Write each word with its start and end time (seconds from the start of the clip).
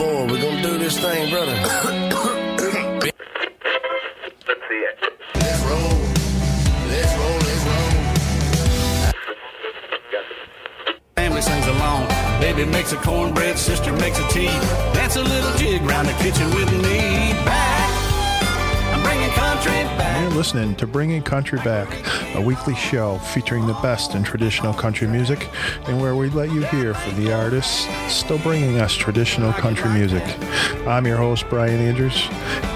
forward. 0.00 0.30
We're 0.30 0.40
gonna 0.40 0.62
do 0.62 0.78
this 0.78 0.98
thing, 0.98 1.30
brother. 1.30 1.56
Let's 4.48 4.64
see 4.68 4.82
it. 4.88 4.96
Let's 5.34 5.60
roll. 5.68 5.96
Let's 6.90 7.12
roll. 7.20 7.38
Let's 7.48 7.64
roll. 7.68 7.92
Family 11.16 11.42
sings 11.42 11.66
along. 11.66 12.02
Baby 12.40 12.64
makes 12.64 12.92
a 12.92 12.96
cornbread, 12.96 13.58
sister 13.58 13.92
makes 13.92 14.18
a 14.18 14.26
tea. 14.28 14.54
Dance 14.94 15.16
a 15.16 15.22
little 15.22 15.52
jig 15.58 15.82
round 15.82 16.08
the 16.08 16.14
kitchen 16.24 16.48
with 16.54 16.70
me. 16.84 17.29
Listening 20.30 20.74
to 20.76 20.86
Bringing 20.86 21.22
Country 21.22 21.58
Back, 21.58 21.88
a 22.34 22.40
weekly 22.40 22.74
show 22.74 23.18
featuring 23.18 23.66
the 23.66 23.74
best 23.74 24.14
in 24.14 24.22
traditional 24.22 24.72
country 24.72 25.08
music 25.08 25.48
and 25.86 26.00
where 26.00 26.14
we 26.14 26.30
let 26.30 26.50
you 26.52 26.62
hear 26.62 26.94
from 26.94 27.22
the 27.22 27.32
artists 27.32 27.86
still 28.12 28.38
bringing 28.38 28.80
us 28.80 28.94
traditional 28.94 29.52
country 29.52 29.90
music. 29.90 30.22
I'm 30.86 31.06
your 31.06 31.16
host, 31.16 31.46
Brian 31.50 31.80
Andrews. 31.80 32.28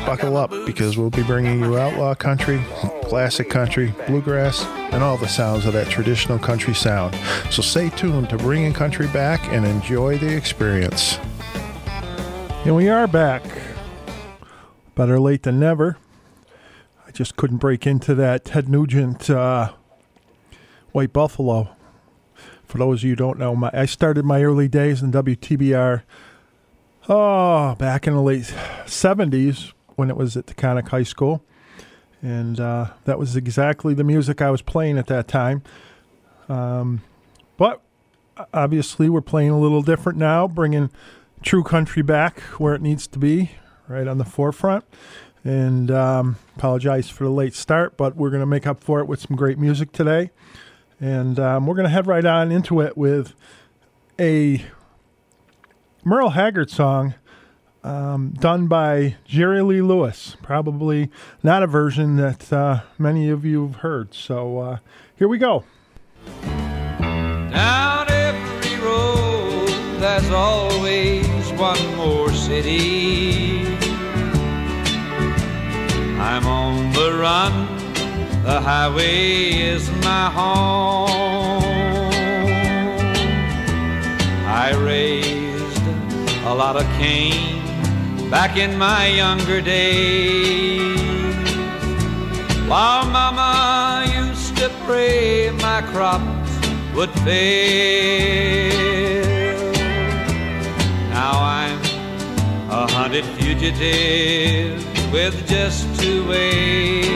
Buckle 0.05 0.37
up 0.37 0.51
because 0.67 0.99
we'll 0.99 1.11
be 1.11 1.23
bringing 1.23 1.61
you 1.61 1.79
outlaw 1.79 2.15
country, 2.15 2.63
classic 3.05 3.49
country, 3.49 3.95
bluegrass, 4.07 4.65
and 4.93 5.03
all 5.03 5.17
the 5.17 5.29
sounds 5.29 5.65
of 5.65 5.73
that 5.73 5.89
traditional 5.89 6.39
country 6.39 6.75
sound. 6.75 7.15
So 7.51 7.63
stay 7.63 7.89
tuned 7.91 8.31
to 8.31 8.37
Bringing 8.37 8.73
Country 8.73 9.07
Back 9.09 9.41
and 9.53 9.65
enjoy 9.65 10.19
the 10.19 10.37
experience. 10.37 11.19
And 12.65 12.75
we 12.75 12.89
are 12.89 13.07
back. 13.07 13.43
Better 14.95 15.19
late 15.21 15.45
than 15.45 15.59
never. 15.59 15.97
Just 17.15 17.37
couldn't 17.37 17.59
break 17.59 17.87
into 17.87 18.13
that 18.17 18.45
Ted 18.45 18.69
Nugent 18.69 19.31
uh, 19.31 19.73
White 20.91 21.13
Buffalo. 21.13 21.69
For 22.65 22.79
those 22.79 23.01
of 23.01 23.05
you 23.05 23.11
who 23.11 23.17
don't 23.17 23.39
know, 23.39 23.55
my 23.55 23.71
I 23.73 23.87
started 23.87 24.25
my 24.25 24.43
early 24.43 24.67
days 24.67 25.01
in 25.01 25.13
WTBR. 25.13 26.03
Oh, 27.09 27.77
back 27.77 28.09
in 28.09 28.15
the 28.15 28.21
late 28.21 28.53
'70s 28.85 29.73
when 29.95 30.11
it 30.11 30.17
was 30.17 30.37
at 30.37 30.47
Taconic 30.47 30.89
High 30.89 31.05
School, 31.05 31.45
and 32.21 32.59
uh, 32.59 32.91
that 33.05 33.17
was 33.17 33.37
exactly 33.37 33.95
the 33.95 34.03
music 34.03 34.43
I 34.43 34.51
was 34.51 34.61
playing 34.61 34.99
at 34.99 35.07
that 35.07 35.29
time. 35.29 35.63
Um, 36.49 37.03
but 37.57 37.81
obviously, 38.53 39.09
we're 39.09 39.21
playing 39.21 39.51
a 39.51 39.59
little 39.61 39.83
different 39.83 40.19
now, 40.19 40.49
bringing 40.49 40.91
true 41.43 41.63
country 41.63 42.03
back 42.03 42.41
where 42.59 42.75
it 42.75 42.83
needs 42.83 43.07
to 43.07 43.21
be, 43.21 43.53
right 43.87 44.09
on 44.09 44.19
the 44.19 44.25
forefront. 44.25 44.85
And 45.45 45.91
um, 45.91 46.37
apologize 46.57 47.11
for 47.11 47.25
the 47.25 47.31
late 47.31 47.55
start, 47.55 47.99
but 47.99 48.17
we're 48.17 48.31
going 48.31 48.41
to 48.41 48.47
make 48.47 48.67
up 48.67 48.83
for 48.83 49.01
it 49.01 49.07
with 49.07 49.21
some 49.21 49.37
great 49.37 49.59
music 49.59 49.93
today. 49.93 50.31
And 50.99 51.39
um, 51.39 51.67
we're 51.67 51.75
going 51.75 51.85
to 51.85 51.91
head 51.91 52.07
right 52.07 52.25
on 52.25 52.51
into 52.51 52.81
it 52.81 52.97
with 52.97 53.35
a 54.19 54.65
Merle 56.03 56.31
Haggard 56.31 56.71
song 56.71 57.15
um, 57.83 58.31
done 58.31 58.67
by 58.67 59.17
Jerry 59.25 59.63
Lee 59.63 59.83
Lewis. 59.83 60.37
Probably 60.43 61.11
not 61.43 61.63
a 61.63 61.67
version 61.67 62.17
that 62.17 62.53
uh, 62.53 62.81
many 62.99 63.29
of 63.29 63.45
you 63.45 63.67
have 63.67 63.77
heard. 63.77 64.15
So 64.15 64.59
uh, 64.59 64.79
here 65.15 65.29
we 65.29 65.39
go. 65.39 65.65
Down 66.41 68.11
every 68.11 68.77
road, 68.83 69.69
there's 70.01 70.31
always 70.31 71.27
one 71.53 71.97
more 71.97 72.33
city. 72.33 73.44
I'm 76.37 76.49
on 76.49 76.93
the 76.93 77.15
run, 77.15 77.53
the 78.43 78.61
highway 78.61 79.53
is 79.53 79.89
my 80.03 80.29
home. 80.39 81.63
I 84.45 84.75
raised 84.75 85.87
a 86.45 86.53
lot 86.53 86.75
of 86.75 86.83
cane 86.99 87.63
back 88.31 88.57
in 88.57 88.77
my 88.77 89.07
younger 89.07 89.61
days. 89.61 90.99
While 92.67 93.07
Mama 93.07 94.05
used 94.13 94.57
to 94.57 94.71
pray 94.87 95.51
my 95.51 95.83
crops 95.83 96.51
would 96.97 97.13
fail. 97.21 98.75
Now 101.11 101.35
I'm 101.61 101.79
a 102.71 102.91
hunted 102.91 103.25
fugitive 103.37 104.94
with 105.15 105.37
just 105.49 105.87
two 106.01 106.29
ways. 106.29 107.07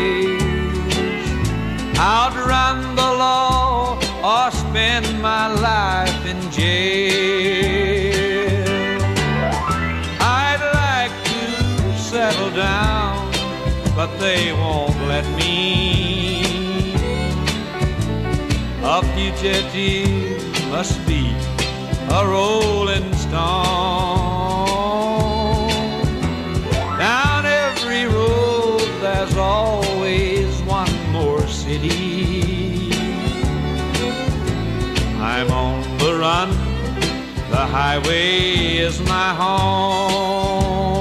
Outrun 1.99 2.95
the 2.95 3.11
law 3.25 3.99
or 4.23 4.53
spend 4.53 5.21
my 5.21 5.49
life 5.71 6.25
in 6.33 6.41
jail. 6.53 7.89
I'd 10.21 10.63
like 10.85 11.15
to 11.33 11.43
settle 11.99 12.53
down, 12.53 13.33
but 13.97 14.11
they 14.21 14.53
won't 14.53 14.99
let 15.13 15.27
me. 15.37 15.57
A 18.95 19.03
fugitive 19.13 20.71
must 20.71 20.97
be 21.05 21.25
a 22.19 22.21
rolling 22.25 23.13
stone. 23.25 25.08
Run, 36.19 36.51
the 37.49 37.65
highway 37.79 38.79
is 38.79 39.01
my 39.07 39.33
home. 39.35 40.99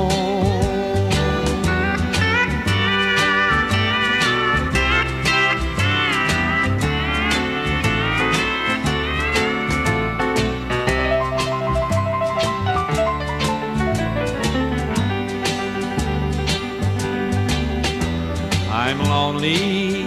I'm 18.71 18.99
lonely, 18.99 20.05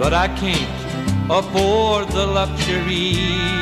but 0.00 0.12
I 0.12 0.26
can't 0.36 1.30
afford 1.30 2.08
the 2.08 2.26
luxury 2.26 3.60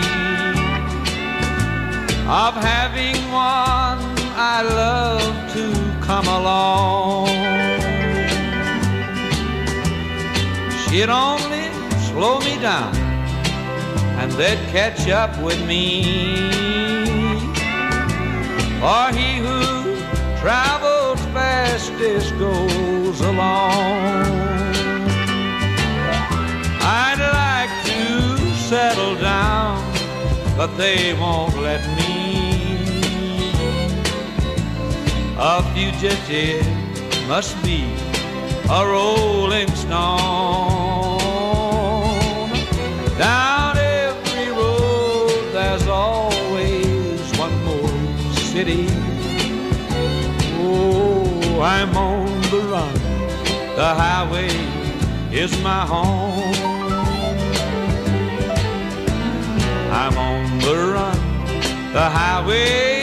of 2.28 2.54
having 2.56 3.16
one 3.32 3.98
I 4.36 4.60
love 4.60 5.52
to 5.54 6.06
come 6.06 6.26
along. 6.26 7.28
She'd 10.82 11.08
only 11.08 11.70
slow 12.10 12.38
me 12.40 12.60
down 12.60 12.94
and 14.20 14.30
they'd 14.32 14.58
catch 14.68 15.08
up 15.08 15.30
with 15.42 15.58
me. 15.66 16.02
For 18.80 19.04
he 19.16 19.38
who 19.38 19.96
travels 20.38 21.20
fastest 21.32 22.38
goes 22.38 23.20
along. 23.22 24.26
I'd 26.80 27.20
like 27.42 27.72
to 27.86 28.38
settle 28.68 29.14
down, 29.16 29.82
but 30.58 30.76
they 30.76 31.14
won't 31.14 31.56
let 31.56 31.82
me. 31.96 32.07
A 35.40 35.62
fugitive 35.72 36.66
must 37.28 37.54
be 37.62 37.84
a 38.68 38.84
rolling 38.84 39.68
stone. 39.76 40.00
Down 43.16 43.78
every 43.78 44.50
road, 44.50 45.52
there's 45.52 45.86
always 45.86 47.38
one 47.38 47.54
more 47.64 47.88
city. 48.34 48.88
Oh, 50.58 51.60
I'm 51.62 51.96
on 51.96 52.40
the 52.50 52.60
run. 52.72 52.94
The 53.76 53.94
highway 53.94 54.50
is 55.30 55.56
my 55.62 55.86
home. 55.86 56.52
I'm 59.92 60.18
on 60.18 60.58
the 60.58 60.74
run. 60.94 61.92
The 61.92 62.10
highway 62.10 62.97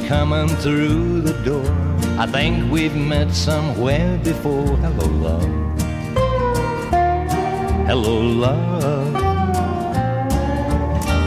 Coming 0.00 0.48
through 0.48 1.22
the 1.22 1.32
door. 1.42 1.66
I 2.18 2.26
think 2.26 2.70
we've 2.70 2.94
met 2.94 3.32
somewhere 3.34 4.18
before. 4.18 4.76
Hello, 4.76 5.06
love. 5.06 5.48
Hello, 7.86 8.20
love. 8.20 9.12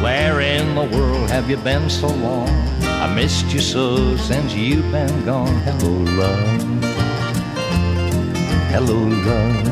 Where 0.01 0.39
in 0.39 0.75
the 0.75 0.85
world 0.95 1.29
have 1.29 1.49
you 1.49 1.57
been 1.57 1.89
so 1.89 2.07
long? 2.07 2.47
I 2.83 3.13
missed 3.13 3.47
you 3.53 3.59
so 3.59 4.15
since 4.17 4.53
you've 4.53 4.89
been 4.91 5.25
gone. 5.25 5.55
Hello, 5.67 5.91
love. 6.17 6.61
Hello, 8.71 8.99
love. 9.27 9.65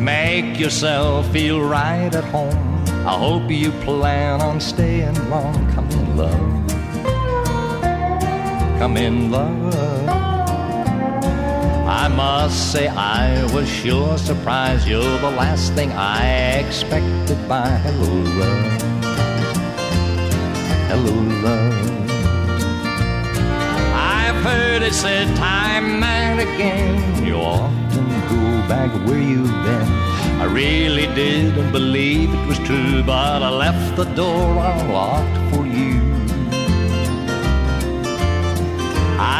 Make 0.00 0.58
yourself 0.58 1.28
feel 1.32 1.60
right 1.60 2.14
at 2.14 2.24
home. 2.24 2.84
I 3.06 3.18
hope 3.18 3.50
you 3.50 3.72
plan 3.84 4.40
on 4.40 4.60
staying 4.60 5.28
long. 5.28 5.54
Come 5.72 5.88
love. 6.16 6.68
Come 8.78 8.96
in, 8.96 9.30
love. 9.30 9.72
I 11.86 12.08
must 12.08 12.72
say 12.72 12.88
I 12.88 13.44
was 13.54 13.68
sure 13.68 14.18
surprised. 14.18 14.88
You're 14.88 15.18
the 15.18 15.30
last 15.30 15.72
thing 15.74 15.92
I 15.92 16.58
expected 16.58 17.38
by 17.48 17.68
hello, 17.84 18.12
love. 18.40 18.82
Hello, 20.90 21.14
love. 21.46 21.92
I've 23.94 24.42
heard 24.42 24.82
it 24.82 24.94
said 24.94 25.34
time 25.36 26.02
and 26.02 26.40
again. 26.40 27.24
You 27.24 27.36
often 27.36 28.08
go 28.28 28.68
back 28.68 28.90
where 29.06 29.20
you've 29.20 29.46
been. 29.64 29.88
I 30.42 30.46
really 30.46 31.06
didn't 31.14 31.70
believe 31.70 32.34
it 32.34 32.46
was 32.48 32.58
true, 32.58 33.04
but 33.04 33.42
I 33.42 33.48
left 33.48 33.94
the 33.96 34.06
door 34.16 34.58
unlocked 34.58 35.54
for 35.54 35.64
you. 35.64 36.01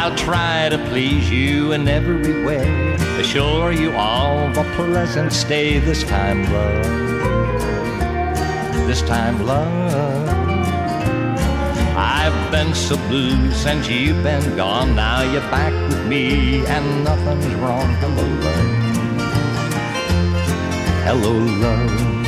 I'll 0.03 0.13
try 0.17 0.67
to 0.67 0.77
please 0.89 1.31
you 1.31 1.71
in 1.71 1.87
every 1.87 2.43
way, 2.43 2.93
assure 3.21 3.71
you 3.71 3.93
all 3.93 4.49
a 4.49 4.63
pleasant 4.75 5.31
stay 5.31 5.79
this 5.79 6.03
time, 6.03 6.43
love. 6.51 6.83
This 8.85 9.01
time, 9.03 9.45
love. 9.45 10.27
I've 11.95 12.51
been 12.51 12.73
so 12.75 12.97
blue 13.07 13.49
since 13.53 13.87
you've 13.87 14.21
been 14.23 14.57
gone. 14.57 14.93
Now 14.93 15.21
you're 15.21 15.49
back 15.49 15.71
with 15.89 16.05
me, 16.05 16.65
and 16.65 17.05
nothing's 17.05 17.55
wrong. 17.55 17.87
Hello, 18.03 18.27
love. 18.43 18.83
Hello, 21.05 21.31
love. 21.31 22.22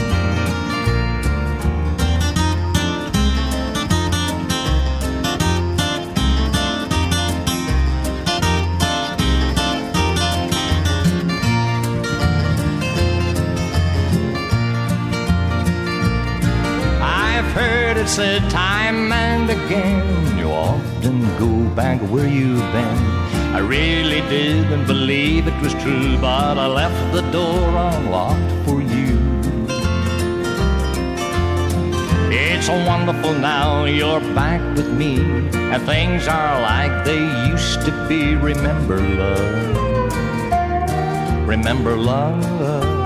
It 18.06 18.10
said 18.10 18.50
time 18.52 19.12
and 19.12 19.50
again. 19.50 20.38
You 20.38 20.52
often 20.52 21.22
go 21.40 21.76
back 21.76 22.00
where 22.12 22.28
you've 22.28 22.72
been. 22.72 22.98
I 23.58 23.60
really 23.60 24.22
didn't 24.30 24.86
believe 24.86 25.48
it 25.48 25.60
was 25.62 25.74
true, 25.84 26.18
but 26.20 26.58
I 26.58 26.68
left 26.68 27.14
the 27.14 27.24
door 27.32 27.68
unlocked 27.90 28.52
for 28.66 28.82
you. 28.82 29.18
It's 32.30 32.70
wonderful 32.70 33.34
now 33.34 33.86
you're 33.86 34.26
back 34.36 34.62
with 34.76 34.90
me, 34.94 35.18
and 35.72 35.82
things 35.84 36.28
are 36.28 36.62
like 36.62 37.06
they 37.06 37.24
used 37.50 37.82
to 37.86 37.92
be. 38.08 38.36
Remember, 38.36 39.00
love. 39.00 39.78
Remember, 41.48 41.96
love. 41.96 43.05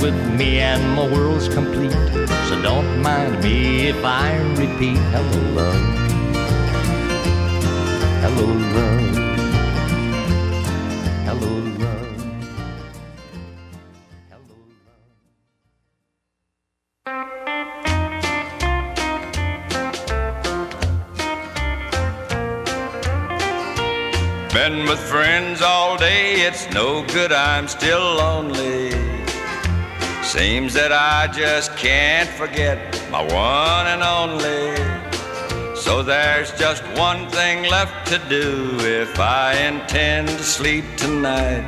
With 0.00 0.14
me 0.38 0.60
and 0.60 0.94
my 0.94 1.06
world's 1.12 1.48
complete. 1.48 1.90
So 2.48 2.62
don't 2.62 3.02
mind 3.02 3.42
me 3.42 3.88
if 3.88 4.04
I 4.04 4.38
repeat. 4.56 4.96
Hello, 5.12 5.40
love. 5.54 5.74
Hello, 8.22 8.46
love. 8.74 9.16
Hello, 11.26 11.52
love. 11.82 12.08
Been 24.54 24.86
with 24.86 25.00
friends 25.00 25.60
all 25.60 25.96
day, 25.96 26.42
it's 26.42 26.70
no 26.72 27.04
good, 27.06 27.32
I'm 27.32 27.66
still 27.68 28.14
lonely. 28.16 29.17
Seems 30.28 30.74
that 30.74 30.92
I 30.92 31.26
just 31.32 31.74
can't 31.78 32.28
forget 32.28 32.76
my 33.10 33.22
one 33.22 33.86
and 33.86 34.02
only. 34.02 34.76
So 35.74 36.02
there's 36.02 36.52
just 36.52 36.84
one 36.98 37.30
thing 37.30 37.62
left 37.70 38.06
to 38.08 38.18
do 38.28 38.76
if 38.80 39.18
I 39.18 39.54
intend 39.54 40.28
to 40.28 40.42
sleep 40.42 40.84
tonight. 40.98 41.64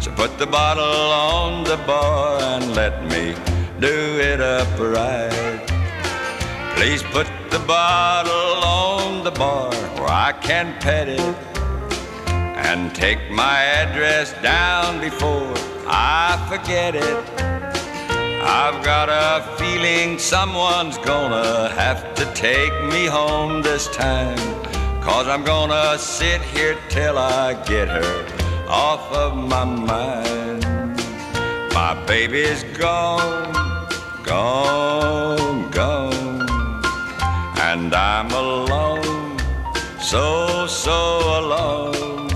So 0.00 0.10
put 0.12 0.38
the 0.38 0.46
bottle 0.46 0.82
on 0.82 1.64
the 1.64 1.76
bar 1.86 2.40
and 2.40 2.74
let 2.74 3.04
me 3.04 3.34
do 3.80 4.18
it 4.18 4.40
upright. 4.40 5.68
Please 6.76 7.02
put 7.02 7.28
the 7.50 7.62
bottle 7.66 8.64
on 8.64 9.24
the 9.24 9.30
bar 9.30 9.74
where 9.96 10.08
I 10.08 10.32
can 10.40 10.72
pet 10.80 11.06
it 11.06 11.36
and 12.56 12.94
take 12.94 13.30
my 13.30 13.62
address 13.62 14.32
down 14.42 15.02
before 15.02 15.52
I 15.86 16.42
forget 16.48 16.94
it. 16.94 17.59
I've 18.42 18.82
got 18.82 19.08
a 19.10 19.56
feeling 19.56 20.18
someone's 20.18 20.96
gonna 20.98 21.68
have 21.70 22.14
to 22.14 22.24
take 22.34 22.72
me 22.84 23.04
home 23.06 23.60
this 23.60 23.86
time. 23.88 24.38
Cause 25.02 25.28
I'm 25.28 25.44
gonna 25.44 25.98
sit 25.98 26.40
here 26.40 26.78
till 26.88 27.18
I 27.18 27.52
get 27.64 27.88
her 27.88 28.26
off 28.66 29.12
of 29.12 29.36
my 29.36 29.64
mind. 29.64 30.64
My 31.74 31.94
baby's 32.06 32.64
gone, 32.78 33.52
gone, 34.24 35.70
gone, 35.70 36.48
and 37.58 37.94
I'm 37.94 38.30
alone, 38.30 39.38
so, 40.00 40.66
so 40.66 41.18
alone. 41.40 42.30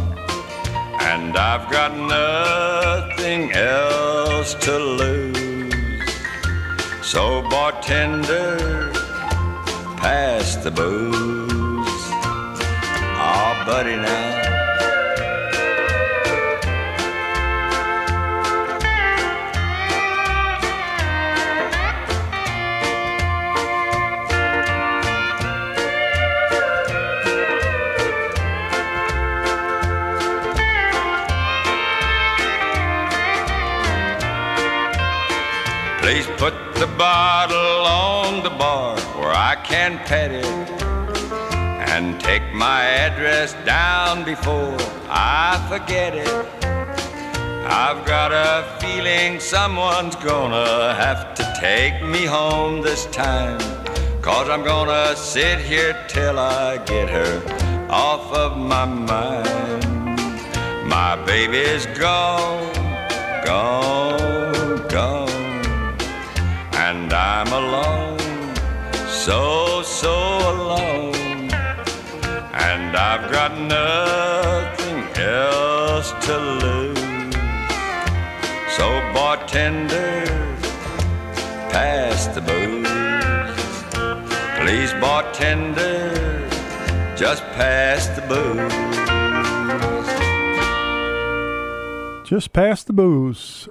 And 1.01 1.37
I've 1.37 1.71
got 1.71 1.97
nothing 1.97 3.53
else 3.53 4.55
to 4.55 4.79
lose. 4.79 5.24
So, 7.05 7.43
bartender, 7.51 8.91
pass 9.99 10.57
the 10.57 10.71
booze. 10.71 11.13
Oh, 13.17 13.63
buddy, 13.67 13.97
now. 13.97 14.34
The 36.75 36.87
bottle 36.99 37.87
on 37.87 38.43
the 38.43 38.51
bar 38.51 38.99
where 39.17 39.31
I 39.31 39.55
can 39.63 39.99
pet 39.99 40.33
it 40.33 40.45
and 41.89 42.21
take 42.21 42.43
my 42.53 42.83
address 42.85 43.55
down 43.65 44.25
before 44.25 44.77
I 45.09 45.65
forget 45.69 46.15
it. 46.15 46.29
I've 47.67 48.05
got 48.05 48.33
a 48.33 48.77
feeling 48.81 49.39
someone's 49.39 50.17
gonna 50.17 50.95
have 50.95 51.35
to 51.37 51.55
take 51.61 52.03
me 52.03 52.25
home 52.25 52.83
this 52.83 53.07
time. 53.07 53.61
Cause 54.21 54.49
I'm 54.49 54.65
gonna 54.65 55.15
sit 55.15 55.61
here 55.61 55.95
till 56.09 56.39
I 56.41 56.79
get 56.79 57.09
her 57.09 57.87
off 57.89 58.33
of 58.33 58.59
my 58.59 58.85
mind. 58.85 59.85
My 60.89 61.15
baby's 61.25 61.87
gone, 61.87 62.73
gone 63.45 64.34
and 66.95 67.13
I'm 67.13 67.49
alone, 67.49 68.19
so, 69.09 69.83
so 69.83 70.15
alone. 70.55 71.51
And 72.71 72.97
I've 72.97 73.31
got 73.33 73.53
nothing 73.59 75.01
else 75.21 76.13
to 76.27 76.35
lose. 76.63 77.35
So, 78.77 78.87
bartender, 79.13 80.25
pass 81.75 82.29
the 82.29 82.41
booze. 82.41 82.87
Please, 84.61 84.93
bartender, 85.01 86.49
just 87.17 87.43
past 87.59 88.15
the 88.15 88.23
booze. 88.33 88.73
Just 92.29 92.53
past 92.53 92.87
the 92.87 92.93
booze. 92.93 93.69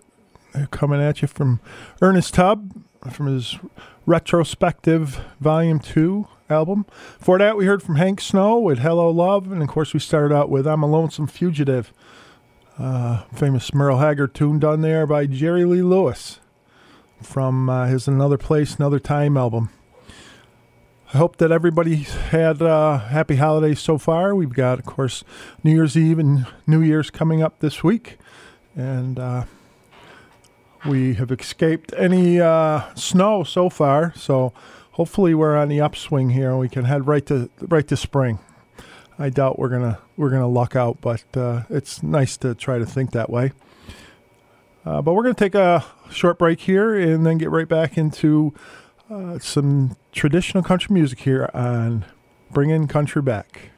They're 0.54 0.68
coming 0.68 1.02
at 1.02 1.22
you 1.22 1.28
from 1.28 1.62
Ernest 2.02 2.34
Tubb 2.36 2.83
from 3.12 3.28
his 3.28 3.58
retrospective 4.06 5.20
Volume 5.40 5.80
2 5.80 6.28
album. 6.50 6.86
For 7.20 7.38
that, 7.38 7.58
we 7.58 7.66
heard 7.66 7.84
from 7.84 7.96
Hank 7.96 8.22
Snow 8.22 8.60
with 8.60 8.80
Hello 8.80 9.10
Love. 9.10 9.52
And 9.52 9.62
of 9.62 9.68
course, 9.68 9.94
we 9.94 10.00
started 10.00 10.34
out 10.34 10.50
with 10.50 10.68
I'm 10.68 10.84
a 10.84 10.88
Lonesome 10.88 11.28
Fugitive, 11.28 11.94
uh, 12.78 13.24
famous 13.34 13.74
Merle 13.74 14.00
Haggard 14.00 14.34
tune 14.34 14.60
done 14.60 14.82
there 14.82 15.06
by 15.06 15.26
Jerry 15.26 15.66
Lee 15.66 15.82
Lewis 15.82 16.40
from 17.22 17.70
uh, 17.70 17.88
his 17.88 18.08
Another 18.08 18.38
Place, 18.38 18.76
Another 18.76 19.00
Time 19.00 19.38
album. 19.38 19.70
I 21.14 21.18
hope 21.18 21.38
that 21.38 21.52
everybody 21.52 21.98
had 21.98 22.62
uh, 22.62 22.98
happy 22.98 23.36
holidays 23.36 23.80
so 23.80 24.00
far. 24.00 24.34
We've 24.34 24.54
got, 24.54 24.80
of 24.80 24.86
course, 24.86 25.24
New 25.64 25.72
Year's 25.72 25.96
Eve 25.96 26.18
and 26.18 26.48
New 26.66 26.82
Year's 26.82 27.12
coming 27.12 27.44
up 27.44 27.60
this 27.60 27.84
week. 27.84 28.18
And 28.76 29.20
uh, 29.20 29.44
we 30.86 31.14
have 31.16 31.32
escaped 31.32 31.94
any 31.98 32.40
uh, 32.42 32.94
snow 32.96 33.44
so 33.44 33.70
far, 33.70 34.14
so 34.16 34.54
hopefully 34.92 35.34
we're 35.34 35.56
on 35.56 35.70
the 35.70 35.82
upswing 35.82 36.32
here 36.32 36.52
and 36.52 36.60
we 36.60 36.70
can 36.70 36.86
head 36.86 37.08
right 37.08 37.26
to 37.28 37.50
right 37.62 37.88
to 37.88 37.98
spring. 37.98 38.40
I 39.18 39.30
doubt 39.30 39.60
we're 39.60 39.70
gonna 39.70 40.00
we're 40.18 40.30
gonna 40.30 40.48
luck 40.48 40.76
out, 40.76 41.00
but 41.02 41.24
uh, 41.36 41.64
it's 41.70 42.04
nice 42.04 42.38
to 42.38 42.56
try 42.56 42.78
to 42.80 42.86
think 42.86 43.12
that 43.12 43.30
way. 43.30 43.52
Uh, 44.86 45.02
but 45.02 45.14
we're 45.14 45.24
gonna 45.24 45.36
take 45.36 45.56
a 45.56 45.86
short 46.12 46.38
break 46.38 46.62
here 46.62 46.96
and 46.96 47.26
then 47.26 47.38
get 47.38 47.50
right 47.50 47.68
back 47.68 47.98
into 47.98 48.54
uh, 49.10 49.40
some 49.40 49.96
traditional 50.12 50.64
country 50.64 50.94
music 50.94 51.20
here 51.20 51.50
on 51.54 52.06
Bringing 52.52 52.88
Country 52.88 53.22
Back. 53.22 53.70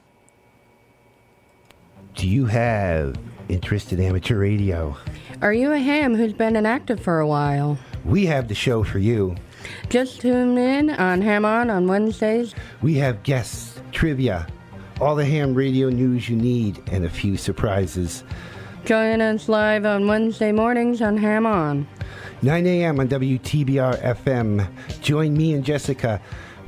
Do 2.15 2.27
you 2.27 2.45
have 2.45 3.17
interest 3.49 3.91
in 3.91 3.99
amateur 3.99 4.39
radio? 4.39 4.97
Are 5.41 5.53
you 5.53 5.73
a 5.73 5.79
ham 5.79 6.15
who's 6.15 6.33
been 6.33 6.55
inactive 6.55 6.99
for 6.99 7.19
a 7.19 7.27
while? 7.27 7.77
We 8.05 8.25
have 8.27 8.47
the 8.47 8.55
show 8.55 8.83
for 8.83 8.99
you. 8.99 9.35
Just 9.89 10.21
tune 10.21 10.57
in 10.57 10.89
on 10.91 11.21
Ham 11.21 11.43
On 11.43 11.69
on 11.69 11.87
Wednesdays. 11.87 12.55
We 12.81 12.95
have 12.95 13.23
guests, 13.23 13.79
trivia, 13.91 14.47
all 15.01 15.15
the 15.15 15.25
ham 15.25 15.53
radio 15.53 15.89
news 15.89 16.29
you 16.29 16.35
need, 16.35 16.81
and 16.91 17.05
a 17.05 17.09
few 17.09 17.35
surprises. 17.35 18.23
Join 18.85 19.19
us 19.19 19.49
live 19.49 19.85
on 19.85 20.07
Wednesday 20.07 20.51
mornings 20.51 21.01
on 21.01 21.17
Ham 21.17 21.45
On. 21.45 21.87
9 22.41 22.67
a.m. 22.67 22.99
on 22.99 23.07
WTBR 23.07 24.01
FM. 24.03 24.67
Join 25.01 25.35
me 25.35 25.53
and 25.53 25.65
Jessica 25.65 26.21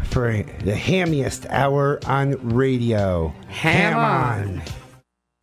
for 0.03 0.31
the 0.33 0.73
hammiest 0.73 1.45
hour 1.49 1.99
on 2.05 2.31
radio. 2.55 3.33
Ham 3.49 3.97
on. 3.97 4.61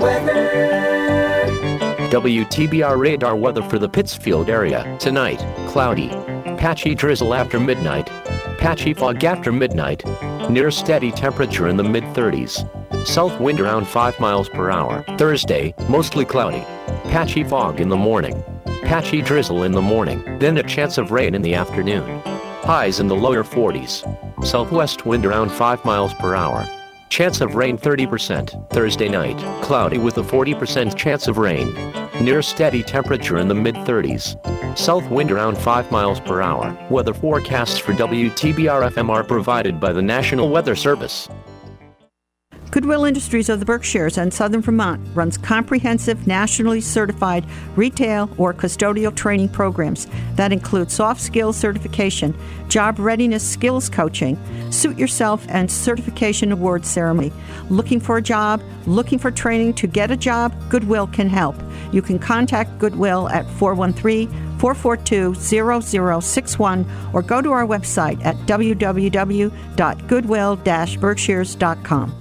Weather. 0.00 0.44
WTBR 2.10 2.98
radar 2.98 3.34
weather 3.34 3.62
for 3.62 3.78
the 3.78 3.88
Pittsfield 3.88 4.48
area. 4.48 4.96
Tonight, 5.00 5.38
cloudy. 5.68 6.08
Patchy 6.56 6.94
drizzle 6.94 7.34
after 7.34 7.58
midnight. 7.58 8.06
Patchy 8.58 8.94
fog 8.94 9.24
after 9.24 9.50
midnight. 9.50 10.04
Near 10.50 10.70
steady 10.70 11.10
temperature 11.10 11.68
in 11.68 11.76
the 11.76 11.82
mid 11.82 12.04
30s. 12.04 12.68
South 13.06 13.40
wind 13.40 13.60
around 13.60 13.88
5 13.88 14.20
miles 14.20 14.48
per 14.48 14.70
hour. 14.70 15.04
Thursday, 15.18 15.74
mostly 15.88 16.24
cloudy. 16.24 16.64
Patchy 17.10 17.42
fog 17.42 17.80
in 17.80 17.88
the 17.88 17.96
morning. 17.96 18.44
Patchy 18.82 19.22
drizzle 19.22 19.64
in 19.64 19.72
the 19.72 19.82
morning. 19.82 20.38
Then 20.38 20.58
a 20.58 20.62
chance 20.62 20.96
of 20.98 21.10
rain 21.10 21.34
in 21.34 21.42
the 21.42 21.54
afternoon. 21.54 22.20
Highs 22.62 23.00
in 23.00 23.08
the 23.08 23.16
lower 23.16 23.42
40s. 23.42 24.04
Southwest 24.44 25.06
wind 25.06 25.26
around 25.26 25.50
5 25.50 25.84
miles 25.84 26.14
per 26.14 26.34
hour. 26.34 26.68
Chance 27.10 27.40
of 27.40 27.56
rain 27.56 27.76
30%. 27.76 28.70
Thursday 28.70 29.08
night, 29.08 29.36
cloudy 29.62 29.98
with 29.98 30.16
a 30.18 30.22
40% 30.22 30.96
chance 30.96 31.26
of 31.26 31.38
rain. 31.38 31.74
Near 32.22 32.40
steady 32.40 32.84
temperature 32.84 33.38
in 33.38 33.48
the 33.48 33.54
mid 33.54 33.74
30s. 33.74 34.38
South 34.78 35.10
wind 35.10 35.32
around 35.32 35.58
5 35.58 35.90
miles 35.90 36.20
per 36.20 36.40
hour. 36.40 36.78
Weather 36.88 37.12
forecasts 37.12 37.78
for 37.78 37.92
WTBR 37.94 38.92
FM 38.92 39.10
are 39.10 39.24
provided 39.24 39.80
by 39.80 39.92
the 39.92 40.00
National 40.00 40.50
Weather 40.50 40.76
Service. 40.76 41.28
Goodwill 42.70 43.04
Industries 43.04 43.48
of 43.48 43.58
the 43.58 43.66
Berkshires 43.66 44.16
and 44.16 44.32
Southern 44.32 44.60
Vermont 44.62 45.00
runs 45.12 45.36
comprehensive, 45.36 46.28
nationally 46.28 46.80
certified 46.80 47.44
retail 47.74 48.30
or 48.38 48.54
custodial 48.54 49.12
training 49.12 49.48
programs 49.48 50.06
that 50.36 50.52
include 50.52 50.88
soft 50.88 51.20
skills 51.20 51.56
certification, 51.56 52.32
job 52.68 53.00
readiness 53.00 53.42
skills 53.42 53.88
coaching, 53.88 54.38
suit 54.70 54.96
yourself, 54.96 55.44
and 55.48 55.68
certification 55.68 56.52
award 56.52 56.86
ceremony. 56.86 57.32
Looking 57.70 57.98
for 57.98 58.18
a 58.18 58.22
job? 58.22 58.62
Looking 58.86 59.18
for 59.18 59.32
training 59.32 59.74
to 59.74 59.88
get 59.88 60.12
a 60.12 60.16
job? 60.16 60.54
Goodwill 60.68 61.08
can 61.08 61.28
help. 61.28 61.56
You 61.90 62.02
can 62.02 62.20
contact 62.20 62.78
Goodwill 62.78 63.28
at 63.30 63.50
413 63.58 64.28
442 64.60 65.34
0061 65.34 66.86
or 67.12 67.22
go 67.22 67.42
to 67.42 67.50
our 67.50 67.66
website 67.66 68.24
at 68.24 68.36
www.goodwill 68.46 69.50
berkshires.com. 70.56 72.19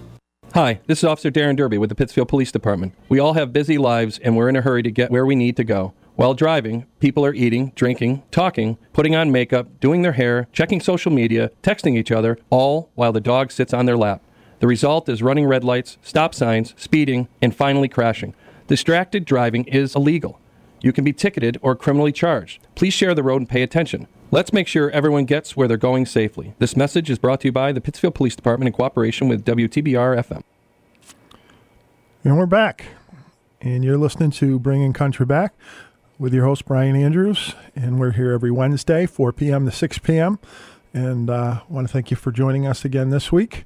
Hi, 0.55 0.79
this 0.87 0.97
is 0.97 1.03
Officer 1.03 1.29
Darren 1.29 1.55
Derby 1.55 1.77
with 1.77 1.89
the 1.89 1.95
Pittsfield 1.95 2.27
Police 2.27 2.51
Department. 2.51 2.93
We 3.07 3.19
all 3.19 3.33
have 3.33 3.53
busy 3.53 3.77
lives 3.77 4.17
and 4.17 4.35
we're 4.35 4.49
in 4.49 4.55
a 4.55 4.61
hurry 4.61 4.81
to 4.81 4.89
get 4.89 5.11
where 5.11 5.25
we 5.25 5.35
need 5.35 5.55
to 5.57 5.63
go. 5.63 5.93
While 6.15 6.33
driving, 6.33 6.87
people 6.99 7.23
are 7.23 7.35
eating, 7.35 7.71
drinking, 7.75 8.23
talking, 8.31 8.79
putting 8.91 9.15
on 9.15 9.31
makeup, 9.31 9.79
doing 9.79 10.01
their 10.01 10.13
hair, 10.13 10.47
checking 10.51 10.81
social 10.81 11.11
media, 11.11 11.51
texting 11.61 11.95
each 11.95 12.11
other, 12.11 12.39
all 12.49 12.89
while 12.95 13.11
the 13.11 13.21
dog 13.21 13.51
sits 13.51 13.75
on 13.75 13.85
their 13.85 13.95
lap. 13.95 14.23
The 14.59 14.65
result 14.65 15.07
is 15.07 15.21
running 15.21 15.45
red 15.45 15.63
lights, 15.63 15.99
stop 16.01 16.33
signs, 16.33 16.73
speeding, 16.77 17.27
and 17.43 17.55
finally 17.55 17.87
crashing. 17.87 18.33
Distracted 18.65 19.25
driving 19.25 19.65
is 19.65 19.95
illegal. 19.95 20.39
You 20.81 20.91
can 20.91 21.03
be 21.03 21.13
ticketed 21.13 21.59
or 21.61 21.75
criminally 21.75 22.11
charged. 22.11 22.59
Please 22.73 22.95
share 22.95 23.13
the 23.13 23.21
road 23.23 23.41
and 23.41 23.49
pay 23.49 23.61
attention. 23.61 24.07
Let's 24.31 24.53
make 24.53 24.67
sure 24.67 24.91
everyone 24.91 25.25
gets 25.25 25.57
where 25.57 25.67
they're 25.67 25.75
going 25.75 26.05
safely. 26.05 26.53
This 26.59 26.77
message 26.77 27.09
is 27.09 27.17
brought 27.17 27.41
to 27.41 27.47
you 27.47 27.51
by 27.51 27.71
the 27.71 27.81
Pittsfield 27.81 28.13
Police 28.13 28.35
Department 28.35 28.67
in 28.67 28.73
cooperation 28.73 29.27
with 29.27 29.43
WTBR 29.43 30.23
FM. 30.23 30.43
And 32.23 32.37
we're 32.37 32.45
back. 32.45 32.85
And 33.59 33.83
you're 33.83 33.97
listening 33.97 34.29
to 34.31 34.59
Bringing 34.59 34.93
Country 34.93 35.25
Back 35.25 35.55
with 36.19 36.31
your 36.31 36.45
host, 36.45 36.65
Brian 36.65 36.95
Andrews. 36.95 37.55
And 37.75 37.99
we're 37.99 38.11
here 38.11 38.31
every 38.31 38.51
Wednesday, 38.51 39.07
4 39.07 39.33
p.m. 39.33 39.65
to 39.65 39.71
6 39.71 39.97
p.m. 39.97 40.37
And 40.93 41.31
uh, 41.31 41.61
I 41.67 41.73
want 41.73 41.87
to 41.87 41.91
thank 41.91 42.11
you 42.11 42.17
for 42.17 42.31
joining 42.31 42.67
us 42.67 42.85
again 42.85 43.09
this 43.09 43.31
week 43.31 43.63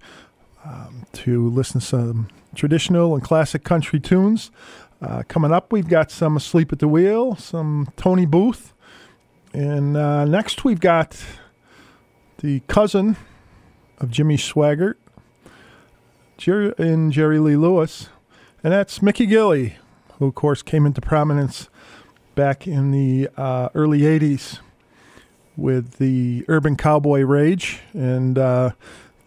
um, 0.63 1.05
to 1.11 1.49
listen 1.49 1.81
to 1.81 1.85
some 1.85 2.29
traditional 2.55 3.15
and 3.15 3.21
classic 3.21 3.65
country 3.65 3.99
tunes. 3.99 4.49
Uh, 5.01 5.23
coming 5.27 5.51
up, 5.51 5.73
we've 5.73 5.89
got 5.89 6.09
some 6.09 6.37
Asleep 6.37 6.71
at 6.71 6.79
the 6.79 6.87
Wheel, 6.87 7.35
some 7.35 7.89
Tony 7.97 8.25
Booth. 8.25 8.73
And 9.53 9.95
uh, 9.95 10.25
next, 10.25 10.63
we've 10.63 10.79
got 10.79 11.23
the 12.39 12.61
cousin 12.61 13.17
of 13.99 14.09
Jimmy 14.09 14.35
Swaggart, 14.35 14.95
Jerry, 16.37 16.73
and 16.77 17.11
Jerry 17.11 17.37
Lee 17.39 17.55
Lewis. 17.55 18.09
And 18.63 18.73
that's 18.73 19.01
Mickey 19.01 19.27
Gilley, 19.27 19.75
who, 20.17 20.25
of 20.25 20.35
course, 20.35 20.63
came 20.63 20.85
into 20.87 21.01
prominence 21.01 21.69
back 22.33 22.65
in 22.65 22.91
the 22.91 23.29
uh, 23.37 23.69
early 23.75 23.99
80s 23.99 24.59
with 25.55 25.97
the 25.97 26.43
Urban 26.47 26.75
Cowboy 26.75 27.21
Rage. 27.21 27.81
And 27.93 28.39
uh, 28.39 28.71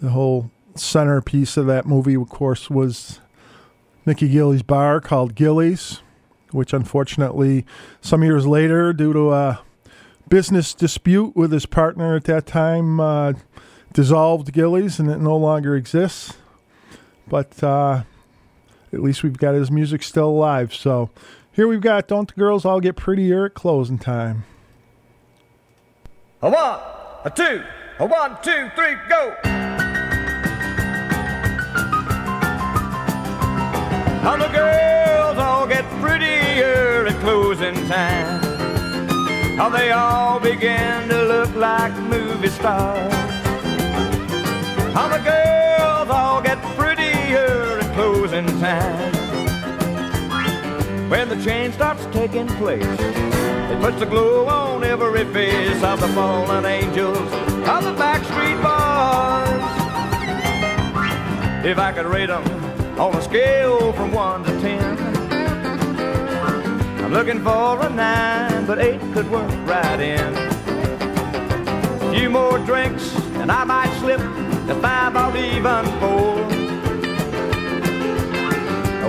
the 0.00 0.10
whole 0.10 0.50
centerpiece 0.74 1.56
of 1.56 1.66
that 1.66 1.86
movie, 1.86 2.14
of 2.14 2.28
course, 2.28 2.68
was 2.68 3.20
Mickey 4.04 4.28
Gilley's 4.28 4.62
bar 4.62 5.00
called 5.00 5.36
Gilley's, 5.36 6.00
which 6.50 6.72
unfortunately, 6.72 7.64
some 8.00 8.24
years 8.24 8.44
later, 8.44 8.92
due 8.92 9.12
to 9.12 9.32
a 9.32 9.60
business 10.28 10.74
dispute 10.74 11.36
with 11.36 11.52
his 11.52 11.66
partner 11.66 12.16
at 12.16 12.24
that 12.24 12.46
time 12.46 13.00
uh, 13.00 13.34
dissolved 13.92 14.52
Gilley's 14.52 14.98
and 14.98 15.10
it 15.10 15.18
no 15.18 15.36
longer 15.36 15.76
exists. 15.76 16.34
But 17.28 17.62
uh, 17.62 18.02
at 18.92 19.02
least 19.02 19.22
we've 19.22 19.38
got 19.38 19.54
his 19.54 19.70
music 19.70 20.02
still 20.02 20.28
alive. 20.28 20.74
So 20.74 21.10
here 21.52 21.66
we've 21.66 21.80
got 21.80 22.08
Don't 22.08 22.28
the 22.28 22.38
Girls 22.38 22.64
All 22.64 22.80
Get 22.80 22.96
Prettier 22.96 23.46
at 23.46 23.54
closing 23.54 23.98
time. 23.98 24.44
A 26.42 26.50
one, 26.50 26.80
a 27.24 27.32
two, 27.34 27.62
a 27.98 28.06
one, 28.06 28.36
two, 28.42 28.70
three, 28.74 28.94
go! 29.08 29.34
All 34.26 34.38
the 34.38 34.48
girls 34.48 35.38
all 35.38 35.66
get 35.68 35.84
prettier 36.00 37.06
at 37.06 37.20
closing 37.20 37.74
time. 37.86 38.45
How 39.56 39.70
they 39.70 39.90
all 39.90 40.38
begin 40.38 41.08
to 41.08 41.22
look 41.24 41.54
like 41.54 41.92
movie 42.02 42.48
stars. 42.48 43.12
How 44.92 45.08
the 45.08 45.18
girls 45.24 46.10
all 46.10 46.42
get 46.42 46.62
prettier 46.76 47.78
at 47.80 47.94
closing 47.94 48.46
time. 48.60 49.12
When 51.08 51.28
the 51.30 51.42
change 51.42 51.74
starts 51.74 52.04
taking 52.12 52.46
place, 52.58 52.84
it 52.84 53.80
puts 53.80 54.02
a 54.02 54.06
glow 54.06 54.46
on 54.46 54.84
every 54.84 55.24
face 55.32 55.82
of 55.82 56.00
the 56.00 56.08
fallen 56.08 56.66
angels 56.66 57.16
of 57.16 57.84
the 57.84 57.94
backstreet 57.96 58.60
boys. 58.62 59.64
If 61.64 61.78
I 61.78 61.92
could 61.92 62.06
rate 62.06 62.26
them 62.26 62.44
on 62.98 63.14
a 63.14 63.22
scale 63.22 63.92
from 63.94 64.12
one 64.12 64.44
to 64.44 64.60
ten, 64.60 64.98
I'm 67.02 67.12
looking 67.12 67.40
for 67.42 67.80
a 67.86 67.88
nine, 67.88 68.55
but 68.66 68.80
eight 68.80 69.00
could 69.12 69.30
work 69.30 69.48
right 69.64 70.00
in. 70.00 70.34
A 72.02 72.12
few 72.12 72.28
more 72.28 72.58
drinks, 72.58 73.14
and 73.36 73.52
I 73.52 73.62
might 73.62 73.92
slip 74.00 74.18
to 74.18 74.74
five 74.82 75.14
or 75.14 75.36
even 75.36 75.84
four. 76.00 76.36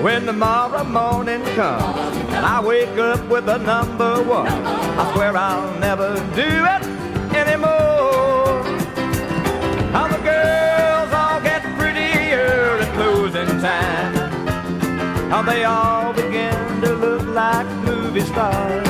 When 0.04 0.28
tomorrow 0.28 0.84
morning 0.84 1.44
comes 1.56 2.18
and 2.36 2.46
I 2.46 2.64
wake 2.64 2.98
up 3.00 3.28
with 3.28 3.50
a 3.50 3.58
number 3.58 4.22
one, 4.22 4.48
I 4.48 5.12
swear 5.14 5.36
I'll 5.36 5.80
never 5.80 6.14
do 6.36 6.50
it 6.76 6.84
anymore. 7.36 8.62
How 9.92 10.08
the 10.08 10.20
girls 10.24 11.12
all 11.14 11.42
get 11.42 11.64
prettier 11.80 12.78
at 12.80 12.94
closing 12.94 13.60
time. 13.60 14.14
How 15.32 15.42
they 15.42 15.64
all 15.64 16.14
begin 16.14 16.82
to 16.82 16.94
look 16.94 17.24
like 17.24 17.68
movie 17.84 18.22
stars. 18.22 18.87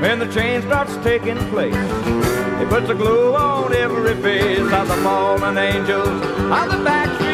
When 0.00 0.18
the 0.18 0.26
change 0.32 0.64
starts 0.64 0.96
taking 1.04 1.36
place, 1.50 1.74
it 1.74 2.68
puts 2.70 2.88
a 2.88 2.94
glow 2.94 3.34
on 3.34 3.74
every 3.74 4.14
face 4.22 4.72
of 4.72 4.88
the 4.88 4.96
fallen 5.02 5.58
angels. 5.58 6.08
Of 6.08 6.70
the 6.70 6.80
backstreet 6.84 7.29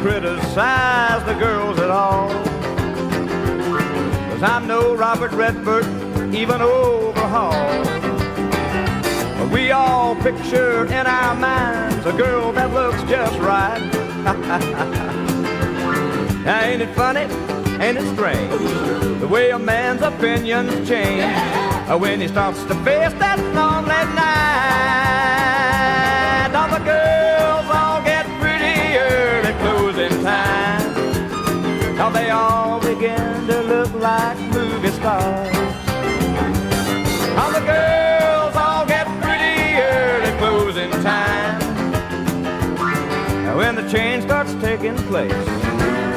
criticize 0.00 1.22
the 1.26 1.34
girls 1.34 1.78
at 1.78 1.90
all. 1.90 2.30
Cause 4.30 4.42
I'm 4.42 4.66
no 4.66 4.94
Robert 4.94 5.32
Redford, 5.32 5.84
even 6.34 6.62
overhaul. 6.62 7.52
But 9.38 9.50
we 9.52 9.72
all 9.72 10.16
picture 10.16 10.86
in 10.86 11.06
our 11.06 11.34
minds 11.34 12.06
a 12.06 12.12
girl 12.12 12.50
that 12.52 12.72
looks 12.72 13.02
just 13.10 13.38
right. 13.40 13.78
now, 16.44 16.64
ain't 16.64 16.80
it 16.80 16.94
funny? 16.94 17.26
Ain't 17.82 17.98
it 17.98 18.14
strange? 18.14 19.20
The 19.20 19.28
way 19.28 19.50
a 19.50 19.58
man's 19.58 20.00
opinions 20.00 20.88
change 20.88 21.36
uh, 21.88 21.98
when 21.98 22.22
he 22.22 22.28
starts 22.28 22.62
to 22.64 22.74
face 22.84 23.12
that 23.18 23.38
lonely 23.54 24.04
night. 24.14 24.30
All 26.54 26.68
the 26.78 26.84
girls 26.84 27.19
like 34.10 34.38
movie 34.52 34.90
stars. 35.00 35.56
All 37.38 37.52
the 37.58 37.64
girls 37.74 38.54
all 38.56 38.84
get 38.94 39.06
prettier 39.22 40.22
at 40.28 40.34
closing 40.38 40.90
time. 41.08 41.60
When 43.56 43.76
the 43.76 43.86
change 43.94 44.24
starts 44.24 44.52
taking 44.54 44.96
place, 45.10 45.46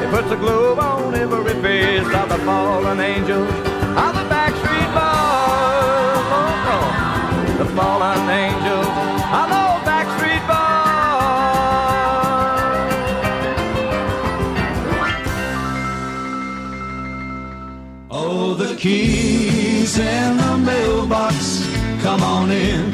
it 0.03 0.09
puts 0.15 0.29
a 0.31 0.39
globe 0.43 0.79
on 0.79 1.13
every 1.13 1.55
face 1.61 2.11
of 2.21 2.29
the 2.29 2.39
fallen 2.47 2.99
angels 2.99 3.72
in 19.97 20.37
the 20.37 20.57
mailbox, 20.57 21.67
come 22.01 22.21
on 22.21 22.49
in. 22.51 22.91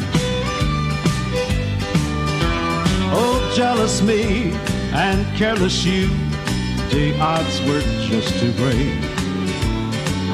Oh, 3.11 3.53
jealous 3.55 4.01
me 4.01 4.51
and 4.91 5.25
careless 5.37 5.85
you, 5.85 6.07
the 6.89 7.17
odds 7.19 7.61
were 7.61 7.81
just 8.07 8.39
too 8.39 8.51
great. 8.53 8.97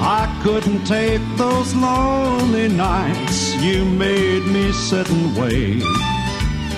I 0.01 0.27
couldn't 0.43 0.85
take 0.85 1.21
those 1.35 1.75
lonely 1.75 2.67
nights 2.67 3.55
you 3.55 3.85
made 3.85 4.45
me 4.45 4.71
sit 4.71 5.09
and 5.09 5.37
wait. 5.37 5.83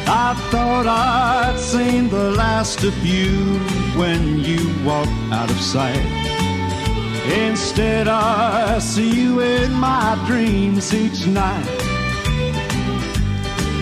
I 0.09 0.33
thought 0.49 0.87
I'd 0.87 1.59
seen 1.59 2.09
the 2.09 2.31
last 2.31 2.83
of 2.83 2.95
you 3.05 3.59
when 3.99 4.39
you 4.39 4.59
walked 4.85 5.11
out 5.31 5.49
of 5.49 5.59
sight. 5.59 6.36
Instead, 7.27 8.07
I 8.07 8.79
see 8.79 9.21
you 9.21 9.41
in 9.41 9.73
my 9.73 10.17
dreams 10.25 10.93
each 10.93 11.27
night. 11.27 11.65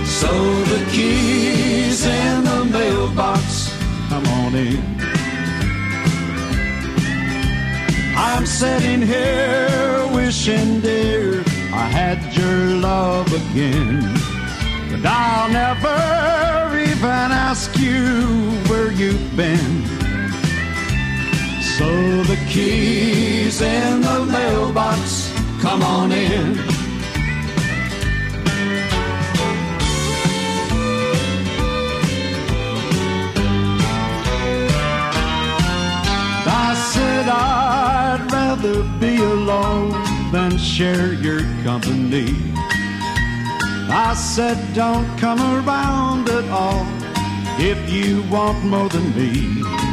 So 0.05 0.31
the 0.73 0.83
keys 0.91 2.05
in 2.05 2.43
the 2.43 2.65
mailbox, 2.65 3.71
come 4.09 4.25
on 4.25 4.55
in. 4.55 4.83
I'm 8.17 8.45
sitting 8.47 9.01
here 9.01 10.07
wishing, 10.11 10.79
dear, 10.81 11.43
I 11.71 11.85
had 11.99 12.19
your 12.35 12.79
love 12.79 13.27
again. 13.27 14.01
But 14.89 15.05
I'll 15.05 15.51
never 15.51 16.79
even 16.79 17.31
ask 17.47 17.77
you 17.77 18.51
where 18.69 18.91
you've 18.91 19.35
been. 19.35 19.85
So 21.77 21.87
the 22.23 22.37
keys 22.47 23.24
in 23.61 24.01
the 24.01 24.25
mailbox, 24.25 25.31
come 25.61 25.81
on 25.81 26.11
in. 26.11 26.59
I 36.47 36.73
said 36.91 37.29
I'd 37.29 38.27
rather 38.31 38.83
be 38.99 39.17
alone 39.17 39.91
than 40.31 40.57
share 40.57 41.13
your 41.13 41.41
company. 41.63 42.35
I 43.89 44.13
said 44.15 44.57
don't 44.73 45.07
come 45.17 45.39
around 45.39 46.27
at 46.29 46.49
all 46.49 46.85
if 47.57 47.89
you 47.89 48.23
want 48.29 48.65
more 48.65 48.89
than 48.89 49.15
me. 49.15 49.84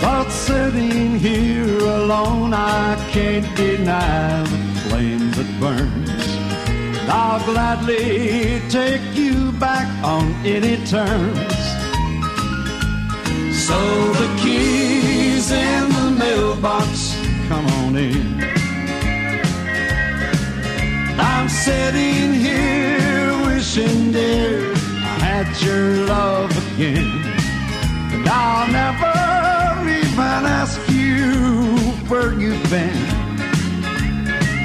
But 0.00 0.30
sitting 0.30 1.18
here 1.18 1.78
alone, 1.78 2.54
I 2.54 2.96
can't 3.10 3.46
deny 3.56 4.42
the 4.42 4.80
flame 4.88 5.30
that 5.32 5.50
burns. 5.60 6.10
I'll 7.08 7.44
gladly 7.44 8.62
take 8.68 9.02
you 9.14 9.52
back 9.52 9.88
on 10.04 10.32
any 10.44 10.76
terms. 10.86 11.56
So 13.66 13.78
the 14.20 14.28
keys 14.40 15.50
in 15.50 15.88
the 15.90 16.16
mailbox, 16.18 17.14
come 17.48 17.66
on 17.66 17.96
in. 17.96 18.40
I'm 21.18 21.48
sitting 21.48 22.32
here 22.32 23.32
wishing, 23.46 24.12
dear, 24.12 24.72
I 24.72 25.14
had 25.28 25.62
your 25.62 26.06
love 26.06 26.50
again. 26.74 27.10
And 28.14 28.28
I'll 28.28 28.70
never 28.72 29.29
even 30.12 30.44
ask 30.44 30.80
you 30.90 31.30
where 32.08 32.32
you've 32.32 32.70
been. 32.70 33.06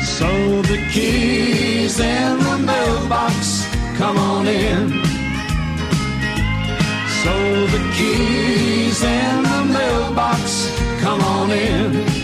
So 0.02 0.62
the 0.64 0.78
keys 0.92 2.00
in 2.00 2.40
the 2.40 2.58
mailbox, 2.58 3.68
come 3.98 4.18
on 4.18 4.48
in. 4.48 4.90
So 7.24 7.36
the 7.76 7.84
keys 7.96 9.04
in 9.04 9.44
the 9.44 9.66
mailbox, 9.72 10.72
come 11.02 11.22
on 11.22 11.52
in. 11.52 12.15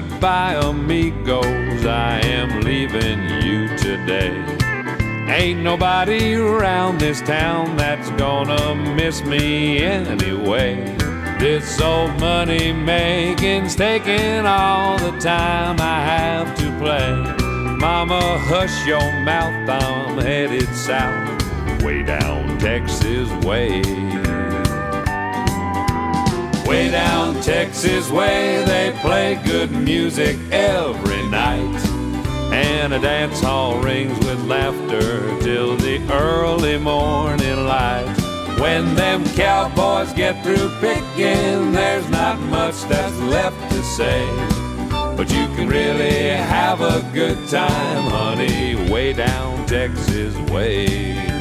Goodbye, 0.00 0.54
amigos. 0.54 1.84
I 1.84 2.20
am 2.24 2.62
leaving 2.62 3.20
you 3.42 3.68
today. 3.76 4.34
Ain't 5.28 5.60
nobody 5.60 6.34
around 6.34 6.98
this 6.98 7.20
town 7.20 7.76
that's 7.76 8.10
gonna 8.12 8.74
miss 8.94 9.22
me 9.22 9.78
anyway. 9.78 10.96
This 11.38 11.80
old 11.80 12.18
money 12.18 12.72
making's 12.72 13.76
taking 13.76 14.46
all 14.46 14.96
the 14.98 15.18
time 15.18 15.76
I 15.80 16.00
have 16.14 16.56
to 16.56 16.66
play. 16.78 17.10
Mama, 17.76 18.38
hush 18.48 18.86
your 18.86 19.12
mouth, 19.22 19.68
I'm 19.68 20.18
headed 20.18 20.68
south, 20.74 21.82
way 21.82 22.02
down 22.02 22.58
Texas 22.58 23.28
way. 23.44 23.82
Way 26.70 26.88
down 26.88 27.34
Texas 27.42 28.08
way, 28.12 28.62
they 28.64 28.96
play 29.00 29.19
good 29.36 29.70
music 29.70 30.36
every 30.50 31.22
night. 31.28 31.86
And 32.52 32.92
a 32.92 32.98
dance 32.98 33.40
hall 33.40 33.80
rings 33.80 34.18
with 34.26 34.42
laughter 34.46 35.20
till 35.40 35.76
the 35.76 36.00
early 36.12 36.78
morning 36.78 37.66
light. 37.66 38.12
When 38.58 38.94
them 38.94 39.24
cowboys 39.36 40.12
get 40.12 40.42
through 40.42 40.70
picking, 40.80 41.72
there's 41.72 42.08
not 42.10 42.40
much 42.40 42.80
that's 42.88 43.18
left 43.18 43.70
to 43.72 43.82
say. 43.82 44.26
But 45.16 45.30
you 45.30 45.46
can 45.54 45.68
really 45.68 46.30
have 46.30 46.80
a 46.80 47.08
good 47.12 47.38
time, 47.48 48.10
honey, 48.10 48.90
way 48.90 49.12
down 49.12 49.66
Texas 49.66 50.34
way. 50.50 51.39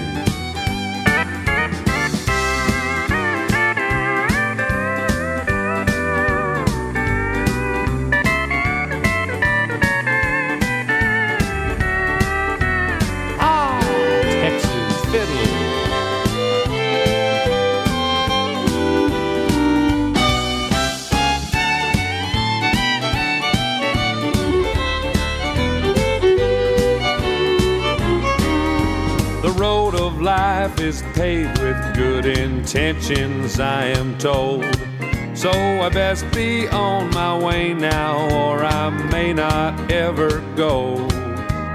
Is 30.89 31.03
paved 31.13 31.59
with 31.59 31.77
good 31.93 32.25
intentions, 32.25 33.59
I 33.59 33.85
am 33.85 34.17
told. 34.17 34.65
So 35.35 35.51
I 35.51 35.87
best 35.89 36.25
be 36.33 36.67
on 36.69 37.11
my 37.11 37.37
way 37.37 37.75
now, 37.75 38.15
or 38.35 38.65
I 38.65 38.89
may 39.11 39.31
not 39.31 39.91
ever 39.91 40.41
go. 40.55 40.95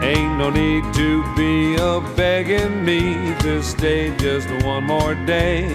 Ain't 0.02 0.36
no 0.36 0.50
need 0.50 0.82
to 0.94 1.34
be 1.36 1.76
a 1.76 2.00
begging 2.16 2.84
me 2.84 3.14
to 3.42 3.62
stay 3.62 4.12
just 4.16 4.48
one 4.64 4.82
more 4.82 5.14
day. 5.14 5.68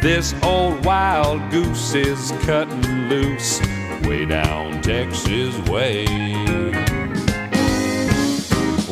This 0.00 0.34
old 0.42 0.82
wild 0.82 1.50
goose 1.50 1.94
is 1.94 2.32
cutting 2.46 3.08
loose 3.10 3.60
way 4.06 4.24
down 4.24 4.80
Texas 4.80 5.54
way. 5.68 6.06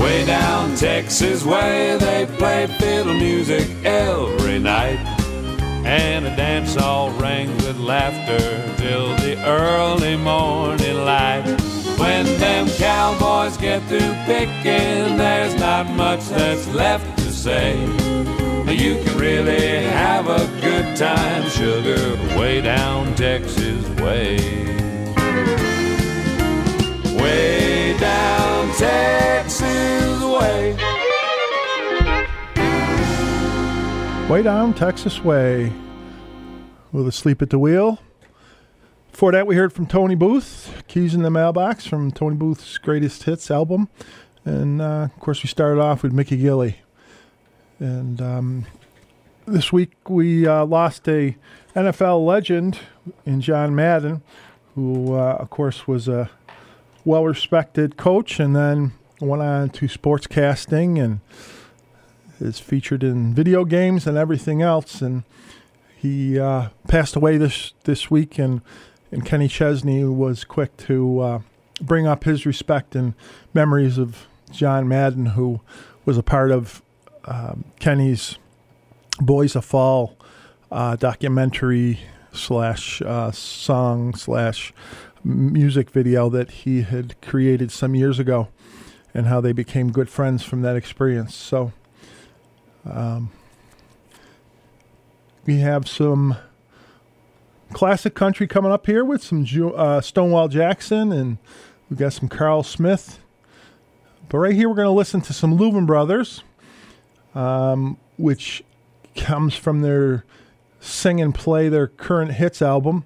Way 0.04 0.26
down 0.26 0.76
Texas 0.76 1.46
way, 1.46 1.96
they 1.98 2.26
play 2.36 2.66
fiddle 2.78 3.14
music 3.14 3.66
every 3.86 4.58
night. 4.58 4.98
And 5.82 6.26
the 6.26 6.30
dance 6.36 6.74
hall 6.74 7.10
rang 7.12 7.48
with 7.64 7.78
laughter 7.78 8.38
till 8.76 9.16
the 9.16 9.42
early 9.46 10.16
morning 10.16 11.06
light. 11.06 11.46
When 11.96 12.26
them 12.38 12.68
cowboys 12.76 13.56
get 13.56 13.82
through 13.84 14.14
picking, 14.26 15.16
there's 15.16 15.54
not 15.54 15.88
much 15.88 16.28
that's 16.28 16.68
left 16.68 17.18
to 17.20 17.32
say. 17.32 17.80
You 18.70 19.02
can 19.02 19.18
really 19.18 19.84
have 19.84 20.28
a 20.28 20.46
good 20.60 20.98
time, 20.98 21.48
sugar, 21.48 22.14
way 22.38 22.60
down 22.60 23.14
Texas 23.14 23.88
way. 24.00 24.36
Way 27.18 27.96
down 27.98 28.53
Texas 28.84 30.22
way. 30.22 30.74
Way 34.28 34.42
down 34.42 34.74
Texas 34.74 35.22
Way 35.22 35.72
with 36.92 37.06
Asleep 37.06 37.42
at 37.42 37.50
the 37.50 37.58
Wheel. 37.58 38.00
Before 39.10 39.32
that, 39.32 39.46
we 39.46 39.54
heard 39.54 39.72
from 39.72 39.86
Tony 39.86 40.14
Booth, 40.14 40.82
Keys 40.88 41.14
in 41.14 41.22
the 41.22 41.30
Mailbox 41.30 41.86
from 41.86 42.10
Tony 42.10 42.34
Booth's 42.34 42.78
Greatest 42.78 43.22
Hits 43.24 43.50
album. 43.50 43.88
And 44.44 44.82
uh, 44.82 45.08
of 45.14 45.20
course, 45.20 45.42
we 45.42 45.48
started 45.48 45.80
off 45.80 46.02
with 46.02 46.12
Mickey 46.12 46.36
Gilley. 46.36 46.76
And 47.78 48.20
um, 48.20 48.66
this 49.46 49.72
week, 49.72 49.92
we 50.08 50.46
uh, 50.46 50.64
lost 50.64 51.08
a 51.08 51.36
NFL 51.76 52.26
legend 52.26 52.80
in 53.24 53.40
John 53.40 53.74
Madden, 53.74 54.22
who, 54.74 55.14
uh, 55.14 55.36
of 55.38 55.50
course, 55.50 55.86
was 55.86 56.08
a 56.08 56.30
well 57.04 57.24
respected 57.24 57.96
coach 57.96 58.40
and 58.40 58.54
then 58.54 58.92
went 59.20 59.42
on 59.42 59.70
to 59.70 59.86
sportscasting 59.86 61.02
and 61.02 61.20
is 62.40 62.58
featured 62.60 63.02
in 63.02 63.34
video 63.34 63.64
games 63.64 64.06
and 64.06 64.16
everything 64.16 64.62
else. 64.62 65.00
And 65.00 65.24
he 65.96 66.38
uh, 66.38 66.68
passed 66.88 67.16
away 67.16 67.36
this 67.36 67.72
this 67.84 68.10
week, 68.10 68.38
and 68.38 68.60
and 69.10 69.24
Kenny 69.24 69.48
Chesney 69.48 70.04
was 70.04 70.44
quick 70.44 70.76
to 70.78 71.20
uh, 71.20 71.40
bring 71.80 72.06
up 72.06 72.24
his 72.24 72.44
respect 72.44 72.94
and 72.94 73.14
memories 73.52 73.96
of 73.98 74.26
John 74.50 74.86
Madden, 74.88 75.26
who 75.26 75.60
was 76.04 76.18
a 76.18 76.22
part 76.22 76.50
of 76.50 76.82
um, 77.24 77.64
Kenny's 77.80 78.38
Boys 79.20 79.56
of 79.56 79.64
Fall 79.64 80.16
uh, 80.70 80.96
documentary 80.96 82.00
slash 82.32 83.00
uh, 83.00 83.30
song 83.30 84.14
slash 84.14 84.74
music 85.24 85.90
video 85.90 86.28
that 86.28 86.50
he 86.50 86.82
had 86.82 87.20
created 87.20 87.72
some 87.72 87.94
years 87.94 88.18
ago, 88.18 88.48
and 89.12 89.26
how 89.26 89.40
they 89.40 89.52
became 89.52 89.90
good 89.90 90.08
friends 90.08 90.42
from 90.44 90.62
that 90.62 90.76
experience. 90.76 91.34
So. 91.34 91.72
Um, 92.87 93.30
we 95.46 95.58
have 95.58 95.88
some 95.88 96.37
classic 97.72 98.14
country 98.14 98.46
coming 98.46 98.72
up 98.72 98.87
here 98.87 99.04
with 99.04 99.22
some 99.22 99.46
uh, 99.76 100.00
Stonewall 100.00 100.48
Jackson, 100.48 101.12
and 101.12 101.38
we 101.90 101.96
got 101.96 102.12
some 102.12 102.28
Carl 102.28 102.62
Smith. 102.62 103.18
But 104.28 104.38
right 104.38 104.54
here, 104.54 104.68
we're 104.68 104.74
going 104.74 104.87
to 104.87 104.92
listen 104.92 105.20
to 105.22 105.32
some 105.32 105.58
Louvin 105.58 105.87
Brothers, 105.87 106.42
um, 107.34 107.98
which 108.16 108.64
comes 109.16 109.54
from 109.54 109.82
their 109.82 110.24
Sing 110.80 111.20
and 111.20 111.34
Play, 111.34 111.68
their 111.68 111.88
current 111.88 112.32
hits 112.32 112.62
album. 112.62 113.04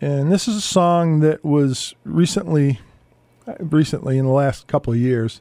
And 0.00 0.30
this 0.30 0.46
is 0.46 0.56
a 0.56 0.60
song 0.60 1.20
that 1.20 1.44
was 1.44 1.96
recently, 2.04 2.78
recently 3.58 4.16
in 4.16 4.26
the 4.26 4.30
last 4.30 4.68
couple 4.68 4.92
of 4.92 4.98
years, 4.98 5.40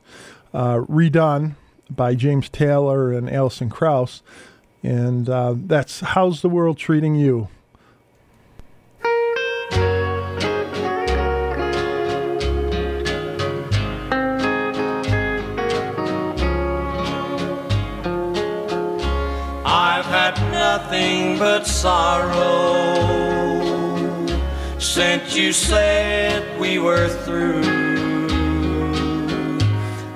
uh, 0.52 0.78
redone 0.78 1.56
by 1.91 2.15
James 2.15 2.50
Taylor 2.50 3.12
and 3.12 3.30
Alison 3.30 3.70
Krauss. 3.70 4.24
And 4.82 5.30
uh, 5.30 5.54
that's 5.56 6.00
How's 6.00 6.41
the 6.41 6.50
World 6.50 6.78
Treating 6.78 7.13
You? 7.13 7.50
I've 19.70 20.06
had 20.06 20.52
nothing 20.52 21.38
but 21.38 21.67
sorrow 21.67 23.16
since 24.88 25.36
you 25.36 25.52
said 25.52 26.60
we 26.60 26.80
were 26.80 27.10
through. 27.26 27.62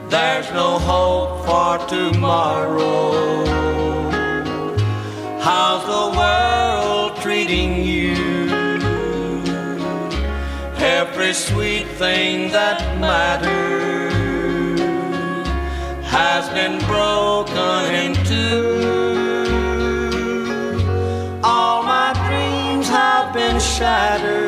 There's 0.10 0.50
no 0.54 0.80
hope 0.80 1.46
for 1.46 1.78
tomorrow. 1.88 3.12
How's 5.40 5.84
the 5.86 6.18
world 6.18 7.18
treating 7.22 7.84
you? 7.84 8.16
Every 10.78 11.34
sweet 11.34 11.88
thing 12.02 12.52
that 12.52 12.80
matters 13.00 14.14
has 16.08 16.48
been 16.50 16.80
broken 16.88 17.84
in 18.04 18.14
two. 18.26 19.02
All 21.44 21.84
my 21.84 22.14
dreams 22.26 22.88
have 22.88 23.34
been 23.34 23.60
shattered. 23.60 24.41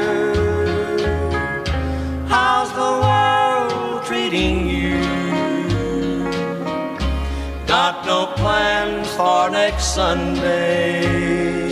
Plans 8.43 9.07
for 9.15 9.49
next 9.49 9.85
Sunday. 9.95 11.69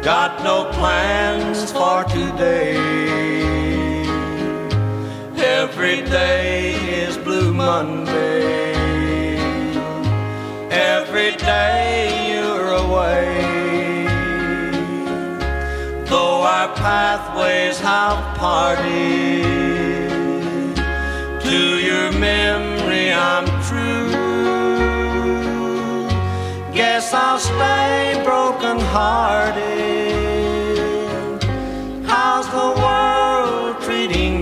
Got 0.00 0.32
no 0.44 0.70
plans 0.78 1.72
for 1.72 2.04
today. 2.04 2.76
Every 5.36 5.98
day 6.02 6.74
is 7.04 7.18
Blue 7.18 7.52
Monday. 7.52 8.72
Every 10.70 11.32
day 11.36 12.30
you're 12.30 12.70
away. 12.84 13.34
Though 16.10 16.42
our 16.54 16.68
pathways 16.86 17.80
have 17.80 18.20
parted, 18.38 19.42
to 21.46 21.58
your 21.88 22.12
memory 22.12 23.12
I'm 23.12 23.51
Guess 27.02 27.14
I'll 27.14 27.38
stay 27.40 28.22
broken 28.24 28.78
hearted. 28.78 29.58
How's 32.06 32.46
the 32.46 32.70
world 32.80 33.82
treating 33.82 34.41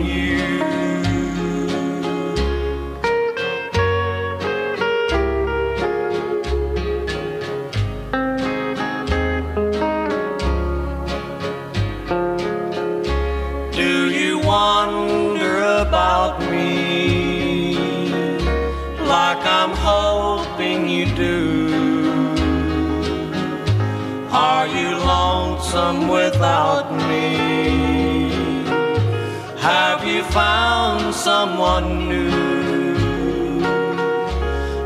found 30.33 31.13
someone 31.13 32.09
new? 32.09 32.31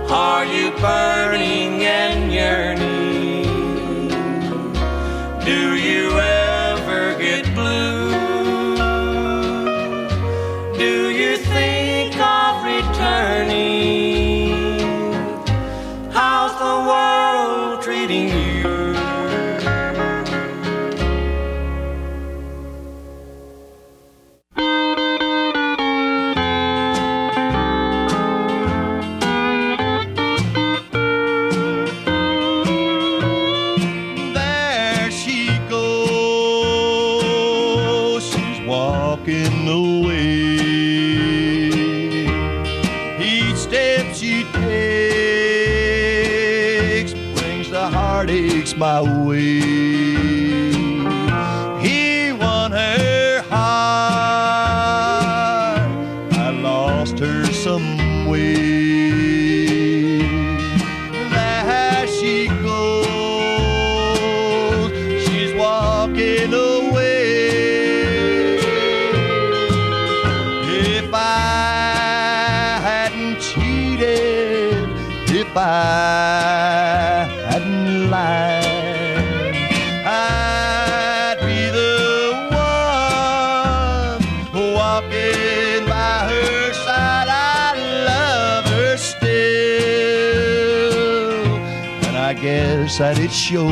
Are 0.08 0.44
you 0.46 0.70
burning 0.80 1.84
and 1.84 2.32
yearning? 2.32 2.83
That 92.84 93.18
it 93.18 93.32
shows. 93.32 93.66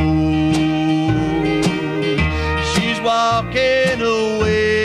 She's 2.72 2.98
walking 3.00 4.00
away. 4.00 4.81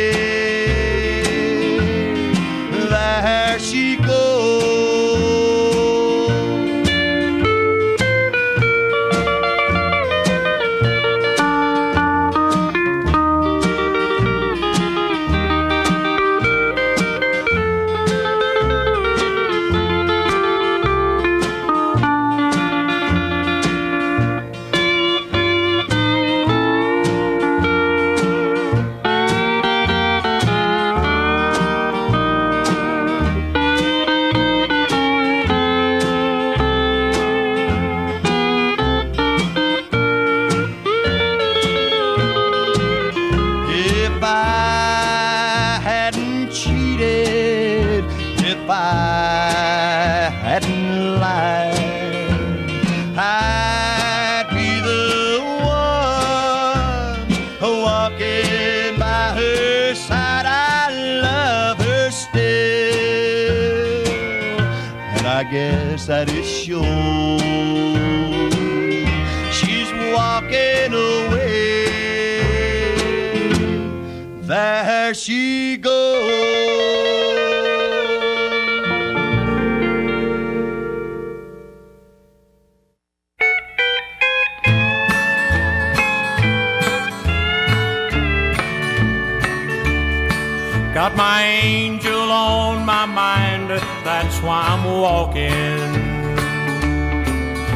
Walking. 95.08 95.93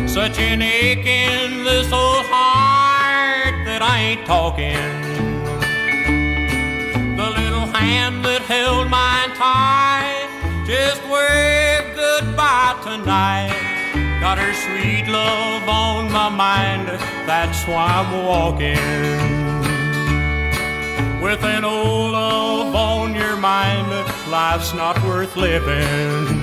Such 0.05 0.37
an 0.39 0.61
ache 0.61 1.05
in 1.05 1.63
this 1.63 1.87
old 2.03 2.25
heart 2.33 3.55
that 3.67 3.81
I 3.93 3.95
ain't 4.07 4.25
talking. 4.35 4.89
The 7.21 7.29
little 7.39 7.67
hand 7.77 8.15
that 8.25 8.41
held 8.53 8.85
mine 8.99 9.31
tight 9.43 10.27
just 10.71 11.01
waved 11.13 11.91
goodbye 12.03 12.75
tonight. 12.87 13.55
Got 14.19 14.37
her 14.43 14.53
sweet 14.65 15.07
love 15.07 15.63
on 15.69 16.11
my 16.11 16.29
mind, 16.45 16.87
that's 17.31 17.61
why 17.69 17.85
I'm 17.99 18.11
walking. 18.33 18.87
With 21.25 21.41
an 21.55 21.63
old 21.63 22.11
love 22.11 22.75
on 22.75 23.15
your 23.15 23.37
mind, 23.37 23.87
life's 24.29 24.73
not 24.73 25.01
worth 25.05 25.37
living. 25.37 26.40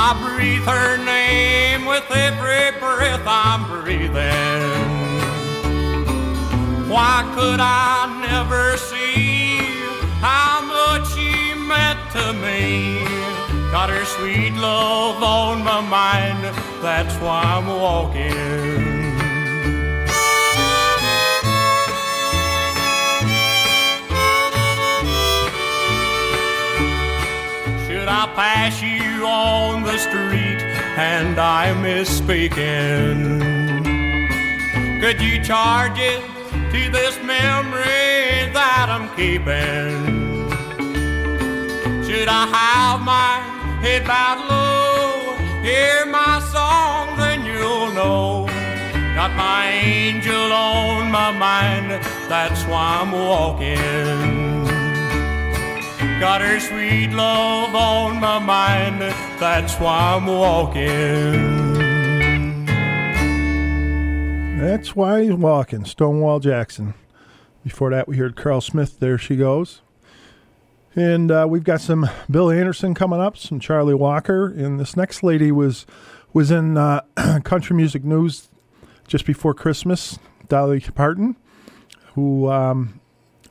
I 0.00 0.14
breathe 0.22 0.62
her 0.62 0.96
name 0.96 1.84
with 1.84 2.08
every 2.08 2.70
breath 2.78 3.26
I'm 3.26 3.66
breathing. 3.66 4.88
Why 6.88 7.28
could 7.34 7.58
I 7.58 8.06
never 8.30 8.76
see 8.76 9.58
how 10.20 10.62
much 10.62 11.04
she 11.14 11.52
meant 11.72 11.98
to 12.12 12.32
me? 12.44 13.02
Got 13.72 13.90
her 13.90 14.04
sweet 14.04 14.54
love 14.54 15.20
on 15.20 15.64
my 15.64 15.80
mind, 15.80 16.44
that's 16.80 17.16
why 17.16 17.42
I'm 17.42 17.66
walking. 17.66 18.30
Should 27.88 28.06
I 28.06 28.26
pass 28.36 28.80
you 28.80 28.97
on 29.28 29.82
the 29.82 29.98
street 29.98 30.60
and 30.96 31.38
I 31.38 31.74
misspeaking? 31.86 33.20
Could 35.02 35.20
you 35.20 35.42
charge 35.44 35.98
it 35.98 36.22
to 36.72 36.80
this 36.90 37.16
memory 37.22 38.50
that 38.58 38.86
I'm 38.94 39.06
keeping? 39.18 39.98
Should 42.06 42.28
I 42.28 42.44
have 42.58 43.00
my 43.02 43.32
head 43.84 44.02
bowed 44.06 44.40
low, 44.48 45.36
hear 45.62 46.06
my 46.06 46.40
song, 46.54 47.18
then 47.18 47.44
you'll 47.44 47.92
know. 47.92 48.46
Got 49.14 49.32
my 49.36 49.66
angel 49.68 50.52
on 50.52 51.10
my 51.10 51.30
mind, 51.32 51.90
that's 52.28 52.62
why 52.64 53.00
I'm 53.02 53.12
walking. 53.12 54.47
Got 56.20 56.40
her 56.40 56.58
sweet 56.58 57.10
love 57.12 57.76
on 57.76 58.18
my 58.20 58.40
mind, 58.40 59.00
that's 59.40 59.74
why 59.74 60.14
I'm 60.16 60.26
walking. 60.26 61.68
That's 64.58 64.96
why 64.96 65.22
he's 65.22 65.34
walking. 65.34 65.84
Stonewall 65.84 66.40
Jackson. 66.40 66.94
Before 67.62 67.90
that, 67.90 68.08
we 68.08 68.16
heard 68.16 68.34
Carl 68.34 68.60
Smith. 68.60 68.98
There 68.98 69.16
she 69.16 69.36
goes. 69.36 69.80
And 70.96 71.30
uh, 71.30 71.46
we've 71.48 71.62
got 71.62 71.80
some 71.80 72.10
Bill 72.28 72.50
Anderson 72.50 72.94
coming 72.94 73.20
up, 73.20 73.36
some 73.36 73.60
Charlie 73.60 73.94
Walker, 73.94 74.46
and 74.48 74.80
this 74.80 74.96
next 74.96 75.22
lady 75.22 75.52
was 75.52 75.86
was 76.32 76.50
in 76.50 76.76
uh, 76.76 77.02
country 77.44 77.76
music 77.76 78.02
news 78.02 78.48
just 79.06 79.24
before 79.24 79.54
Christmas. 79.54 80.18
Dolly 80.48 80.80
Parton, 80.80 81.36
who 82.14 82.50
um, 82.50 82.98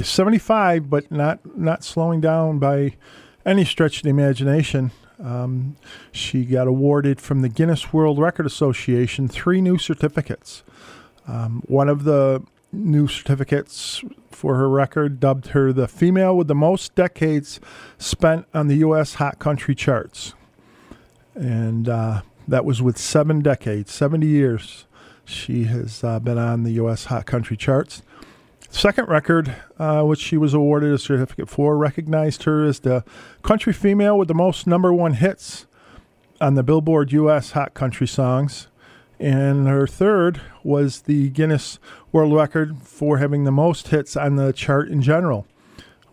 75, 0.06 0.90
but 0.90 1.12
not 1.12 1.58
not 1.58 1.84
slowing 1.84 2.22
down 2.22 2.60
by 2.60 2.96
any 3.46 3.66
stretch 3.66 3.98
of 3.98 4.04
the 4.04 4.10
imagination. 4.10 4.92
Um, 5.24 5.78
she 6.12 6.46
got 6.46 6.68
awarded 6.68 7.20
from 7.20 7.42
the 7.42 7.50
Guinness 7.50 7.92
World 7.92 8.20
Record 8.20 8.46
Association 8.46 9.28
three 9.28 9.62
new 9.62 9.78
certificates. 9.78 10.64
Um, 11.28 11.64
one 11.66 11.90
of 11.90 12.04
the 12.04 12.44
new 12.72 13.08
certificates 13.08 14.04
for 14.30 14.56
her 14.56 14.70
record 14.70 15.20
dubbed 15.20 15.48
her 15.48 15.74
the 15.74 15.88
female 15.88 16.36
with 16.38 16.48
the 16.48 16.56
most 16.56 16.94
decades 16.96 17.60
spent 17.98 18.46
on 18.54 18.68
the 18.68 18.76
U.S. 18.78 19.16
hot 19.16 19.40
country 19.40 19.74
charts. 19.74 20.34
And 21.34 21.90
uh, 21.90 22.22
that 22.48 22.66
was 22.66 22.82
with 22.82 22.98
seven 22.98 23.42
decades, 23.42 23.92
70 23.94 24.28
years. 24.28 24.86
She 25.26 25.66
has 25.66 26.04
uh, 26.04 26.20
been 26.20 26.38
on 26.38 26.64
the 26.64 26.72
U.S. 26.74 27.06
hot 27.06 27.26
country 27.26 27.58
charts. 27.58 28.02
Second 28.70 29.08
record, 29.08 29.56
uh, 29.80 30.04
which 30.04 30.20
she 30.20 30.38
was 30.38 30.54
awarded 30.54 30.94
a 30.94 30.98
certificate 30.98 31.50
for, 31.50 31.78
recognized 31.78 32.44
her 32.44 32.64
as 32.64 32.80
the 32.80 33.04
country 33.42 33.74
female 33.74 34.18
with 34.18 34.28
the 34.28 34.34
most 34.34 34.68
number 34.68 34.94
one 34.94 35.14
hits 35.14 35.68
on 36.42 36.56
the 36.56 36.64
Billboard 36.64 37.12
U.S. 37.14 37.52
Hot 37.52 37.74
Country 37.74 38.08
Songs. 38.08 38.68
And 39.20 39.68
her 39.68 39.88
third 39.88 40.42
was 40.64 41.04
the 41.04 41.30
Guinness 41.30 41.80
World 42.12 42.34
Record 42.34 42.78
for 42.84 43.18
having 43.18 43.46
the 43.46 43.52
most 43.52 43.88
hits 43.88 44.16
on 44.16 44.36
the 44.36 44.54
chart 44.54 44.90
in 44.90 45.02
general, 45.02 45.48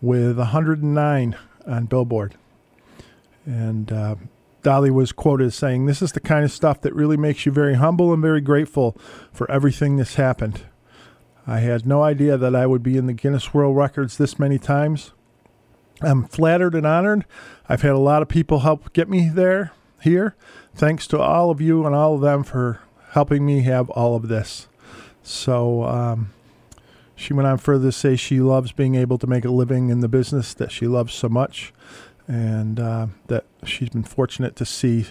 with 0.01 0.39
109 0.39 1.37
on 1.67 1.85
Billboard. 1.87 2.35
And 3.45 3.93
uh, 3.93 4.15
Dolly 4.63 4.91
was 4.91 5.13
quoted 5.13 5.49
as 5.49 5.55
saying, 5.55 5.85
This 5.85 6.01
is 6.01 6.13
the 6.13 6.21
kind 6.21 6.45
of 6.45 6.53
stuff 6.53 6.81
that 6.81 6.95
really 6.95 7.19
makes 7.19 7.45
you 7.45 7.53
very 7.53 7.75
humble 7.75 8.13
and 8.13 8.23
very 8.23 8.41
grateful 8.41 8.97
for 9.33 9.51
everything 9.51 9.97
that's 9.97 10.15
happened. 10.15 10.63
I 11.47 11.61
had 11.61 11.87
no 11.87 12.03
idea 12.03 12.37
that 12.37 12.55
I 12.55 12.67
would 12.67 12.83
be 12.83 12.97
in 12.97 13.07
the 13.07 13.13
Guinness 13.13 13.53
World 13.53 13.77
Records 13.77 14.17
this 14.17 14.39
many 14.39 14.59
times. 14.59 15.13
I'm 16.01 16.25
flattered 16.25 16.75
and 16.75 16.87
honored. 16.87 17.25
I've 17.69 17.83
had 17.83 17.93
a 17.93 17.99
lot 17.99 18.23
of 18.23 18.29
people 18.29 18.61
help 18.61 18.93
get 18.93 19.09
me 19.09 19.29
there 19.29 19.73
here. 20.01 20.35
Thanks 20.75 21.07
to 21.09 21.21
all 21.21 21.51
of 21.51 21.61
you 21.61 21.87
and 21.87 21.95
all 21.95 22.15
of 22.15 22.21
them 22.21 22.45
for 22.45 22.81
helping 23.11 23.47
me 23.47 23.61
have 23.63 23.91
all 23.91 24.17
of 24.17 24.29
this. 24.29 24.69
So 25.23 25.85
um, 25.85 26.33
she 27.15 27.33
went 27.33 27.47
on 27.47 27.59
further 27.59 27.89
to 27.89 27.93
say 27.93 28.17
she 28.17 28.41
loves 28.41 28.73
being 28.73 28.95
able 28.95 29.19
to 29.19 29.27
make 29.27 29.45
a 29.45 29.51
living 29.51 29.89
in 29.89 30.01
the 30.01 30.09
business 30.09 30.53
that 30.55 30.73
she 30.73 30.87
loves 30.87 31.15
so 31.15 31.29
much, 31.29 31.73
and 32.27 32.81
uh, 32.81 33.07
that 33.29 33.45
she's 33.65 33.91
been 33.91 34.03
fortunate 34.03 34.57
to 34.57 34.67
see 34.67 35.07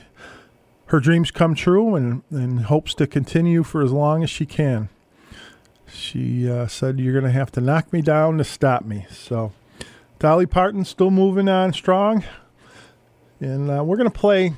her 0.88 1.00
dreams 1.00 1.32
come 1.32 1.56
true 1.56 1.96
and, 1.96 2.24
and 2.30 2.62
hopes 2.62 2.93
to 2.96 3.08
continue 3.08 3.63
for 3.63 3.82
as 3.82 3.91
long 3.91 4.24
as 4.24 4.30
she 4.30 4.46
can. 4.46 4.89
She 5.94 6.50
uh, 6.50 6.68
said, 6.68 7.00
You're 7.00 7.14
going 7.14 7.32
to 7.32 7.32
have 7.32 7.52
to 7.54 7.62
knock 7.62 7.94
me 7.94 8.02
down 8.02 8.38
to 8.38 8.44
stop 8.44 8.84
me. 8.86 9.06
So, 9.12 9.52
Dolly 10.20 10.46
Parton 10.46 10.86
still 10.86 11.12
moving 11.12 11.48
on 11.48 11.74
strong. 11.74 12.24
And 13.40 13.70
uh, 13.70 13.84
we're 13.84 13.98
going 13.98 14.10
to 14.10 14.20
play 14.20 14.54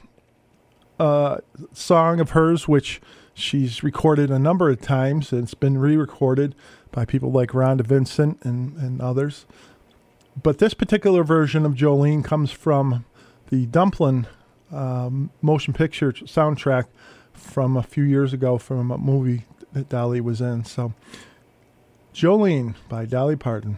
a 1.00 1.42
song 1.74 2.20
of 2.20 2.32
hers, 2.32 2.68
which 2.68 3.02
she's 3.34 3.84
recorded 3.84 4.30
a 4.30 4.40
number 4.40 4.70
of 4.70 4.82
times. 4.82 5.32
And 5.32 5.44
it's 5.44 5.54
been 5.54 5.78
re 5.78 5.98
recorded 5.98 6.56
by 6.92 7.06
people 7.06 7.32
like 7.32 7.50
Rhonda 7.50 7.86
Vincent 7.86 8.40
and, 8.44 8.78
and 8.78 9.02
others. 9.02 9.46
But 10.42 10.60
this 10.60 10.74
particular 10.74 11.24
version 11.24 11.66
of 11.66 11.74
Jolene 11.74 12.24
comes 12.24 12.52
from 12.52 13.06
the 13.50 13.66
Dumplin' 13.66 14.28
um, 14.72 15.32
motion 15.42 15.74
picture 15.74 16.12
soundtrack 16.12 16.86
from 17.34 17.78
a 17.78 17.84
few 17.84 18.04
years 18.04 18.34
ago 18.34 18.58
from 18.58 18.92
a 18.92 18.98
movie 18.98 19.46
that 19.76 19.90
Dolly 19.90 20.22
was 20.22 20.42
in. 20.42 20.64
So, 20.66 20.94
Jolene 22.14 22.76
by 22.90 23.06
Dolly 23.06 23.36
Parton. 23.36 23.78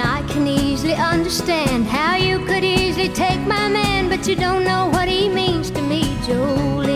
I 0.00 0.22
can 0.28 0.46
easily 0.46 0.94
understand 0.94 1.86
how 1.86 2.16
you 2.16 2.38
could 2.46 2.64
easily 2.64 3.08
take 3.08 3.40
my 3.40 3.68
man, 3.68 4.08
but 4.08 4.26
you 4.26 4.34
don't 4.34 4.64
know 4.64 4.88
what 4.88 5.08
he 5.08 5.28
means 5.28 5.70
to 5.70 5.82
me, 5.82 6.02
Jolene. 6.26 6.89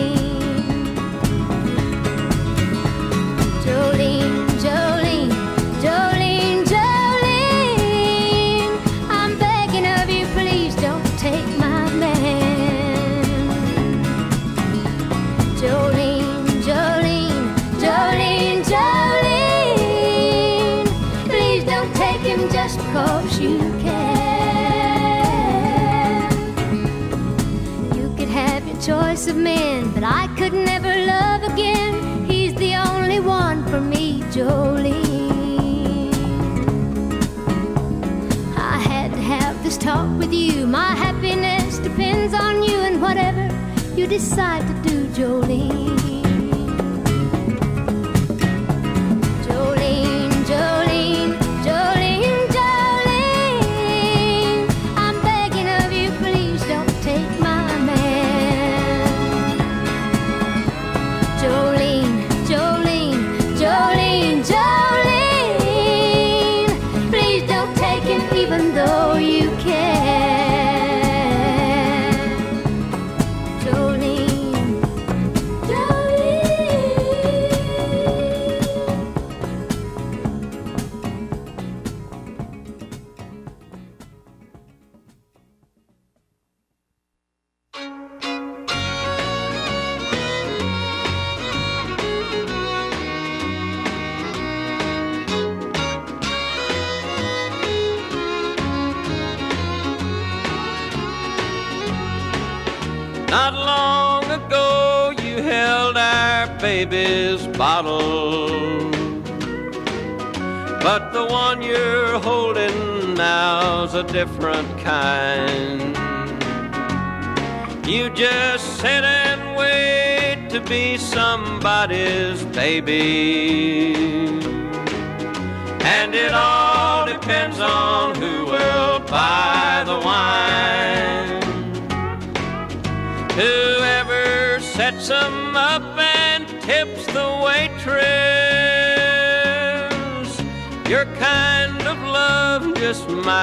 A 113.95 114.03
different 114.03 114.74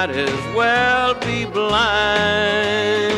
might 0.07 0.17
as 0.17 0.57
well 0.57 1.15
be 1.15 1.45
blind. 1.45 3.15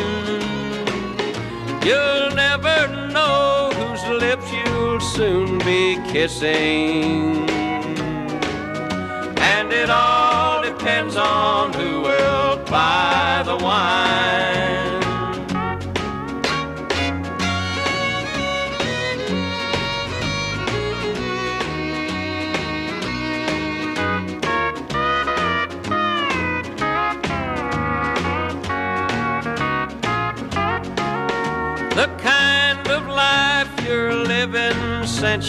You'll 1.83 2.29
never 2.35 2.87
know 3.11 3.71
whose 3.73 4.03
lips 4.21 4.51
you'll 4.53 4.99
soon 4.99 5.57
be 5.59 5.97
kissing. 6.11 7.49
And 9.39 9.73
it 9.73 9.89
all 9.89 10.61
depends 10.61 11.15
on 11.15 11.64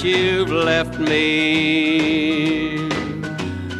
you've 0.07 0.51
left 0.51 0.99
me. 1.01 2.89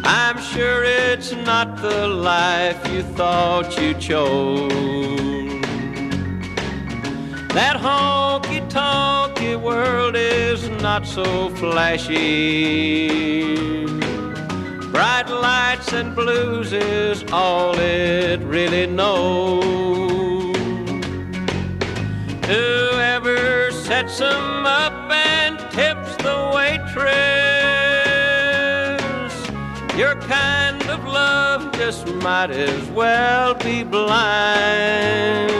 I'm 0.03 0.37
sure 0.39 0.83
it's 0.83 1.31
not 1.33 1.81
the 1.81 2.07
life 2.07 2.79
you 2.91 3.01
thought 3.01 3.79
you 3.81 3.93
chose. 3.93 4.71
That 7.57 7.77
honky 7.77 8.61
tonky 8.69 9.55
world 9.59 10.15
is 10.15 10.69
not 10.81 11.07
so 11.07 11.49
flashy. 11.55 13.07
Bright 14.91 15.29
lights 15.29 15.93
and 15.93 16.13
blues 16.13 16.73
is 16.73 17.23
all 17.31 17.73
it 17.79 18.41
really 18.41 18.85
knows. 18.85 19.76
Of 30.89 31.05
love 31.05 31.71
just 31.73 32.07
might 32.15 32.51
as 32.51 32.89
well 32.89 33.53
be 33.55 33.83
blind. 33.83 35.51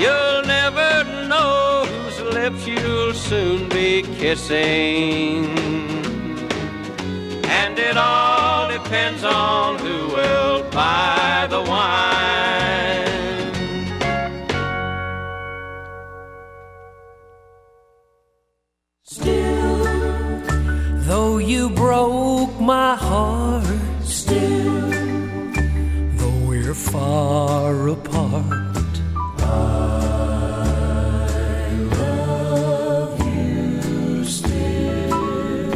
You'll 0.00 0.42
never 0.46 1.04
know 1.28 1.84
whose 1.86 2.20
lips 2.34 2.66
you'll 2.66 3.14
soon 3.14 3.68
be 3.68 4.02
kissing. 4.02 5.46
And 7.58 7.78
it 7.78 7.96
all 7.96 8.68
depends 8.68 9.22
on 9.24 9.78
who 9.78 10.08
will 10.14 10.62
buy 10.70 11.46
the 11.48 11.62
wine. 11.62 12.26
Still, 19.02 19.84
though 21.08 21.38
you 21.38 21.70
broke 21.70 22.35
my 22.86 22.94
heart, 22.94 23.66
still, 24.04 24.90
though 26.18 26.40
we're 26.48 26.72
far 26.72 27.88
apart, 27.88 28.94
I 29.38 30.12
love 31.98 33.18
you 33.26 34.24
still. 34.24 35.72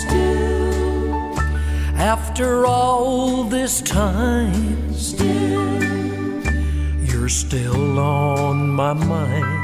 Still, 0.00 1.38
after 1.96 2.66
all 2.66 3.44
this 3.44 3.80
time, 3.82 4.92
still, 4.94 5.84
you're 7.08 7.28
still 7.28 8.00
on 8.00 8.68
my 8.68 8.94
mind. 8.94 9.57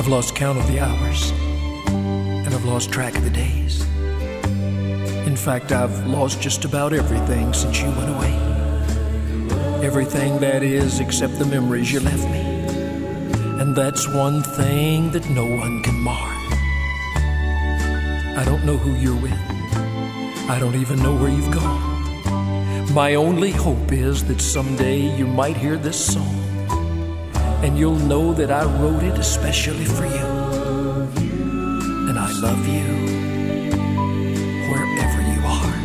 I've 0.00 0.08
lost 0.08 0.34
count 0.34 0.56
of 0.56 0.66
the 0.66 0.80
hours, 0.80 1.30
and 1.90 2.48
I've 2.48 2.64
lost 2.64 2.90
track 2.90 3.14
of 3.18 3.22
the 3.22 3.28
days. 3.28 3.82
In 5.26 5.36
fact, 5.36 5.72
I've 5.72 6.06
lost 6.06 6.40
just 6.40 6.64
about 6.64 6.94
everything 6.94 7.52
since 7.52 7.82
you 7.82 7.88
went 7.88 8.08
away. 8.08 8.32
Everything 9.84 10.40
that 10.40 10.62
is, 10.62 11.00
except 11.00 11.38
the 11.38 11.44
memories 11.44 11.92
you 11.92 12.00
left 12.00 12.24
me. 12.30 12.40
And 13.60 13.76
that's 13.76 14.08
one 14.08 14.42
thing 14.42 15.10
that 15.10 15.28
no 15.28 15.44
one 15.44 15.82
can 15.82 15.96
mar. 15.96 16.32
I 18.38 18.42
don't 18.46 18.64
know 18.64 18.78
who 18.78 18.94
you're 18.94 19.20
with. 19.20 19.38
I 20.48 20.56
don't 20.58 20.76
even 20.76 21.02
know 21.02 21.14
where 21.14 21.28
you've 21.30 21.52
gone. 21.52 22.94
My 22.94 23.16
only 23.16 23.50
hope 23.50 23.92
is 23.92 24.24
that 24.28 24.40
someday 24.40 25.14
you 25.14 25.26
might 25.26 25.58
hear 25.58 25.76
this 25.76 26.02
song 26.14 26.39
and 27.62 27.78
you'll 27.78 27.94
know 27.94 28.32
that 28.32 28.50
I 28.50 28.64
wrote 28.64 29.02
it 29.02 29.18
especially 29.18 29.84
for 29.84 30.06
you. 30.06 30.26
And 32.08 32.18
I 32.18 32.30
love 32.40 32.66
you 32.66 32.88
wherever 34.70 35.20
you 35.32 35.40
are. 35.46 35.80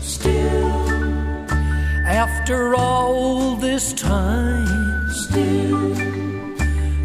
Still, 0.00 0.70
after 2.06 2.74
all 2.76 3.56
this 3.56 3.92
time, 3.92 5.10
still, 5.10 5.98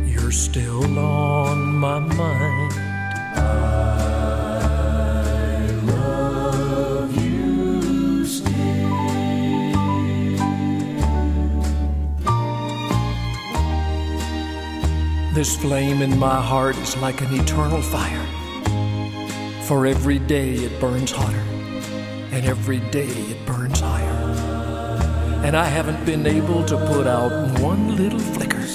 you're 0.05 0.31
still 0.31 0.99
on 0.99 1.57
my 1.75 1.99
mind. 1.99 2.64
This 15.45 15.57
flame 15.57 16.01
in 16.01 16.17
my 16.17 16.41
heart 16.41 16.75
is 16.75 16.97
like 16.97 17.21
an 17.21 17.31
eternal 17.39 17.79
fire. 17.79 18.25
For 19.67 19.85
every 19.85 20.17
day 20.17 20.55
it 20.55 20.81
burns 20.81 21.11
hotter, 21.11 21.45
and 22.31 22.43
every 22.47 22.79
day 22.89 23.05
it 23.05 23.45
burns 23.45 23.79
higher. 23.79 24.25
And 25.45 25.55
I 25.55 25.65
haven't 25.65 26.03
been 26.03 26.25
able 26.25 26.65
to 26.65 26.77
put 26.87 27.05
out 27.05 27.59
one 27.59 27.95
little 27.95 28.17
flicker, 28.17 28.65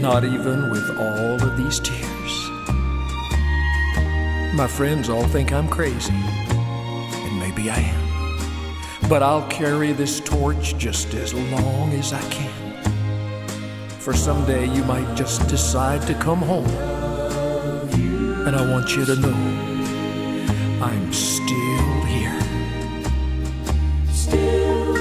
not 0.00 0.24
even 0.24 0.68
with 0.72 0.98
all 0.98 1.40
of 1.40 1.56
these 1.56 1.78
tears. 1.78 2.32
My 4.52 4.66
friends 4.66 5.08
all 5.08 5.28
think 5.28 5.52
I'm 5.52 5.68
crazy, 5.68 6.12
and 6.12 7.38
maybe 7.38 7.70
I 7.70 7.78
am. 7.78 9.08
But 9.08 9.22
I'll 9.22 9.46
carry 9.46 9.92
this 9.92 10.18
torch 10.18 10.76
just 10.76 11.14
as 11.14 11.32
long 11.32 11.92
as 11.92 12.12
I 12.12 12.30
can. 12.30 12.65
For 14.06 14.14
someday 14.14 14.66
you 14.66 14.84
might 14.84 15.16
just 15.16 15.48
decide 15.48 16.00
to 16.02 16.14
come 16.14 16.38
home. 16.38 16.70
And 18.46 18.54
I 18.54 18.70
want 18.70 18.94
you 18.94 19.04
to 19.04 19.16
know 19.16 19.34
I'm 20.80 21.12
still 21.12 22.02
here. 22.04 22.40
Still. 24.12 24.94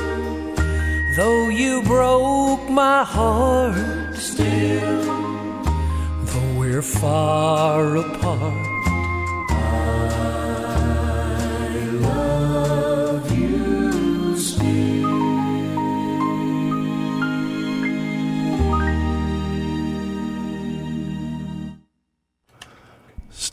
Though 1.16 1.50
you 1.50 1.84
broke 1.84 2.68
my 2.68 3.04
heart, 3.04 4.16
still. 4.16 5.04
Though 6.24 6.60
we're 6.60 6.82
far 6.82 7.98
apart. 7.98 8.65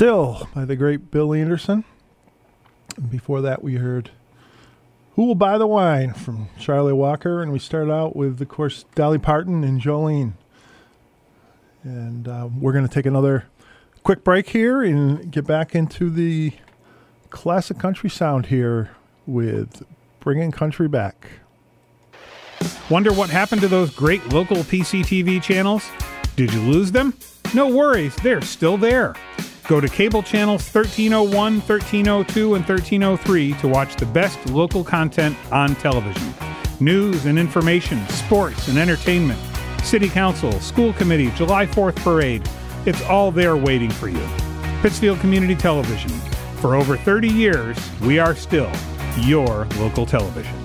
Still 0.02 0.48
by 0.52 0.64
the 0.64 0.74
great 0.74 1.12
Bill 1.12 1.32
Anderson. 1.32 1.84
And 2.96 3.08
before 3.08 3.40
that, 3.42 3.62
we 3.62 3.76
heard 3.76 4.10
Who 5.14 5.26
Will 5.26 5.36
Buy 5.36 5.58
the 5.58 5.66
Wine 5.68 6.12
from 6.12 6.48
Charlie 6.58 6.92
Walker. 6.92 7.40
And 7.40 7.52
we 7.52 7.60
started 7.60 7.92
out 7.92 8.16
with, 8.16 8.42
of 8.42 8.48
course, 8.48 8.84
Dolly 8.96 9.18
Parton 9.18 9.62
and 9.62 9.80
Jolene. 9.80 10.32
And 11.84 12.26
uh, 12.26 12.48
we're 12.52 12.72
going 12.72 12.84
to 12.84 12.92
take 12.92 13.06
another 13.06 13.44
quick 14.02 14.24
break 14.24 14.48
here 14.48 14.82
and 14.82 15.30
get 15.30 15.46
back 15.46 15.72
into 15.72 16.10
the 16.10 16.54
classic 17.30 17.78
country 17.78 18.10
sound 18.10 18.46
here 18.46 18.90
with 19.24 19.84
Bringing 20.18 20.50
Country 20.50 20.88
Back. 20.88 21.30
Wonder 22.90 23.12
what 23.12 23.30
happened 23.30 23.60
to 23.60 23.68
those 23.68 23.94
great 23.94 24.32
local 24.32 24.56
PCTV 24.56 25.40
channels? 25.40 25.88
Did 26.34 26.52
you 26.52 26.60
lose 26.62 26.90
them? 26.90 27.14
No 27.54 27.68
worries, 27.68 28.16
they're 28.16 28.42
still 28.42 28.76
there. 28.76 29.14
Go 29.72 29.80
to 29.80 29.88
cable 29.88 30.22
channels 30.22 30.62
1301, 30.68 31.32
1302, 31.32 32.56
and 32.56 32.68
1303 32.68 33.54
to 33.54 33.68
watch 33.68 33.96
the 33.96 34.04
best 34.04 34.38
local 34.50 34.84
content 34.84 35.34
on 35.50 35.74
television. 35.76 36.34
News 36.78 37.24
and 37.24 37.38
information, 37.38 38.06
sports 38.08 38.68
and 38.68 38.76
entertainment, 38.76 39.40
city 39.82 40.10
council, 40.10 40.52
school 40.60 40.92
committee, 40.92 41.30
July 41.36 41.64
4th 41.64 41.96
parade. 42.04 42.46
It's 42.84 43.00
all 43.04 43.32
there 43.32 43.56
waiting 43.56 43.88
for 43.88 44.10
you. 44.10 44.28
Pittsfield 44.82 45.20
Community 45.20 45.54
Television. 45.54 46.10
For 46.60 46.74
over 46.74 46.98
30 46.98 47.28
years, 47.28 47.78
we 48.02 48.18
are 48.18 48.34
still 48.34 48.70
your 49.20 49.64
local 49.78 50.04
television. 50.04 50.61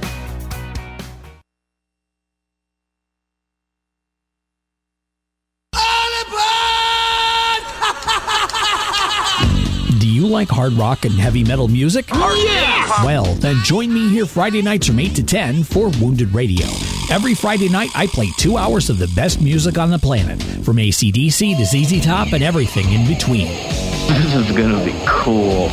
Like 10.38 10.50
hard 10.50 10.74
rock 10.74 11.04
and 11.04 11.16
heavy 11.16 11.44
metal 11.44 11.68
music? 11.68 12.06
Oh, 12.12 12.36
yes! 12.36 13.04
Well, 13.04 13.26
then 13.26 13.56
join 13.64 13.92
me 13.92 14.08
here 14.08 14.28
Friday 14.28 14.62
nights 14.62 14.86
from 14.86 15.00
8 15.00 15.16
to 15.16 15.24
10 15.24 15.64
for 15.64 15.90
Wounded 16.00 16.32
Radio. 16.32 16.68
Every 17.10 17.34
Friday 17.34 17.70
night, 17.70 17.90
I 17.96 18.06
play 18.06 18.30
two 18.38 18.56
hours 18.56 18.92
of 18.92 19.00
the 19.00 19.12
best 19.16 19.42
music 19.42 19.80
on 19.80 19.90
the 19.90 19.98
planet, 19.98 20.40
from 20.64 20.78
ACDC 20.78 21.58
to 21.58 21.66
ZZ 21.66 22.06
Top 22.06 22.34
and 22.34 22.44
everything 22.44 22.88
in 22.94 23.08
between. 23.08 23.48
This 23.48 24.36
is 24.36 24.56
gonna 24.56 24.86
be 24.86 24.94
cool. 25.08 25.72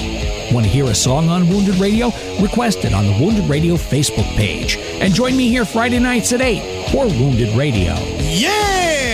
Want 0.50 0.64
to 0.64 0.72
hear 0.72 0.86
a 0.86 0.94
song 0.94 1.28
on 1.28 1.46
Wounded 1.50 1.74
Radio? 1.74 2.06
Request 2.40 2.86
it 2.86 2.94
on 2.94 3.04
the 3.04 3.22
Wounded 3.22 3.50
Radio 3.50 3.74
Facebook 3.74 4.34
page. 4.34 4.78
And 4.78 5.12
join 5.12 5.36
me 5.36 5.50
here 5.50 5.66
Friday 5.66 5.98
nights 5.98 6.32
at 6.32 6.40
8 6.40 6.88
for 6.90 7.04
Wounded 7.04 7.54
Radio. 7.54 7.92
Yeah! 8.18 9.13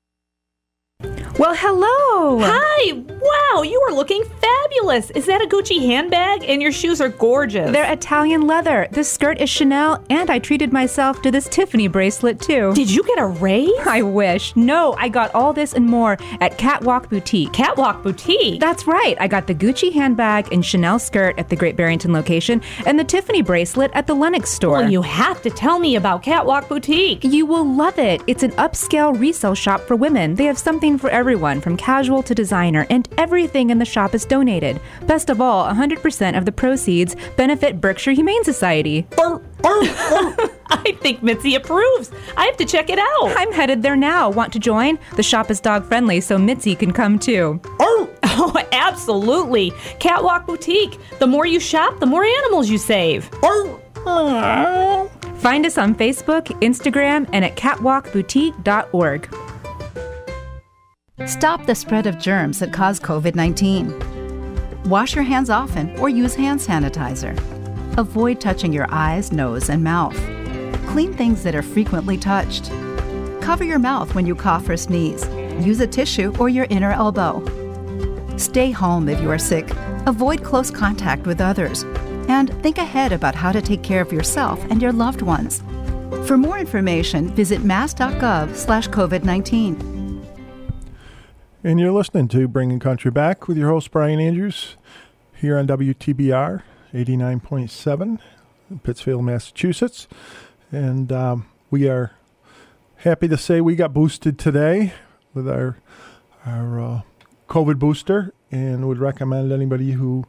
Well, 1.39 1.55
hello. 1.55 2.39
Hi! 2.43 2.93
Wow, 2.93 3.63
you 3.63 3.79
are 3.87 3.93
looking 3.93 4.23
fabulous. 4.23 5.09
Is 5.11 5.25
that 5.25 5.41
a 5.41 5.47
Gucci 5.47 5.79
handbag? 5.79 6.43
And 6.43 6.61
your 6.61 6.71
shoes 6.71 6.99
are 7.01 7.09
gorgeous. 7.09 7.71
They're 7.71 7.91
Italian 7.91 8.47
leather. 8.47 8.87
This 8.91 9.09
skirt 9.09 9.39
is 9.39 9.49
Chanel, 9.49 10.03
and 10.09 10.29
I 10.29 10.39
treated 10.39 10.73
myself 10.73 11.21
to 11.21 11.31
this 11.31 11.47
Tiffany 11.47 11.87
bracelet 11.87 12.39
too. 12.41 12.73
Did 12.73 12.91
you 12.91 13.03
get 13.03 13.19
a 13.19 13.25
raise? 13.25 13.71
I 13.85 14.01
wish. 14.01 14.55
No, 14.55 14.93
I 14.97 15.09
got 15.09 15.33
all 15.33 15.53
this 15.53 15.73
and 15.73 15.85
more 15.85 16.17
at 16.41 16.57
Catwalk 16.57 17.09
Boutique. 17.09 17.53
Catwalk 17.53 18.03
Boutique? 18.03 18.59
That's 18.59 18.85
right. 18.85 19.15
I 19.19 19.27
got 19.27 19.47
the 19.47 19.55
Gucci 19.55 19.91
handbag 19.93 20.51
and 20.51 20.65
Chanel 20.65 20.99
skirt 20.99 21.39
at 21.39 21.49
the 21.49 21.55
Great 21.55 21.75
Barrington 21.75 22.13
location, 22.13 22.61
and 22.85 22.99
the 22.99 23.03
Tiffany 23.03 23.41
bracelet 23.41 23.91
at 23.93 24.05
the 24.05 24.13
Lenox 24.13 24.49
store. 24.49 24.79
Well, 24.79 24.91
you 24.91 25.01
have 25.01 25.41
to 25.43 25.49
tell 25.49 25.79
me 25.79 25.95
about 25.95 26.23
Catwalk 26.23 26.67
Boutique. 26.67 27.23
You 27.23 27.45
will 27.45 27.65
love 27.65 27.97
it. 27.97 28.21
It's 28.27 28.43
an 28.43 28.51
upscale 28.51 29.17
resale 29.19 29.55
shop 29.55 29.81
for 29.81 29.95
women. 29.95 30.35
They 30.35 30.45
have 30.45 30.57
something 30.57 30.90
for 30.97 31.09
everyone, 31.09 31.61
from 31.61 31.77
casual 31.77 32.23
to 32.23 32.35
designer, 32.35 32.85
and 32.89 33.07
everything 33.17 33.69
in 33.69 33.79
the 33.79 33.85
shop 33.85 34.13
is 34.15 34.25
donated. 34.25 34.79
Best 35.07 35.29
of 35.29 35.41
all, 35.41 35.65
100% 35.65 36.37
of 36.37 36.45
the 36.45 36.51
proceeds 36.51 37.15
benefit 37.37 37.79
Berkshire 37.81 38.11
Humane 38.11 38.43
Society. 38.43 39.07
I 39.63 40.97
think 41.01 41.21
Mitzi 41.21 41.55
approves. 41.55 42.11
I 42.37 42.45
have 42.45 42.57
to 42.57 42.65
check 42.65 42.89
it 42.89 42.99
out. 42.99 43.33
I'm 43.37 43.51
headed 43.51 43.83
there 43.83 43.95
now. 43.95 44.29
Want 44.29 44.53
to 44.53 44.59
join? 44.59 44.97
The 45.15 45.23
shop 45.23 45.51
is 45.51 45.59
dog 45.59 45.85
friendly, 45.85 46.21
so 46.21 46.37
Mitzi 46.37 46.75
can 46.75 46.91
come 46.93 47.19
too. 47.19 47.61
Oh, 48.33 48.55
absolutely. 48.71 49.71
Catwalk 49.99 50.47
Boutique. 50.47 50.97
The 51.19 51.27
more 51.27 51.45
you 51.45 51.59
shop, 51.59 51.99
the 51.99 52.05
more 52.05 52.23
animals 52.23 52.69
you 52.69 52.77
save. 52.77 53.25
Find 55.35 55.65
us 55.65 55.77
on 55.77 55.93
Facebook, 55.95 56.45
Instagram, 56.61 57.29
and 57.33 57.43
at 57.43 57.57
catwalkboutique.org. 57.57 59.50
Stop 61.27 61.65
the 61.65 61.75
spread 61.75 62.07
of 62.07 62.17
germs 62.17 62.59
that 62.59 62.73
cause 62.73 62.99
COVID 62.99 63.35
19. 63.35 64.83
Wash 64.85 65.13
your 65.13 65.23
hands 65.23 65.49
often 65.51 65.97
or 65.99 66.09
use 66.09 66.33
hand 66.33 66.59
sanitizer. 66.59 67.37
Avoid 67.97 68.41
touching 68.41 68.73
your 68.73 68.87
eyes, 68.89 69.31
nose, 69.31 69.69
and 69.69 69.83
mouth. 69.83 70.15
Clean 70.87 71.13
things 71.13 71.43
that 71.43 71.53
are 71.53 71.61
frequently 71.61 72.17
touched. 72.17 72.71
Cover 73.41 73.63
your 73.63 73.77
mouth 73.77 74.15
when 74.15 74.25
you 74.25 74.33
cough 74.33 74.67
or 74.67 74.75
sneeze. 74.75 75.27
Use 75.63 75.79
a 75.79 75.87
tissue 75.87 76.33
or 76.39 76.49
your 76.49 76.65
inner 76.69 76.91
elbow. 76.91 77.43
Stay 78.37 78.71
home 78.71 79.07
if 79.07 79.21
you 79.21 79.29
are 79.29 79.37
sick. 79.37 79.69
Avoid 80.07 80.43
close 80.43 80.71
contact 80.71 81.27
with 81.27 81.39
others. 81.39 81.83
And 82.29 82.49
think 82.63 82.79
ahead 82.79 83.11
about 83.11 83.35
how 83.35 83.51
to 83.51 83.61
take 83.61 83.83
care 83.83 84.01
of 84.01 84.11
yourself 84.11 84.59
and 84.71 84.81
your 84.81 84.91
loved 84.91 85.21
ones. 85.21 85.61
For 86.27 86.37
more 86.37 86.57
information, 86.57 87.29
visit 87.35 87.63
mass.gov 87.63 88.55
slash 88.55 88.87
COVID 88.89 89.23
19. 89.23 90.00
And 91.63 91.79
you're 91.79 91.91
listening 91.91 92.27
to 92.29 92.47
Bringing 92.47 92.79
Country 92.79 93.11
Back 93.11 93.47
with 93.47 93.55
your 93.55 93.69
host, 93.69 93.91
Brian 93.91 94.19
Andrews, 94.19 94.77
here 95.35 95.59
on 95.59 95.67
WTBR 95.67 96.63
89.7 96.91 98.19
in 98.71 98.79
Pittsfield, 98.79 99.23
Massachusetts. 99.23 100.07
And 100.71 101.11
um, 101.11 101.45
we 101.69 101.87
are 101.87 102.13
happy 102.95 103.27
to 103.27 103.37
say 103.37 103.61
we 103.61 103.75
got 103.75 103.93
boosted 103.93 104.39
today 104.39 104.93
with 105.35 105.47
our, 105.47 105.77
our 106.47 106.79
uh, 106.79 107.01
COVID 107.47 107.77
booster 107.77 108.33
and 108.49 108.87
would 108.87 108.97
recommend 108.97 109.51
anybody 109.51 109.91
who 109.91 110.25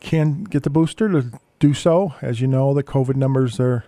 can 0.00 0.44
get 0.44 0.62
the 0.62 0.70
booster 0.70 1.10
to 1.10 1.30
do 1.58 1.74
so. 1.74 2.14
As 2.22 2.40
you 2.40 2.46
know, 2.46 2.72
the 2.72 2.82
COVID 2.82 3.16
numbers 3.16 3.60
are 3.60 3.84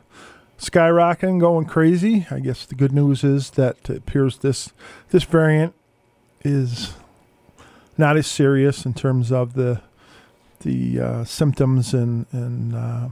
skyrocketing, 0.59 1.41
going 1.41 1.65
crazy. 1.65 2.27
I 2.31 2.39
guess 2.41 2.67
the 2.67 2.75
good 2.75 2.93
news 2.93 3.25
is 3.25 3.53
that 3.53 3.89
it 3.89 3.97
appears 3.97 4.37
this 4.41 4.75
this 5.09 5.25
variant 5.25 5.75
is 6.43 6.95
not 7.97 8.17
as 8.17 8.27
serious 8.27 8.85
in 8.87 8.95
terms 8.95 9.31
of 9.31 9.55
the 9.55 9.81
the 10.61 11.01
uh, 11.01 11.25
symptoms 11.25 11.95
and 11.95 12.27
and 12.33 12.75
uh, 12.75 13.09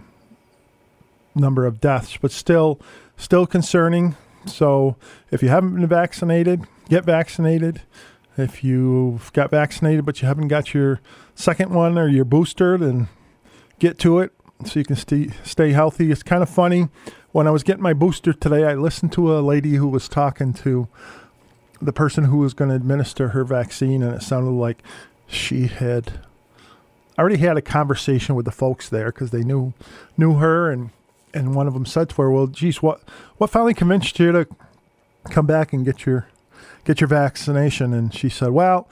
number 1.34 1.66
of 1.66 1.80
deaths, 1.80 2.16
but 2.20 2.30
still 2.30 2.80
still 3.16 3.46
concerning. 3.46 4.16
So 4.46 4.96
if 5.30 5.42
you 5.42 5.48
haven't 5.48 5.74
been 5.74 5.86
vaccinated, 5.86 6.66
get 6.88 7.04
vaccinated. 7.04 7.82
If 8.36 8.62
you've 8.62 9.32
got 9.32 9.50
vaccinated 9.50 10.04
but 10.04 10.22
you 10.22 10.28
haven't 10.28 10.48
got 10.48 10.72
your 10.72 11.00
second 11.34 11.70
one 11.70 11.98
or 11.98 12.08
your 12.08 12.24
booster, 12.24 12.78
then 12.78 13.08
get 13.78 13.98
to 14.00 14.20
it 14.20 14.32
so 14.64 14.78
you 14.78 14.84
can 14.84 14.96
stay 14.96 15.30
stay 15.44 15.72
healthy. 15.72 16.10
It's 16.10 16.22
kind 16.22 16.42
of 16.42 16.48
funny. 16.48 16.88
When 17.32 17.46
I 17.46 17.50
was 17.50 17.62
getting 17.62 17.82
my 17.82 17.92
booster 17.92 18.32
today, 18.32 18.64
I 18.64 18.74
listened 18.74 19.12
to 19.12 19.36
a 19.36 19.40
lady 19.40 19.74
who 19.74 19.86
was 19.86 20.08
talking 20.08 20.54
to 20.54 20.88
the 21.80 21.92
person 21.92 22.24
who 22.24 22.38
was 22.38 22.54
going 22.54 22.70
to 22.70 22.76
administer 22.76 23.28
her 23.28 23.44
vaccine, 23.44 24.02
and 24.02 24.14
it 24.14 24.22
sounded 24.22 24.50
like 24.50 24.82
she 25.26 25.66
had 25.66 26.20
already 27.18 27.38
had 27.38 27.56
a 27.56 27.62
conversation 27.62 28.34
with 28.34 28.44
the 28.44 28.52
folks 28.52 28.88
there 28.88 29.06
because 29.06 29.30
they 29.30 29.42
knew 29.42 29.72
knew 30.16 30.34
her, 30.34 30.70
and 30.70 30.90
and 31.34 31.54
one 31.54 31.66
of 31.66 31.74
them 31.74 31.86
said 31.86 32.08
to 32.10 32.22
her, 32.22 32.30
"Well, 32.30 32.46
geez, 32.46 32.82
what 32.82 33.02
what 33.36 33.50
finally 33.50 33.74
convinced 33.74 34.18
you 34.18 34.32
to 34.32 34.46
come 35.30 35.46
back 35.46 35.72
and 35.72 35.84
get 35.84 36.06
your 36.06 36.28
get 36.84 37.00
your 37.00 37.08
vaccination?" 37.08 37.92
And 37.92 38.14
she 38.14 38.28
said, 38.28 38.50
"Well, 38.50 38.88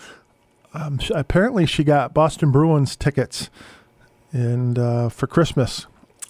um, 0.74 1.00
apparently 1.14 1.66
she 1.66 1.84
got 1.84 2.14
Boston 2.14 2.50
Bruins 2.50 2.96
tickets." 2.96 3.50
and 4.36 4.78
uh, 4.78 5.08
for 5.08 5.26
Christmas. 5.26 5.86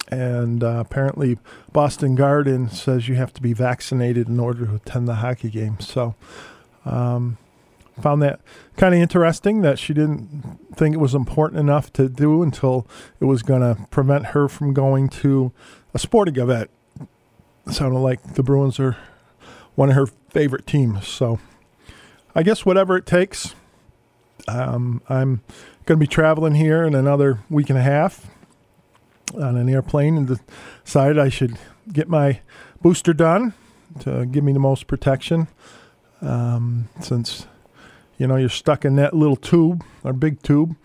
And 0.09 0.63
uh, 0.63 0.83
apparently, 0.85 1.37
Boston 1.73 2.15
Garden 2.15 2.69
says 2.69 3.07
you 3.07 3.15
have 3.15 3.33
to 3.33 3.41
be 3.41 3.53
vaccinated 3.53 4.27
in 4.27 4.39
order 4.39 4.65
to 4.65 4.75
attend 4.75 5.07
the 5.07 5.15
hockey 5.15 5.49
game. 5.49 5.79
So, 5.79 6.15
um, 6.85 7.37
found 8.01 8.21
that 8.21 8.39
kind 8.77 8.93
of 8.93 9.01
interesting 9.01 9.61
that 9.61 9.79
she 9.79 9.93
didn't 9.93 10.59
think 10.75 10.93
it 10.93 10.99
was 10.99 11.15
important 11.15 11.59
enough 11.59 11.91
to 11.93 12.07
do 12.07 12.41
until 12.41 12.87
it 13.19 13.25
was 13.25 13.43
going 13.43 13.61
to 13.61 13.87
prevent 13.89 14.27
her 14.27 14.47
from 14.47 14.73
going 14.73 15.09
to 15.09 15.51
a 15.93 15.99
sporting 15.99 16.37
event. 16.37 16.69
Sounded 17.69 17.99
like 17.99 18.35
the 18.35 18.43
Bruins 18.43 18.79
are 18.79 18.95
one 19.75 19.89
of 19.89 19.95
her 19.95 20.07
favorite 20.29 20.65
teams. 20.65 21.05
So, 21.07 21.39
I 22.33 22.43
guess 22.43 22.65
whatever 22.65 22.95
it 22.95 23.05
takes. 23.05 23.55
Um, 24.47 25.01
I'm 25.09 25.41
going 25.85 25.97
to 25.97 26.03
be 26.03 26.07
traveling 26.07 26.55
here 26.55 26.85
in 26.85 26.95
another 26.95 27.39
week 27.49 27.69
and 27.69 27.77
a 27.77 27.81
half 27.81 28.27
on 29.35 29.57
an 29.57 29.69
airplane 29.69 30.17
and 30.17 30.39
decided 30.83 31.19
I 31.19 31.29
should 31.29 31.57
get 31.91 32.07
my 32.07 32.41
booster 32.81 33.13
done 33.13 33.53
to 33.99 34.25
give 34.25 34.43
me 34.43 34.53
the 34.53 34.59
most 34.59 34.87
protection. 34.87 35.47
Um, 36.21 36.89
since 36.99 37.45
you 38.17 38.25
know 38.25 38.37
you're 38.37 38.49
stuck 38.49 38.85
in 38.85 38.95
that 38.95 39.13
little 39.13 39.35
tube 39.35 39.83
or 40.03 40.13
big 40.13 40.41
tube 40.41 40.75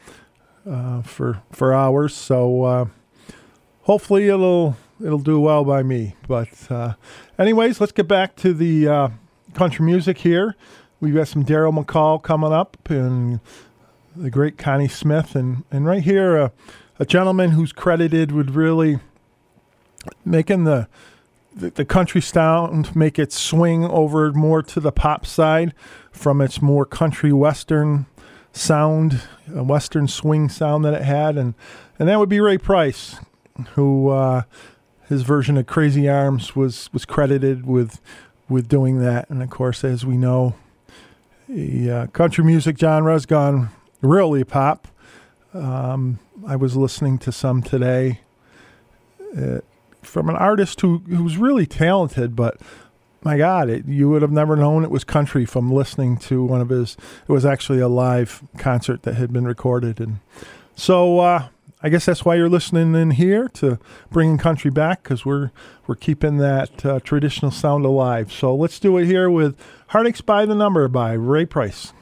uh, 0.68 1.03
for 1.03 1.43
for 1.51 1.72
hours, 1.72 2.14
so 2.14 2.64
uh, 2.64 2.84
hopefully 3.82 4.28
it'll 4.28 4.76
it'll 5.03 5.18
do 5.18 5.40
well 5.40 5.64
by 5.64 5.82
me. 5.82 6.16
But 6.28 6.70
uh, 6.70 6.95
anyways, 7.38 7.80
let's 7.80 7.93
get 7.93 8.09
back 8.09 8.36
to 8.36 8.53
the 8.53 8.88
uh, 8.88 9.09
country 9.55 9.86
music 9.86 10.18
here. 10.18 10.55
We've 11.01 11.14
got 11.14 11.28
some 11.28 11.43
Darrell 11.43 11.72
McCall 11.72 12.22
coming 12.22 12.53
up 12.53 12.76
and 12.90 13.40
the 14.14 14.30
great 14.30 14.59
Connie 14.59 14.88
Smith, 14.88 15.34
and 15.34 15.64
and 15.70 15.86
right 15.86 16.03
here 16.03 16.38
uh, 16.38 16.49
a 17.03 17.05
gentleman 17.05 17.51
who's 17.51 17.73
credited 17.73 18.31
with 18.31 18.51
really 18.51 19.01
making 20.25 20.63
the, 20.63 20.87
the 21.53 21.85
country 21.85 22.21
sound 22.21 22.95
make 22.95 23.19
it 23.19 23.33
swing 23.33 23.85
over 23.85 24.31
more 24.33 24.63
to 24.63 24.79
the 24.79 24.93
pop 24.93 25.27
side 25.27 25.75
from 26.13 26.41
its 26.41 26.63
more 26.63 26.87
country 26.87 27.33
western 27.33 28.07
sound, 28.53 29.21
western 29.49 30.07
swing 30.07 30.49
sound 30.49 30.85
that 30.85 30.95
it 30.95 31.03
had, 31.03 31.37
and 31.37 31.55
and 31.99 32.09
that 32.09 32.21
would 32.21 32.29
be 32.29 32.39
Ray 32.39 32.57
Price, 32.57 33.17
who 33.71 34.11
uh, 34.11 34.43
his 35.09 35.23
version 35.23 35.57
of 35.57 35.67
Crazy 35.67 36.09
Arms 36.09 36.55
was 36.55 36.89
was 36.93 37.05
credited 37.05 37.67
with 37.67 38.01
with 38.49 38.69
doing 38.69 39.01
that, 39.01 39.29
and 39.29 39.43
of 39.43 39.51
course, 39.51 39.83
as 39.83 40.07
we 40.07 40.17
know, 40.17 40.55
the 41.49 41.91
uh, 41.91 42.07
country 42.09 42.45
music 42.45 42.79
genre 42.79 43.13
has 43.13 43.27
gone 43.27 43.71
really 44.03 44.45
pop. 44.45 44.87
Um, 45.53 46.21
I 46.47 46.57
was 46.57 46.76
listening 46.76 47.18
to 47.18 47.32
some 47.32 47.62
today 47.62 48.20
uh, 49.36 49.59
from 50.03 50.28
an 50.28 50.36
artist 50.36 50.80
who 50.80 50.99
who's 50.99 51.36
really 51.36 51.66
talented, 51.66 52.34
but 52.34 52.61
my 53.22 53.38
God, 53.38 53.70
it, 53.70 53.86
you 53.86 54.09
would 54.09 54.22
have 54.22 54.32
never 54.32 54.57
known 54.57 54.82
it 54.82 54.90
was 54.90 55.05
country 55.05 55.45
from 55.45 55.70
listening 55.70 56.16
to 56.18 56.43
one 56.45 56.61
of 56.61 56.70
his. 56.70 56.97
It 57.28 57.32
was 57.32 57.47
actually 57.47 57.78
a 57.78 57.88
live 57.88 58.43
concert 58.59 59.03
that 59.03 59.14
had 59.14 59.32
been 59.32 59.47
recorded, 59.47 60.01
and 60.01 60.18
so 60.74 61.20
uh, 61.20 61.49
I 61.80 61.88
guess 61.88 62.07
that's 62.07 62.24
why 62.24 62.34
you're 62.34 62.49
listening 62.49 62.95
in 62.95 63.12
here 63.12 63.49
to 63.55 63.78
bringing 64.11 64.38
country 64.38 64.70
back 64.70 65.03
because 65.03 65.24
we're 65.24 65.53
we're 65.86 65.95
keeping 65.95 66.38
that 66.38 66.84
uh, 66.84 67.01
traditional 67.01 67.53
sound 67.53 67.84
alive. 67.84 68.32
So 68.32 68.55
let's 68.55 68.80
do 68.80 68.99
it 68.99 69.07
here 69.07 69.30
with 69.30 69.57
"Heartaches 69.88 70.22
by 70.22 70.45
the 70.47 70.55
Number" 70.57 70.88
by 70.88 71.12
Ray 71.12 71.47
Price. 71.47 71.93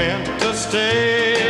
Meant 0.00 0.40
to 0.40 0.54
stay. 0.54 1.49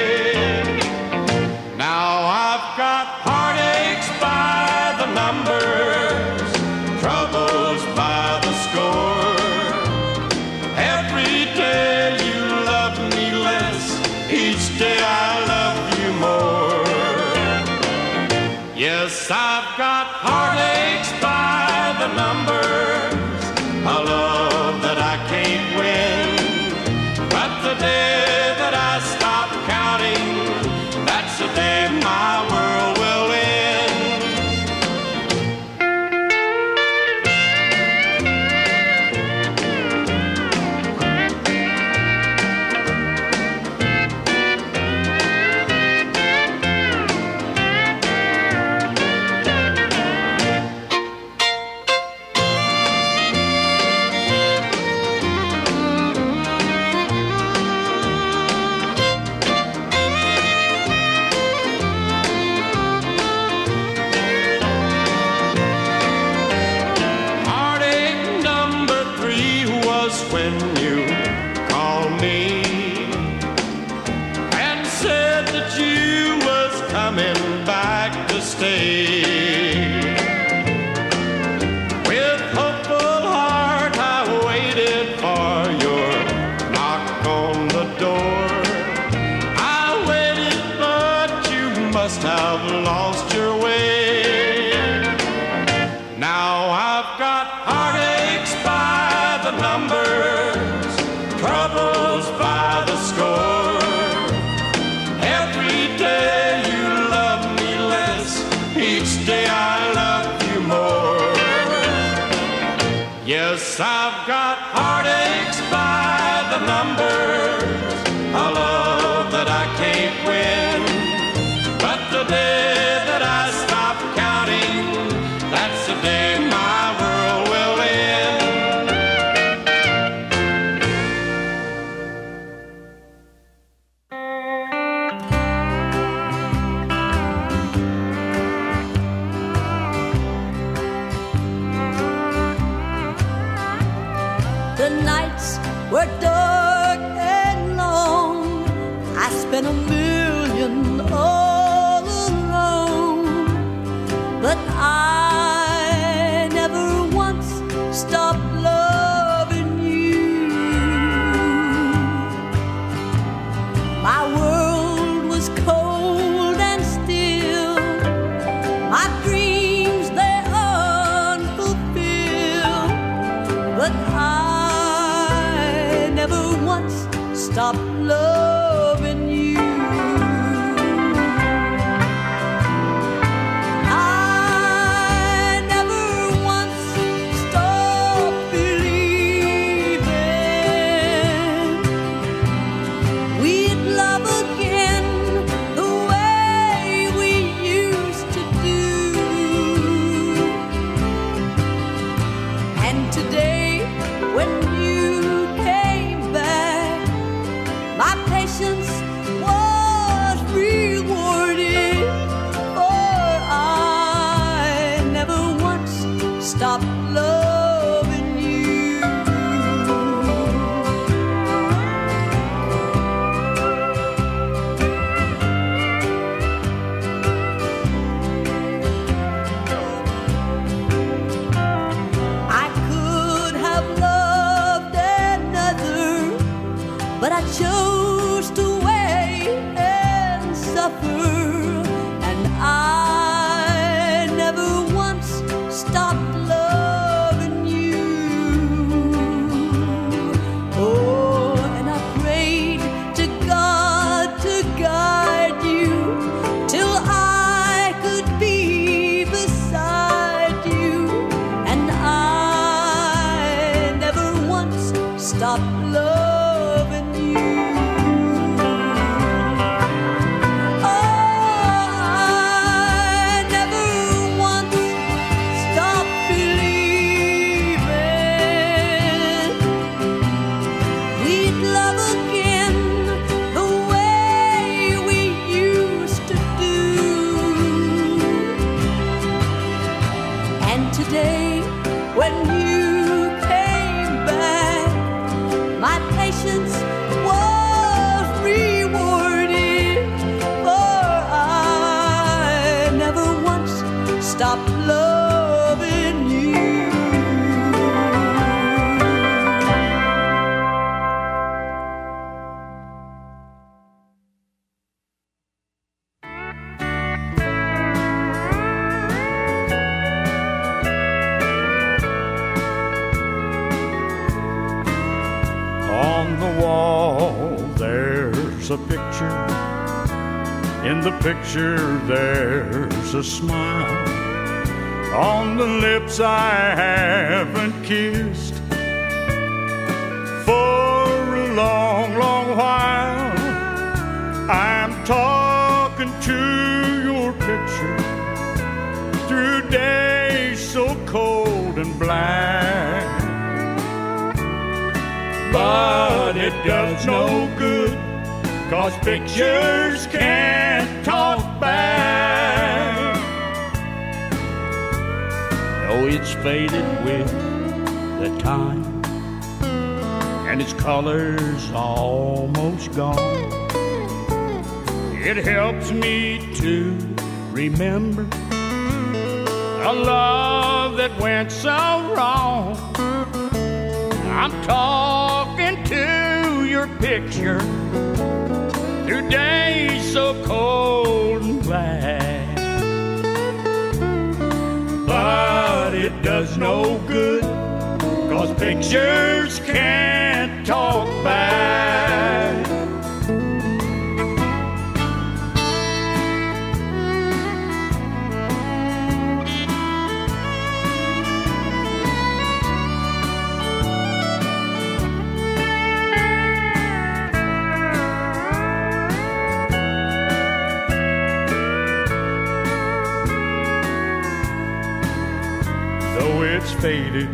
Faded 426.81 427.31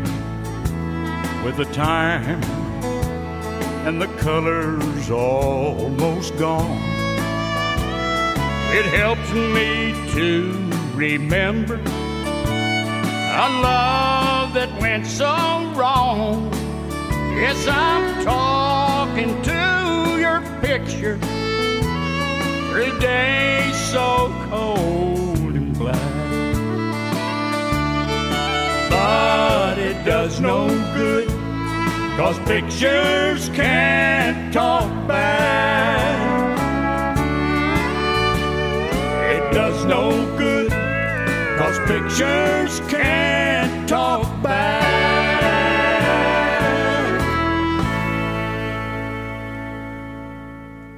with 1.45 1.57
the 1.57 1.69
time 1.73 2.43
and 3.87 4.03
the 4.03 4.09
colors 4.19 5.09
almost 5.09 6.37
gone. 6.37 6.83
It 8.75 8.87
helps 8.87 9.33
me 9.33 9.95
to 10.15 10.53
remember 10.97 11.77
a 11.77 13.49
love 13.63 14.53
that 14.55 14.77
went 14.81 15.07
so 15.07 15.27
wrong. 15.77 16.53
Yes, 17.37 17.69
I'm 17.69 18.25
talking 18.25 19.41
to 19.43 20.17
your 20.19 20.41
picture 20.61 21.19
through 22.73 22.99
days 22.99 23.77
so 23.93 24.35
cold 24.51 25.16
but 29.07 29.79
it 29.79 30.05
does 30.05 30.41
no 30.41 30.67
good. 30.95 31.29
Cause 32.17 32.39
pictures 32.41 33.49
can't 33.51 34.53
talk 34.53 34.89
back. 35.07 36.17
It 39.35 39.55
does 39.55 39.85
no 39.85 40.11
good. 40.37 40.73
Cause 41.59 41.79
pictures 41.87 42.81
can't 42.91 43.89
talk 43.89 44.25
back. 44.43 44.83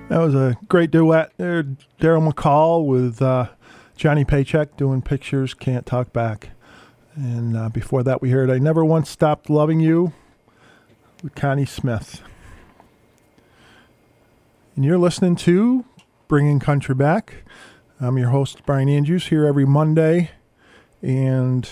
That 0.08 0.18
was 0.20 0.34
a 0.34 0.56
great 0.68 0.90
duet 0.90 1.32
there. 1.36 1.62
Darrell 2.00 2.22
McCall 2.22 2.86
with 2.86 3.20
uh, 3.20 3.48
Johnny 3.96 4.24
Paycheck 4.24 4.76
doing 4.78 5.02
Pictures 5.02 5.52
Can't 5.52 5.84
Talk 5.84 6.14
Back. 6.14 6.50
And 7.18 7.56
uh, 7.56 7.68
before 7.68 8.04
that, 8.04 8.22
we 8.22 8.30
heard 8.30 8.48
I 8.48 8.58
Never 8.58 8.84
Once 8.84 9.10
Stopped 9.10 9.50
Loving 9.50 9.80
You 9.80 10.12
with 11.20 11.34
Connie 11.34 11.64
Smith. 11.64 12.22
And 14.76 14.84
you're 14.84 14.98
listening 14.98 15.34
to 15.34 15.84
Bringing 16.28 16.60
Country 16.60 16.94
Back. 16.94 17.42
I'm 18.00 18.18
your 18.18 18.28
host, 18.28 18.64
Brian 18.64 18.88
Andrews, 18.88 19.26
here 19.26 19.46
every 19.46 19.64
Monday 19.64 20.30
and 21.02 21.68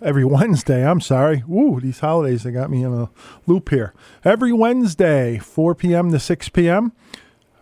every 0.00 0.24
Wednesday. 0.24 0.82
I'm 0.82 1.02
sorry. 1.02 1.44
Woo, 1.46 1.78
these 1.78 2.00
holidays, 2.00 2.44
they 2.44 2.50
got 2.50 2.70
me 2.70 2.82
in 2.82 2.94
a 2.94 3.10
loop 3.46 3.68
here. 3.68 3.92
Every 4.24 4.54
Wednesday, 4.54 5.36
4 5.36 5.74
p.m. 5.74 6.10
to 6.10 6.18
6 6.18 6.48
p.m. 6.48 6.92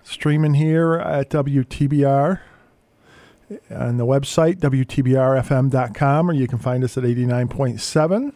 Streaming 0.04 0.54
here 0.54 0.94
at 0.94 1.30
WTBR 1.30 2.38
on 3.70 3.96
the 3.96 4.07
website, 4.07 4.59
WTBRFM.com, 4.59 6.30
or 6.30 6.32
you 6.32 6.46
can 6.46 6.59
find 6.59 6.84
us 6.84 6.96
at 6.96 7.05
89.7. 7.05 8.32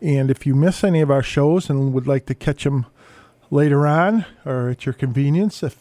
And 0.00 0.30
if 0.30 0.46
you 0.46 0.54
miss 0.54 0.82
any 0.82 1.00
of 1.00 1.10
our 1.10 1.22
shows 1.22 1.70
and 1.70 1.92
would 1.94 2.06
like 2.06 2.26
to 2.26 2.34
catch 2.34 2.64
them 2.64 2.86
later 3.50 3.86
on 3.86 4.26
or 4.44 4.70
at 4.70 4.84
your 4.84 4.92
convenience, 4.92 5.62
if 5.62 5.78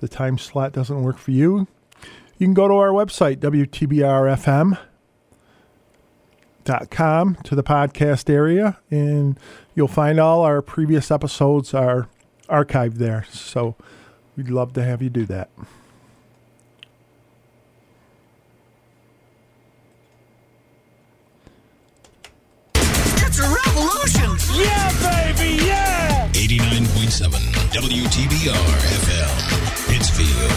the 0.00 0.08
time 0.08 0.36
slot 0.38 0.72
doesn't 0.72 1.02
work 1.02 1.16
for 1.18 1.30
you, 1.30 1.66
you 2.36 2.46
can 2.46 2.54
go 2.54 2.68
to 2.68 2.74
our 2.74 2.90
website, 2.90 3.36
WTBRFM.com, 3.36 4.78
to 7.44 7.54
the 7.54 7.62
podcast 7.62 8.30
area, 8.30 8.78
and 8.90 9.38
you'll 9.74 9.88
find 9.88 10.20
all 10.20 10.42
our 10.42 10.60
previous 10.62 11.10
episodes 11.10 11.72
are 11.74 12.08
archived 12.48 12.94
there. 12.94 13.24
So 13.30 13.76
we'd 14.36 14.50
love 14.50 14.72
to 14.74 14.82
have 14.82 15.00
you 15.02 15.10
do 15.10 15.24
that. 15.26 15.48
Yeah, 24.52 25.32
baby, 25.32 25.62
yeah! 25.64 26.28
89.7 26.32 27.30
WTBR 27.70 28.68
FM, 29.00 29.32
Pittsfield. 29.88 30.52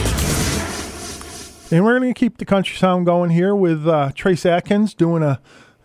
And 1.72 1.84
we're 1.86 2.00
going 2.00 2.14
to 2.14 2.20
keep 2.20 2.38
the 2.38 2.46
country 2.46 2.76
sound 2.76 3.06
going 3.06 3.30
here 3.30 3.56
with 3.56 3.88
uh, 3.88 4.12
Trace 4.16 4.46
Atkins 4.46 4.94
doing 4.94 5.24
a 5.24 5.40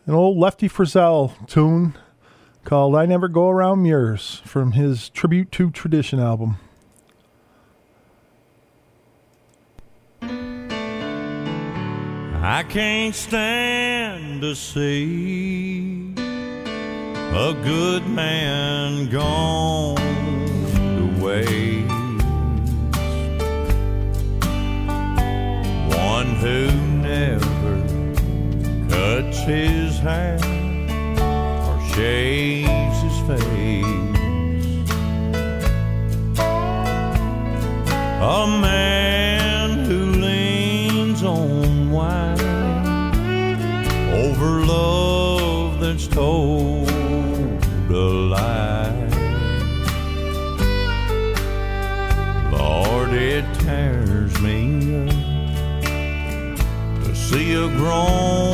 an 0.06 0.14
old 0.14 0.38
Lefty 0.38 0.68
Frizzell 0.70 1.46
tune 1.46 1.94
called 2.64 2.96
"I 2.96 3.04
Never 3.04 3.28
Go 3.28 3.48
Around 3.50 3.82
Mirrors" 3.82 4.40
from 4.46 4.72
his 4.72 5.10
Tribute 5.10 5.52
to 5.52 5.70
Tradition 5.70 6.18
album. 6.18 6.56
I 12.40 12.64
can't 12.68 13.14
stand 13.14 14.40
to 14.40 14.54
see 14.54 16.14
a 17.30 17.52
good 17.62 18.06
man 18.06 19.08
gone 19.10 19.96
waste. 21.20 21.88
One 25.94 26.34
who 26.36 26.70
never 27.02 27.82
cuts 28.88 29.38
his 29.40 29.98
hair 29.98 30.38
or 31.20 31.94
shaves 31.94 32.98
his 33.02 33.18
face. 33.28 33.84
A 38.20 38.46
man 38.60 39.84
who 39.84 40.06
leans 40.06 41.22
on 41.22 41.90
wine 41.90 42.40
over 44.12 44.64
love 44.64 45.78
that's 45.80 46.08
told 46.08 46.77
see 57.28 57.52
a 57.52 57.68
grown 57.76 58.47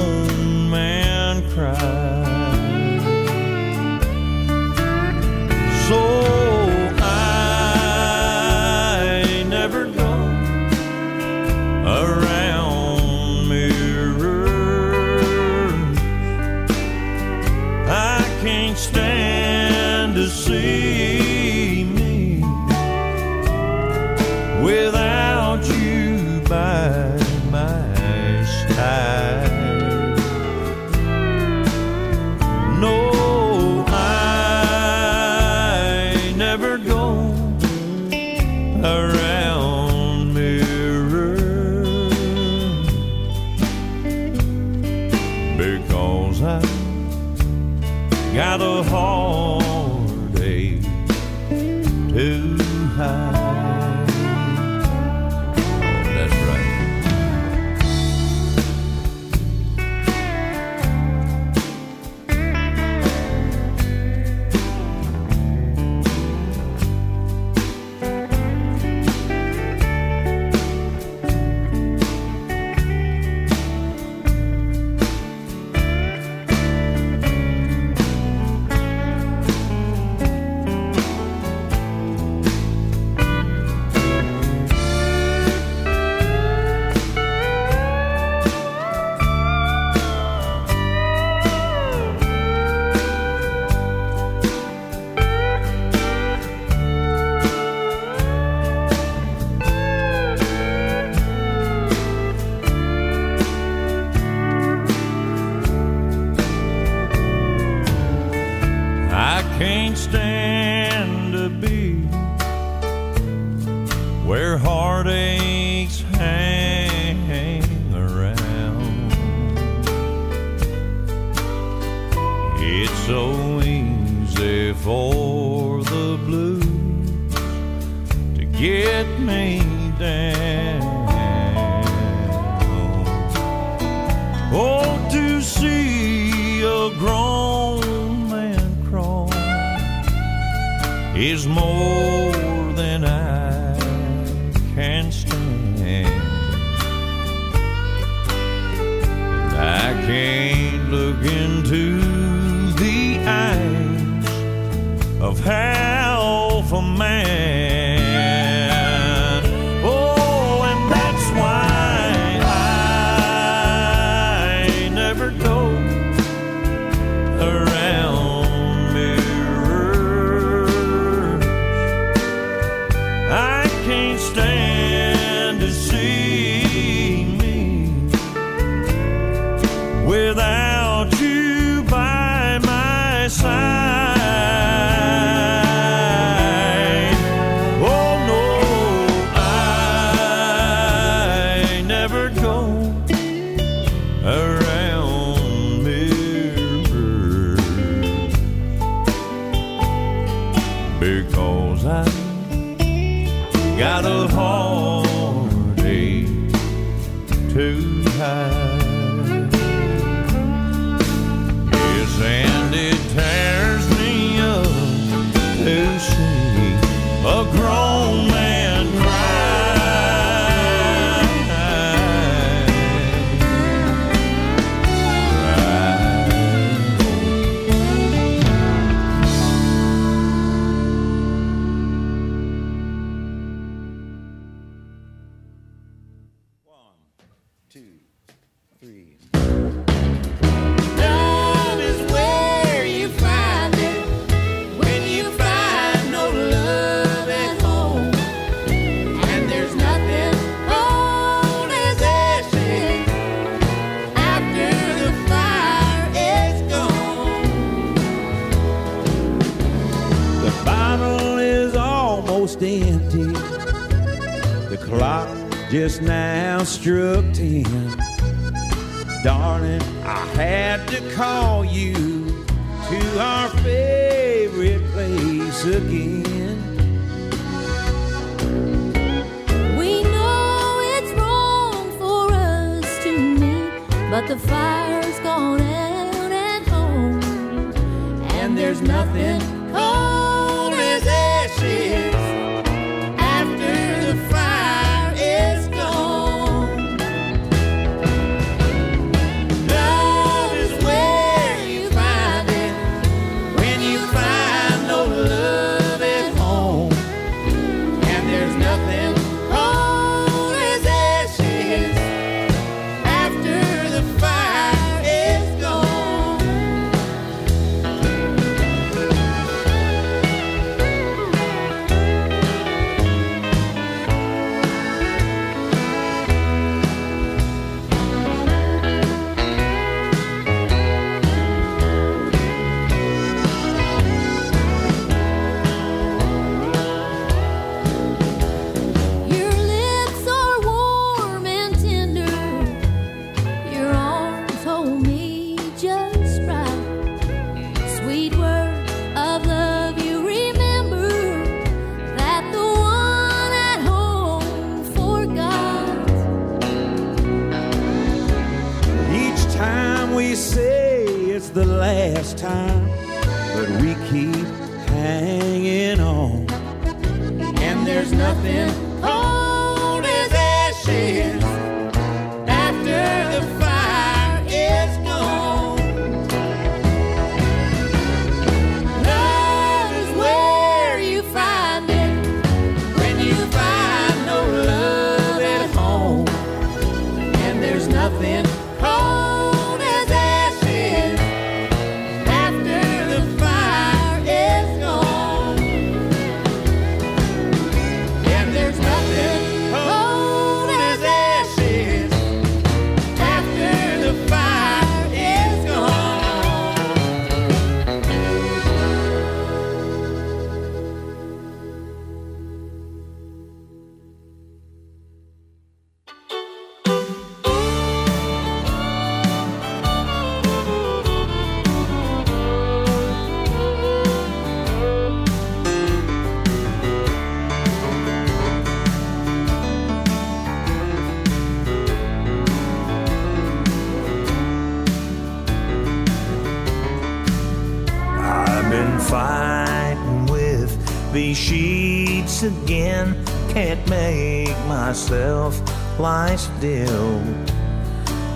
sheets 441.34 442.42
again. 442.42 443.24
Can't 443.48 443.86
make 443.88 444.56
myself 444.66 445.60
lie 445.98 446.36
still. 446.36 447.20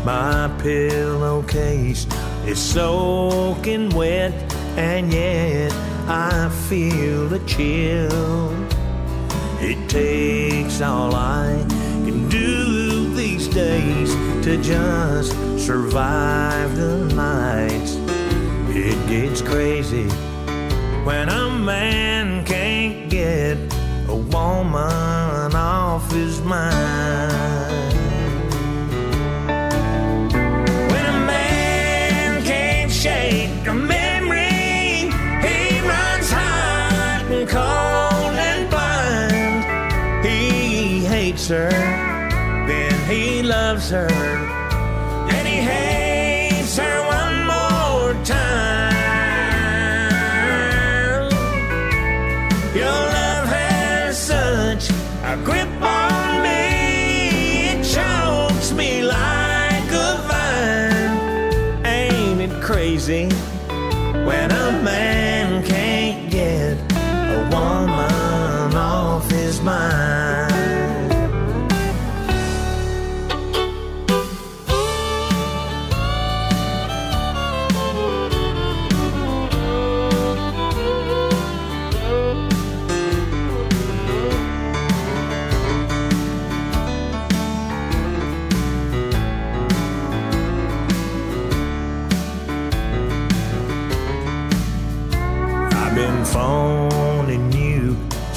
My 0.05 0.51
pillowcase 0.59 2.07
is 2.47 2.59
soaking 2.59 3.91
wet, 3.91 4.33
and 4.77 5.13
yet 5.13 5.73
I 6.09 6.49
feel 6.69 7.33
a 7.33 7.39
chill. 7.47 8.51
It 9.61 9.89
takes 9.89 10.81
all 10.81 11.15
I 11.15 11.65
can 12.05 12.29
do 12.29 13.13
these 13.15 13.49
days 13.49 14.15
to 14.45 14.57
just 14.63 15.33
survive 15.59 16.77
the 16.77 17.05
nights. 17.15 17.97
It 18.71 18.97
gets 19.09 19.43
crazy 19.43 20.09
when 21.05 21.29
a 21.29 21.51
man 21.51 22.09
can't 22.09 22.18
get 23.19 23.59
a 24.09 24.15
woman 24.15 25.53
off 25.55 26.11
his 26.13 26.41
mind. 26.41 27.33
When 30.91 31.07
a 31.15 31.19
man 31.35 32.45
can't 32.45 32.93
shake 32.93 33.67
a 33.67 33.75
memory, 33.75 35.11
he 35.47 35.59
runs 35.93 36.29
hot 36.31 37.25
and 37.37 37.49
cold 37.49 38.35
and 38.49 38.71
blind. 38.71 39.61
He 40.25 41.05
hates 41.05 41.49
her, 41.49 41.71
then 42.69 42.95
he 43.11 43.43
loves 43.43 43.91
her, 43.91 44.09
when 63.09 64.51
a 64.51 64.83
man 64.85 65.65
can't 65.65 66.31
get 66.31 66.77
a 66.93 67.49
woman 67.51 68.75
off 68.77 69.31
his 69.31 69.63
mind? 69.63 69.98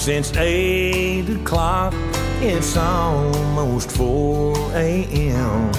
Since 0.01 0.35
8 0.35 1.29
o'clock. 1.29 1.93
It's 2.41 2.75
almost 2.75 3.91
4 3.91 4.71
a.m. 4.73 5.71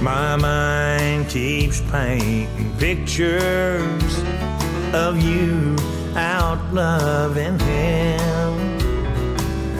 My 0.00 0.36
mind 0.36 1.28
keeps 1.28 1.80
painting 1.90 2.72
pictures 2.78 4.22
of 4.94 5.20
you 5.20 5.74
out 6.14 6.60
loving 6.72 7.58
him. 7.58 8.54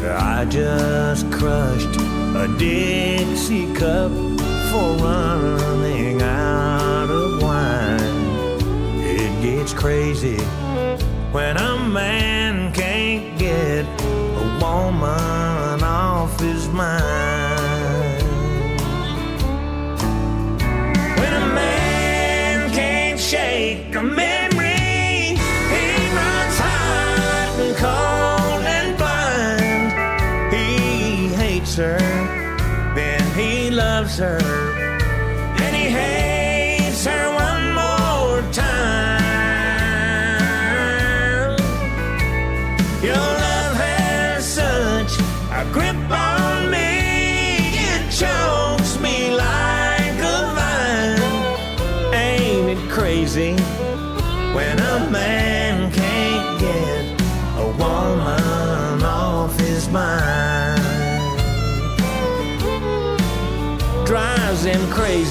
I 0.05 0.45
just 0.51 1.31
crushed 1.31 2.01
a 2.35 2.53
Dixie 2.59 3.73
cup 3.75 4.11
for 4.73 4.97
running 4.97 6.23
out 6.23 7.09
of 7.09 7.41
wine. 7.41 8.99
It 8.99 9.43
gets 9.43 9.73
crazy 9.73 10.39
when 11.31 11.57
a 11.57 11.79
man 11.89 11.97
can't 12.07 12.27
get 12.27 12.33
a 12.33 12.36
woman 14.77 15.83
off 15.83 16.39
his 16.39 16.69
mind. 16.69 18.23
When 21.21 21.33
a 21.43 21.47
man 21.63 22.71
can't 22.73 23.19
shake 23.19 23.95
a 23.95 24.03
memory, 24.03 25.39
he 25.73 25.87
runs 26.19 26.57
hot 26.65 27.55
and 27.65 27.75
cold 27.85 28.63
and 28.77 28.89
blind. 29.01 29.89
He 30.55 31.29
hates 31.43 31.77
her, 31.77 31.99
then 32.95 33.23
he 33.35 33.71
loves 33.71 34.19
her, 34.19 34.41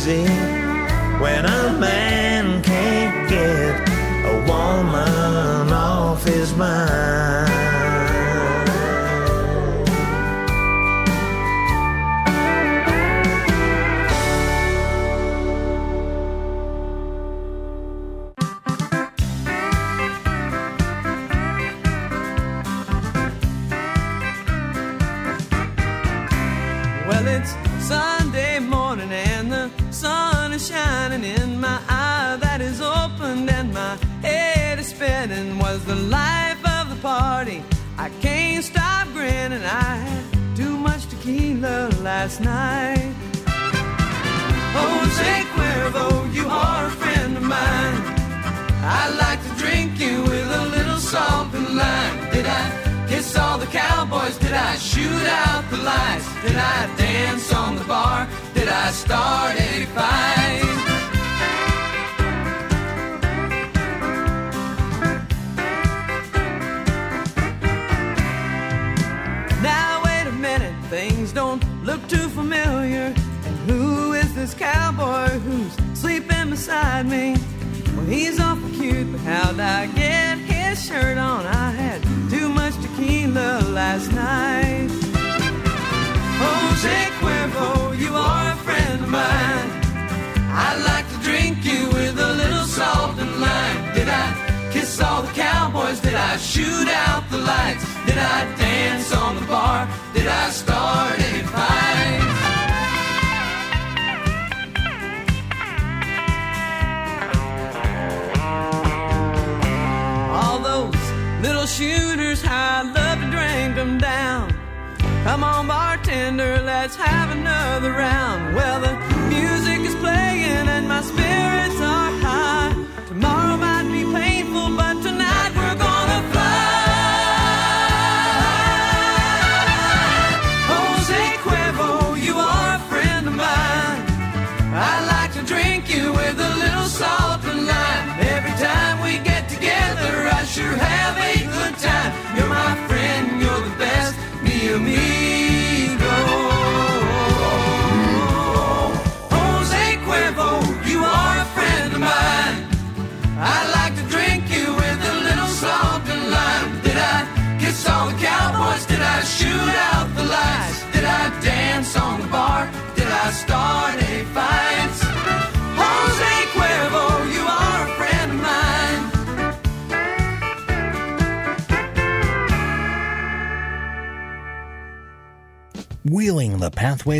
crazy 0.05 0.27
when 1.19 1.45
a 1.45 1.77
man 1.79 2.61
can't 2.61 3.27
get 3.29 3.89
a 4.25 4.37
woman 4.47 5.73
off 5.73 6.23
his 6.23 6.55
mind. 6.55 7.44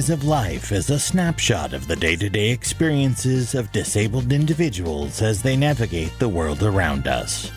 Of 0.10 0.24
Life 0.24 0.72
is 0.72 0.90
a 0.90 1.00
snapshot 1.00 1.74
of 1.74 1.88
the 1.88 1.96
day 1.96 2.16
to 2.16 2.30
day 2.30 2.50
experiences 2.50 3.56
of 3.56 3.72
disabled 3.72 4.32
individuals 4.32 5.22
as 5.22 5.42
they 5.42 5.56
navigate 5.56 6.18
the 6.20 6.30
world 6.30 6.64
around 6.64 7.08
us. 7.08 7.52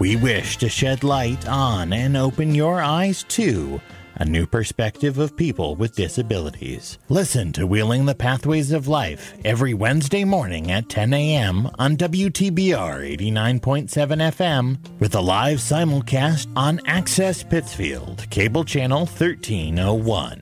We 0.00 0.16
wish 0.16 0.56
to 0.58 0.68
shed 0.68 1.04
light 1.04 1.46
on 1.46 1.92
and 1.92 2.16
open 2.16 2.54
your 2.54 2.82
eyes 2.82 3.24
to 3.24 3.80
a 4.16 4.24
new 4.24 4.46
perspective 4.46 5.18
of 5.18 5.36
people 5.36 5.76
with 5.76 5.94
disabilities. 5.94 6.98
Listen 7.08 7.52
to 7.52 7.66
Wheeling 7.66 8.06
the 8.06 8.14
Pathways 8.14 8.72
of 8.72 8.88
Life 8.88 9.34
every 9.44 9.74
Wednesday 9.74 10.24
morning 10.24 10.70
at 10.70 10.88
10 10.88 11.14
a.m. 11.14 11.70
on 11.78 11.96
WTBR 11.96 13.18
89.7 13.18 13.88
FM 13.88 15.00
with 15.00 15.14
a 15.14 15.20
live 15.20 15.58
simulcast 15.58 16.46
on 16.56 16.80
Access 16.86 17.42
Pittsfield, 17.42 18.28
cable 18.30 18.64
channel 18.64 19.00
1301. 19.00 20.41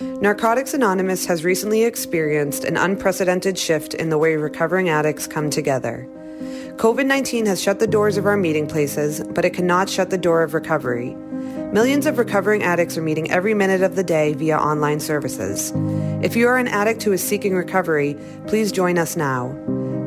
Narcotics 0.00 0.74
Anonymous 0.74 1.24
has 1.26 1.44
recently 1.44 1.84
experienced 1.84 2.64
an 2.64 2.76
unprecedented 2.76 3.56
shift 3.56 3.94
in 3.94 4.08
the 4.08 4.18
way 4.18 4.34
recovering 4.34 4.88
addicts 4.88 5.28
come 5.28 5.50
together. 5.50 6.08
COVID 6.76 7.06
19 7.06 7.46
has 7.46 7.62
shut 7.62 7.78
the 7.78 7.86
doors 7.86 8.16
of 8.16 8.26
our 8.26 8.36
meeting 8.36 8.66
places, 8.66 9.22
but 9.30 9.44
it 9.44 9.50
cannot 9.50 9.88
shut 9.88 10.10
the 10.10 10.18
door 10.18 10.42
of 10.42 10.52
recovery. 10.52 11.14
Millions 11.72 12.06
of 12.06 12.18
recovering 12.18 12.64
addicts 12.64 12.98
are 12.98 13.02
meeting 13.02 13.30
every 13.30 13.54
minute 13.54 13.82
of 13.82 13.94
the 13.94 14.02
day 14.02 14.32
via 14.32 14.58
online 14.58 14.98
services. 14.98 15.72
If 16.24 16.34
you 16.34 16.48
are 16.48 16.58
an 16.58 16.66
addict 16.66 17.04
who 17.04 17.12
is 17.12 17.22
seeking 17.22 17.54
recovery, 17.54 18.16
please 18.48 18.72
join 18.72 18.98
us 18.98 19.16
now. 19.16 19.52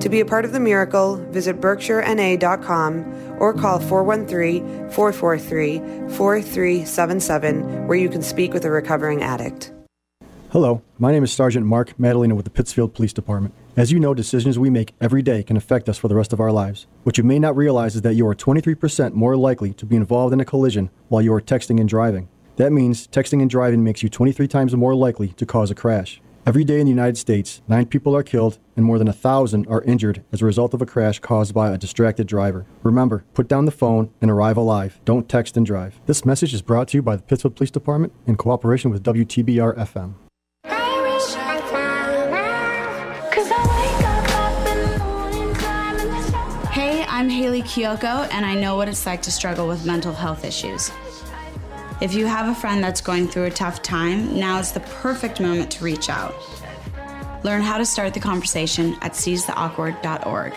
To 0.02 0.10
be 0.10 0.20
a 0.20 0.26
part 0.26 0.44
of 0.44 0.52
the 0.52 0.60
miracle, 0.60 1.16
visit 1.32 1.62
berkshirena.com 1.62 3.38
or 3.40 3.54
call 3.54 3.80
413 3.80 4.90
443 4.90 5.80
4377 6.10 7.88
where 7.88 7.98
you 7.98 8.10
can 8.10 8.22
speak 8.22 8.54
with 8.54 8.66
a 8.66 8.70
recovering 8.70 9.24
addict. 9.24 9.72
Hello, 10.52 10.82
my 10.98 11.12
name 11.12 11.26
is 11.26 11.34
Sergeant 11.34 11.66
Mark 11.66 12.00
Madalena 12.00 12.34
with 12.34 12.46
the 12.46 12.50
Pittsfield 12.50 12.94
Police 12.94 13.12
Department. 13.12 13.54
As 13.76 13.92
you 13.92 14.00
know, 14.00 14.14
decisions 14.14 14.58
we 14.58 14.70
make 14.70 14.94
every 15.02 15.22
day 15.22 15.44
can 15.44 15.58
affect 15.58 15.90
us 15.90 15.98
for 15.98 16.08
the 16.08 16.16
rest 16.16 16.32
of 16.32 16.40
our 16.40 16.54
lives. 16.54 16.88
What 17.04 17.18
you 17.18 17.26
may 17.26 17.38
not 17.38 17.58
realize 17.58 17.98
is 17.98 18.02
that 18.04 18.14
you 18.14 18.26
are 18.30 18.34
23% 18.34 19.12
more 19.12 19.36
likely 19.36 19.74
to 19.74 19.86
be 19.86 19.98
involved 19.98 20.32
in 20.32 20.40
a 20.40 20.46
collision 20.46 20.90
while 21.10 21.22
you 21.22 21.34
are 21.34 21.42
texting 21.42 21.82
and 21.82 21.90
driving. 21.90 22.30
That 22.56 22.72
means 22.72 23.10
texting 23.10 23.42
and 23.42 23.50
driving 23.50 23.84
makes 23.84 24.02
you 24.02 24.08
23 24.08 24.48
times 24.48 24.74
more 24.74 24.96
likely 24.96 25.28
to 25.34 25.46
cause 25.46 25.70
a 25.70 25.76
crash. 25.76 26.22
Every 26.46 26.64
day 26.64 26.80
in 26.80 26.86
the 26.86 26.92
United 26.92 27.18
States, 27.18 27.62
nine 27.68 27.86
people 27.86 28.16
are 28.16 28.24
killed 28.24 28.58
and 28.78 28.86
more 28.86 29.00
than 29.00 29.10
a 29.10 29.14
thousand 29.14 29.68
are 29.68 29.82
injured 29.82 30.24
as 30.32 30.42
a 30.42 30.46
result 30.46 30.74
of 30.74 30.82
a 30.82 30.86
crash 30.86 31.20
caused 31.20 31.54
by 31.54 31.74
a 31.74 31.78
distracted 31.78 32.26
driver. 32.26 32.66
Remember, 32.84 33.26
put 33.34 33.50
down 33.50 33.66
the 33.66 33.72
phone 33.72 34.12
and 34.22 34.32
arrive 34.32 34.56
alive. 34.56 35.02
Don't 35.04 35.28
text 35.28 35.58
and 35.58 35.66
drive. 35.66 36.00
This 36.06 36.24
message 36.24 36.54
is 36.54 36.62
brought 36.62 36.88
to 36.88 36.98
you 36.98 37.02
by 37.02 37.18
the 37.18 37.24
Pittsfield 37.24 37.58
Police 37.58 37.72
Department 37.72 38.14
in 38.26 38.38
cooperation 38.38 38.92
with 38.92 39.04
WTBR 39.04 39.78
FM. 39.78 40.14
I'm 47.58 47.64
Hayley 47.64 47.98
Kiyoko, 47.98 48.32
and 48.32 48.46
I 48.46 48.54
know 48.54 48.76
what 48.76 48.88
it's 48.88 49.08
like 49.08 49.24
to 49.24 49.32
struggle 49.32 49.68
with 49.68 49.84
mental 49.84 50.14
health 50.14 50.46
issues. 50.46 50.92
If 52.02 52.14
you 52.14 52.28
have 52.28 52.48
a 52.48 52.54
friend 52.54 52.84
that's 52.84 53.02
going 53.02 53.28
through 53.28 53.46
a 53.46 53.50
tough 53.50 53.82
time, 53.82 54.38
now 54.40 54.60
is 54.60 54.74
the 54.74 54.82
perfect 54.82 55.42
moment 55.42 55.72
to 55.72 55.84
reach 55.84 56.08
out. 56.08 56.36
Learn 57.44 57.64
how 57.64 57.80
to 57.80 57.86
start 57.86 58.14
the 58.14 58.20
conversation 58.20 58.96
at 59.02 59.14
seizetheawkward.org. 59.14 60.54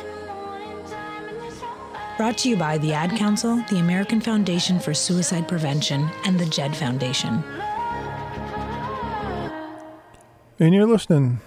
Brought 2.19 2.37
to 2.37 2.51
you 2.51 2.57
by 2.57 2.77
the 2.77 2.93
Ad 2.93 3.17
Council, 3.17 3.65
the 3.71 3.79
American 3.79 4.21
Foundation 4.21 4.79
for 4.79 4.93
Suicide 4.93 5.49
Prevention, 5.49 6.07
and 6.27 6.39
the 6.39 6.45
JED 6.45 6.77
Foundation. 6.77 7.43
And 10.59 10.75
you're 10.75 10.87
listening 10.87 11.41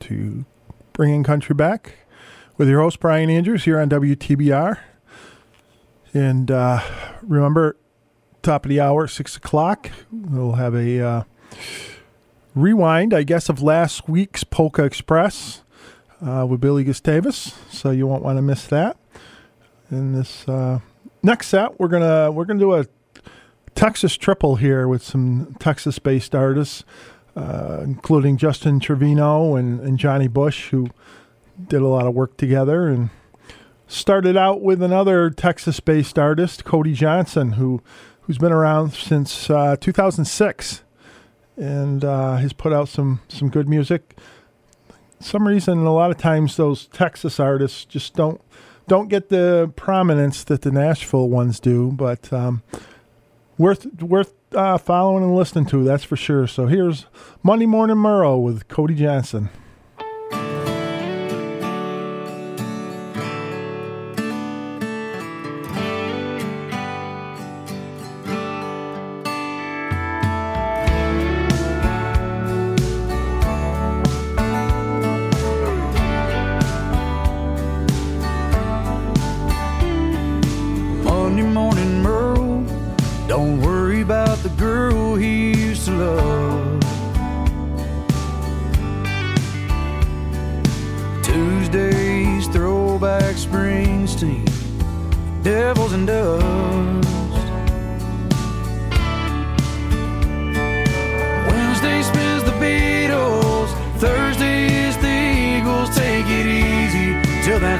to 0.00 0.46
Bringing 0.94 1.22
Country 1.22 1.54
Back 1.54 1.96
with 2.62 2.68
your 2.68 2.80
host, 2.80 3.00
Brian 3.00 3.28
Andrews, 3.28 3.64
here 3.64 3.80
on 3.80 3.88
WTBR. 3.90 4.78
And 6.14 6.48
uh, 6.48 6.80
remember, 7.20 7.76
top 8.40 8.64
of 8.64 8.68
the 8.68 8.80
hour, 8.80 9.08
6 9.08 9.36
o'clock, 9.36 9.90
we'll 10.12 10.52
have 10.52 10.72
a 10.72 11.00
uh, 11.00 11.22
rewind, 12.54 13.12
I 13.14 13.24
guess, 13.24 13.48
of 13.48 13.62
last 13.62 14.08
week's 14.08 14.44
Polka 14.44 14.84
Express 14.84 15.62
uh, 16.24 16.46
with 16.48 16.60
Billy 16.60 16.84
Gustavus. 16.84 17.52
So 17.68 17.90
you 17.90 18.06
won't 18.06 18.22
want 18.22 18.38
to 18.38 18.42
miss 18.42 18.64
that. 18.68 18.96
In 19.90 20.12
this 20.12 20.48
uh, 20.48 20.78
next 21.20 21.48
set, 21.48 21.80
we're 21.80 21.88
gonna 21.88 22.30
we're 22.30 22.44
gonna 22.44 22.60
do 22.60 22.74
a 22.74 22.86
Texas 23.74 24.16
triple 24.16 24.54
here 24.54 24.86
with 24.86 25.02
some 25.02 25.56
Texas-based 25.58 26.32
artists, 26.32 26.84
uh, 27.34 27.80
including 27.82 28.36
Justin 28.36 28.78
Trevino 28.78 29.56
and, 29.56 29.80
and 29.80 29.98
Johnny 29.98 30.28
Bush, 30.28 30.68
who 30.68 30.90
did 31.68 31.82
a 31.82 31.88
lot 31.88 32.06
of 32.06 32.14
work 32.14 32.36
together 32.36 32.88
and 32.88 33.10
started 33.86 34.36
out 34.36 34.62
with 34.62 34.82
another 34.82 35.30
Texas-based 35.30 36.18
artist, 36.18 36.64
Cody 36.64 36.94
Johnson, 36.94 37.52
who 37.52 37.82
who's 38.22 38.38
been 38.38 38.52
around 38.52 38.92
since 38.92 39.50
uh, 39.50 39.76
2006 39.80 40.84
and 41.56 42.04
uh, 42.04 42.36
has 42.36 42.52
put 42.52 42.72
out 42.72 42.88
some 42.88 43.20
some 43.28 43.48
good 43.48 43.68
music. 43.68 44.16
Some 45.20 45.46
reason, 45.46 45.78
a 45.78 45.94
lot 45.94 46.10
of 46.10 46.18
times 46.18 46.56
those 46.56 46.86
Texas 46.86 47.38
artists 47.38 47.84
just 47.84 48.14
don't 48.14 48.40
don't 48.88 49.08
get 49.08 49.28
the 49.28 49.72
prominence 49.76 50.44
that 50.44 50.62
the 50.62 50.70
Nashville 50.70 51.28
ones 51.28 51.60
do, 51.60 51.92
but 51.92 52.32
um, 52.32 52.62
worth 53.58 53.86
worth 54.02 54.34
uh, 54.54 54.78
following 54.78 55.24
and 55.24 55.34
listening 55.34 55.66
to, 55.66 55.84
that's 55.84 56.04
for 56.04 56.16
sure. 56.16 56.46
So 56.46 56.66
here's 56.66 57.06
Monday 57.42 57.66
Morning 57.66 57.96
Merle 57.96 58.42
with 58.42 58.68
Cody 58.68 58.94
Johnson. 58.94 59.50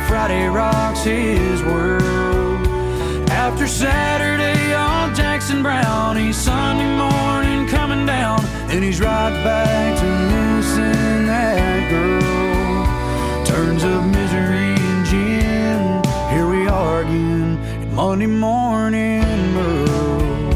Friday 0.09 0.47
rocks 0.49 1.05
his 1.05 1.62
world. 1.62 2.66
After 3.31 3.66
Saturday 3.66 4.74
on 4.74 5.15
Jackson 5.15 5.62
Browne, 5.62 6.33
Sunday 6.33 6.97
morning 6.97 7.66
coming 7.69 8.07
down, 8.07 8.45
and 8.70 8.83
he's 8.83 9.01
right 9.01 9.33
back 9.45 9.99
to 9.99 10.05
missing 10.05 11.27
that 11.27 11.91
girl. 11.91 13.45
Turns 13.45 13.85
of 13.85 14.07
misery 14.07 14.74
and 14.77 15.07
gin, 15.07 16.03
here 16.33 16.49
we 16.49 16.66
are 16.66 17.03
again 17.03 17.95
Monday 17.95 18.27
morning. 18.27 19.23
Merle. 19.55 20.53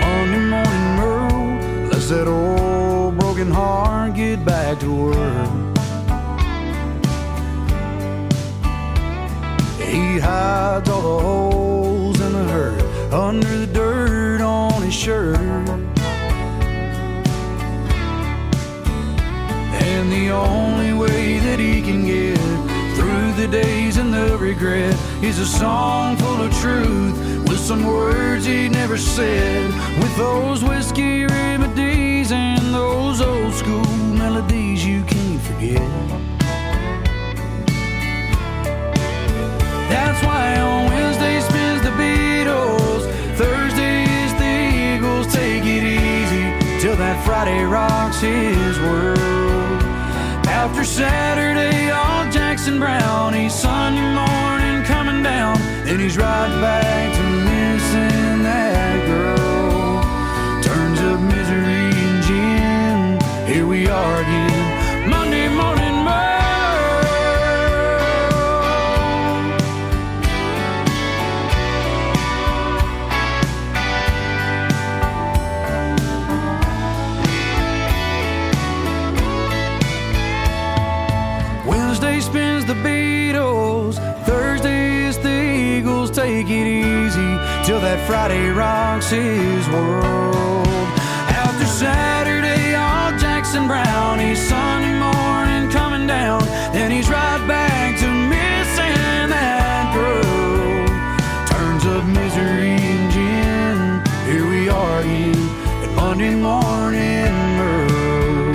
Monday 0.00 0.44
morning 0.54 0.96
Merle, 0.96 1.88
let's 1.90 2.08
that 2.08 2.26
old 2.26 3.18
broken 3.18 3.50
heart 3.50 4.14
get 4.14 4.44
back 4.44 4.78
to 4.80 4.90
work. 4.90 5.59
Hides 10.70 10.88
all 10.88 11.02
the 11.02 11.24
holes 11.24 12.20
in 12.20 12.32
the 12.32 12.44
hurt 12.44 12.80
under 13.12 13.56
the 13.58 13.66
dirt 13.66 14.40
on 14.40 14.80
his 14.82 14.94
shirt. 14.94 15.36
And 19.88 20.12
the 20.12 20.30
only 20.30 20.92
way 20.92 21.40
that 21.40 21.58
he 21.58 21.82
can 21.82 22.06
get 22.06 22.38
through 22.96 23.32
the 23.32 23.48
days 23.48 23.96
and 23.96 24.14
the 24.14 24.38
regret 24.38 24.94
is 25.24 25.40
a 25.40 25.46
song 25.46 26.16
full 26.16 26.40
of 26.42 26.52
truth 26.60 27.16
with 27.48 27.58
some 27.58 27.84
words 27.84 28.44
he 28.44 28.68
never 28.68 28.96
said. 28.96 29.66
With 30.00 30.16
those 30.16 30.62
whiskey 30.62 31.24
remedies 31.24 32.30
and 32.30 32.72
those 32.72 33.20
old 33.20 33.54
school 33.54 33.96
melodies 34.22 34.86
you 34.86 35.02
can't 35.02 35.42
forget. 35.42 36.29
That's 39.90 40.22
why 40.24 40.58
on 40.60 40.86
Wednesday 40.86 41.40
spins 41.40 41.82
the 41.82 41.90
Beatles, 41.90 43.02
Thursday 43.36 44.04
is 44.22 44.32
the 44.42 44.54
Eagles. 44.94 45.26
Take 45.34 45.64
it 45.64 45.82
easy 45.82 46.80
till 46.80 46.96
that 46.96 47.24
Friday 47.26 47.64
rocks 47.64 48.20
his 48.20 48.78
world. 48.78 49.82
After 50.46 50.84
Saturday 50.84 51.90
all 51.90 52.30
Jackson 52.30 52.78
Browne, 52.78 53.50
Sunday 53.50 54.08
morning 54.14 54.84
coming 54.84 55.22
down, 55.22 55.58
then 55.84 55.98
he's 55.98 56.16
right 56.16 56.54
back 56.60 57.12
to 57.16 57.22
missing 57.50 58.42
that 58.44 59.06
girl. 59.06 60.02
Turns 60.62 61.00
of 61.00 61.20
misery 61.20 61.90
and 62.06 62.22
gin, 62.22 63.52
here 63.52 63.66
we 63.66 63.88
are 63.88 64.20
again. 64.20 64.39
Till 87.70 87.78
that 87.82 88.04
Friday 88.04 88.48
rocks 88.48 89.10
his 89.10 89.68
world. 89.68 90.66
After 91.30 91.64
Saturday, 91.66 92.74
all 92.74 93.16
Jackson 93.16 93.68
Browne, 93.68 94.34
Sunday 94.34 94.98
morning 94.98 95.70
coming 95.70 96.04
down, 96.08 96.42
then 96.74 96.90
he's 96.90 97.08
right 97.08 97.38
back 97.46 97.96
to 98.00 98.08
missing 98.10 99.30
that 99.30 99.94
girl. 99.94 100.88
Turns 101.46 101.84
of 101.86 102.08
misery 102.08 102.74
and 102.74 103.06
gin, 103.14 104.02
here 104.26 104.48
we 104.50 104.68
are 104.68 104.98
again 105.02 105.38
at 105.84 105.94
Monday 105.94 106.34
morning. 106.34 107.30
Merle. 107.54 108.54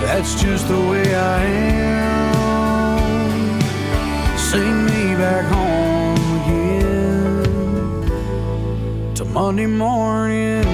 That's 0.00 0.40
just 0.40 0.68
the 0.68 0.80
way 0.80 1.14
I 1.14 1.44
am. 1.44 2.06
Sing 4.38 4.86
me 4.86 5.14
back 5.16 5.44
home 5.44 5.55
Monday 9.36 9.66
morning. 9.66 10.65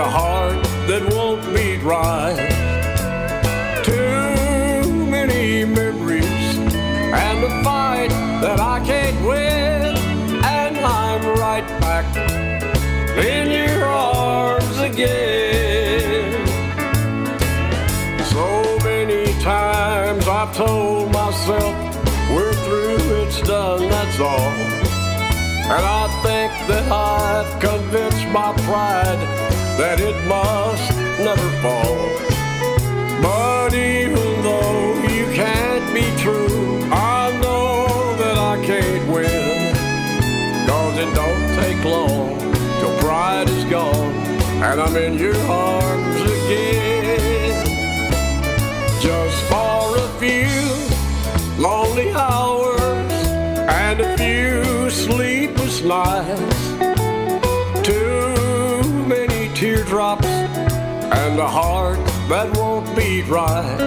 A 0.00 0.08
heart 0.08 0.62
that 0.88 1.02
won't 1.12 1.42
beat 1.54 1.82
right. 1.82 2.34
Too 3.84 5.06
many 5.16 5.66
memories 5.66 6.56
and 7.26 7.44
a 7.44 7.52
fight 7.62 8.08
that 8.40 8.58
I 8.60 8.80
can't 8.80 9.18
win, 9.26 9.94
and 10.58 10.78
I'm 10.78 11.22
right 11.38 11.66
back 11.84 12.06
in 13.18 13.50
your 13.50 13.84
arms 13.84 14.78
again. 14.78 16.46
So 18.34 18.78
many 18.82 19.24
times 19.42 20.26
I've 20.26 20.56
told 20.56 21.12
myself 21.12 21.74
we're 22.32 22.54
through, 22.64 23.22
it's 23.22 23.42
done, 23.42 23.82
that's 23.90 24.18
all. 24.18 24.50
And 25.74 25.84
I 26.00 26.04
think 26.24 26.52
that 26.70 26.90
I've 26.90 27.52
convinced 27.60 28.26
my 28.28 28.54
pride 28.64 29.39
that 29.80 29.98
it 29.98 30.18
must 30.28 30.92
never 31.24 31.48
fall. 31.62 31.96
But 33.22 33.72
even 33.72 34.42
though 34.42 34.92
you 35.08 35.24
can't 35.32 35.86
be 35.94 36.04
true, 36.20 36.84
I 36.92 37.32
know 37.40 38.14
that 38.20 38.36
I 38.36 38.62
can't 38.62 39.10
win. 39.10 39.74
Cause 40.68 40.98
it 40.98 41.10
don't 41.14 41.46
take 41.60 41.82
long 41.82 42.38
till 42.78 42.94
pride 42.98 43.48
is 43.48 43.64
gone 43.64 44.12
and 44.68 44.82
I'm 44.82 44.96
in 44.96 45.14
your 45.14 45.38
arms 45.48 46.20
again 46.36 47.64
just 49.00 49.38
for 49.50 49.96
a 49.96 50.08
few 50.20 50.60
lonely 51.56 52.12
hours 52.12 53.12
and 53.86 53.98
a 54.00 54.18
few 54.18 54.90
sleepless 54.90 55.82
nights. 55.82 56.89
Teardrops 59.80 60.26
and 60.26 61.38
a 61.38 61.48
heart 61.48 61.96
that 62.28 62.54
won't 62.54 62.94
beat 62.94 63.26
right. 63.28 63.78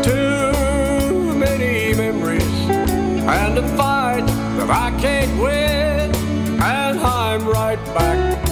Too 0.00 1.34
many 1.34 1.92
memories 1.94 2.70
and 2.70 3.58
a 3.58 3.68
fight 3.76 4.24
that 4.58 4.70
I 4.70 4.96
can't 5.00 5.42
win, 5.42 6.14
and 6.62 7.00
I'm 7.00 7.44
right 7.48 7.84
back 7.96 8.48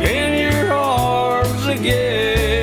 in 0.00 0.54
your 0.54 0.72
arms 0.72 1.66
again. 1.66 2.59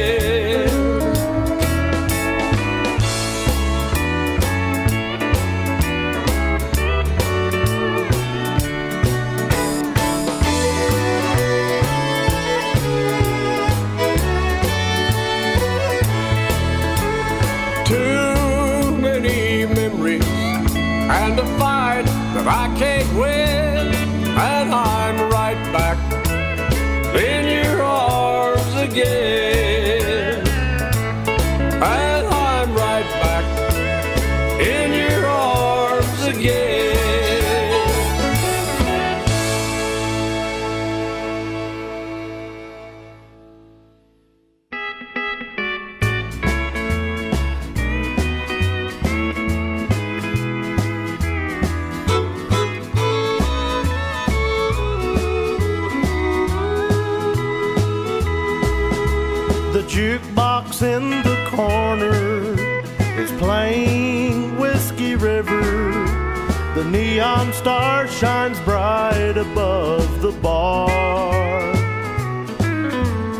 Neon 67.17 67.51
star 67.51 68.07
shines 68.07 68.59
bright 68.59 69.35
above 69.37 70.21
the 70.21 70.31
bar. 70.33 70.87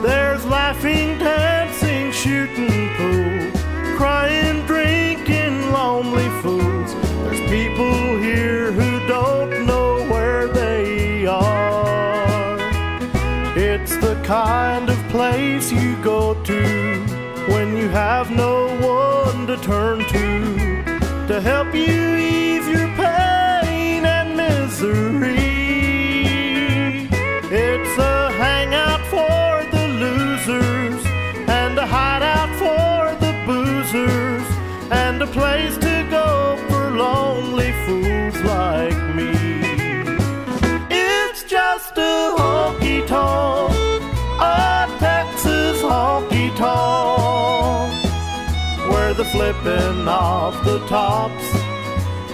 There's 0.01 0.43
laughing, 0.47 1.19
dancing, 1.19 2.11
shooting 2.11 2.89
pool, 2.95 3.51
crying, 3.95 4.65
drinking, 4.65 5.71
lonely 5.71 6.27
fools. 6.41 6.91
There's 7.21 7.39
people 7.51 8.17
here 8.17 8.71
who 8.71 9.07
don't 9.07 9.67
know 9.67 10.03
where 10.11 10.47
they 10.47 11.27
are. 11.27 12.57
It's 13.55 13.95
the 13.97 14.19
kind 14.25 14.89
of 14.89 14.97
place 15.09 15.71
you 15.71 15.95
go 16.01 16.33
to 16.45 16.63
when 17.51 17.77
you 17.77 17.89
have 17.89 18.31
no 18.31 18.55
one 18.81 19.45
to 19.45 19.55
turn 19.57 19.99
to 19.99 21.27
to 21.27 21.39
help 21.41 21.75
you 21.75 22.36
It's 24.79 24.85
a 27.97 28.29
hangout 28.33 29.01
for 29.07 29.65
the 29.75 29.87
losers 29.87 31.03
and 31.49 31.75
a 31.79 31.87
hideout 31.87 32.55
for 32.59 33.15
the 33.19 33.33
boozers 33.47 34.45
and 34.91 35.19
a 35.19 35.27
place 35.27 35.77
to 35.77 36.07
go 36.11 36.57
for 36.69 36.91
lonely 36.91 37.71
fools 37.87 38.39
like 38.43 39.15
me. 39.15 39.31
It's 40.91 41.43
just 41.43 41.97
a 41.97 42.35
honky 42.37 43.03
tonk, 43.07 43.73
a 44.39 44.87
Texas 44.99 45.81
honky 45.81 46.55
tonk, 46.55 47.91
where 48.91 49.15
the 49.15 49.25
flipping 49.25 50.07
of 50.07 50.63
the 50.63 50.77
tops 50.87 51.26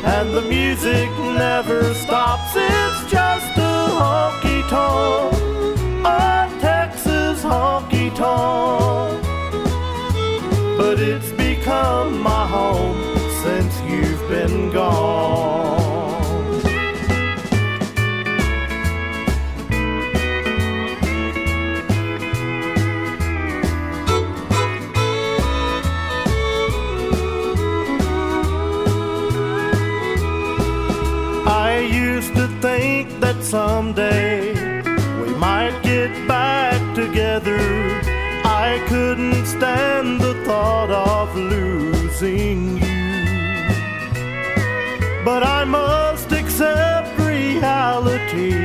and 0.03 0.33
the 0.33 0.41
music 0.41 1.09
never 1.19 1.93
stops. 1.93 2.51
It's 2.55 3.11
just 3.11 3.57
a 3.57 3.87
honky 3.99 4.61
tonk, 4.69 6.05
a 6.05 6.49
Texas 6.59 7.43
honky 7.43 8.13
tonk, 8.15 9.23
but 10.77 10.99
it's 10.99 11.31
become 11.31 12.21
my 12.21 12.45
home 12.47 12.97
since 13.43 13.79
you've 13.81 14.27
been 14.29 14.71
gone. 14.71 15.52
Someday 33.53 34.51
we 35.21 35.29
might 35.35 35.79
get 35.83 36.11
back 36.27 36.81
together. 36.95 37.59
I 38.43 38.83
couldn't 38.87 39.45
stand 39.45 40.19
the 40.19 40.33
thought 40.43 40.89
of 40.89 41.35
losing 41.35 42.77
you. 42.77 43.03
But 45.23 45.43
I 45.43 45.65
must 45.65 46.31
accept 46.31 47.09
reality. 47.19 48.55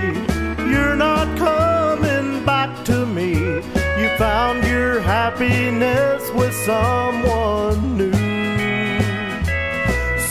You're 0.73 0.97
not 0.97 1.27
coming 1.37 2.47
back 2.47 2.71
to 2.87 3.05
me. 3.05 3.33
You 4.01 4.09
found 4.17 4.67
your 4.67 5.01
happiness 5.01 6.23
with 6.33 6.55
someone 6.71 7.99
new. 7.99 8.13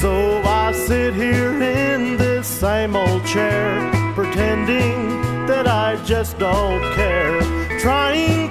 So 0.01 0.41
I 0.43 0.71
sit 0.71 1.13
here 1.13 1.61
in 1.61 2.17
this 2.17 2.47
same 2.47 2.95
old 2.95 3.23
chair, 3.23 3.76
pretending 4.37 5.47
that 5.47 5.67
I 5.67 5.95
just 6.05 6.37
don't 6.37 6.79
care, 6.93 7.41
trying 7.79 8.46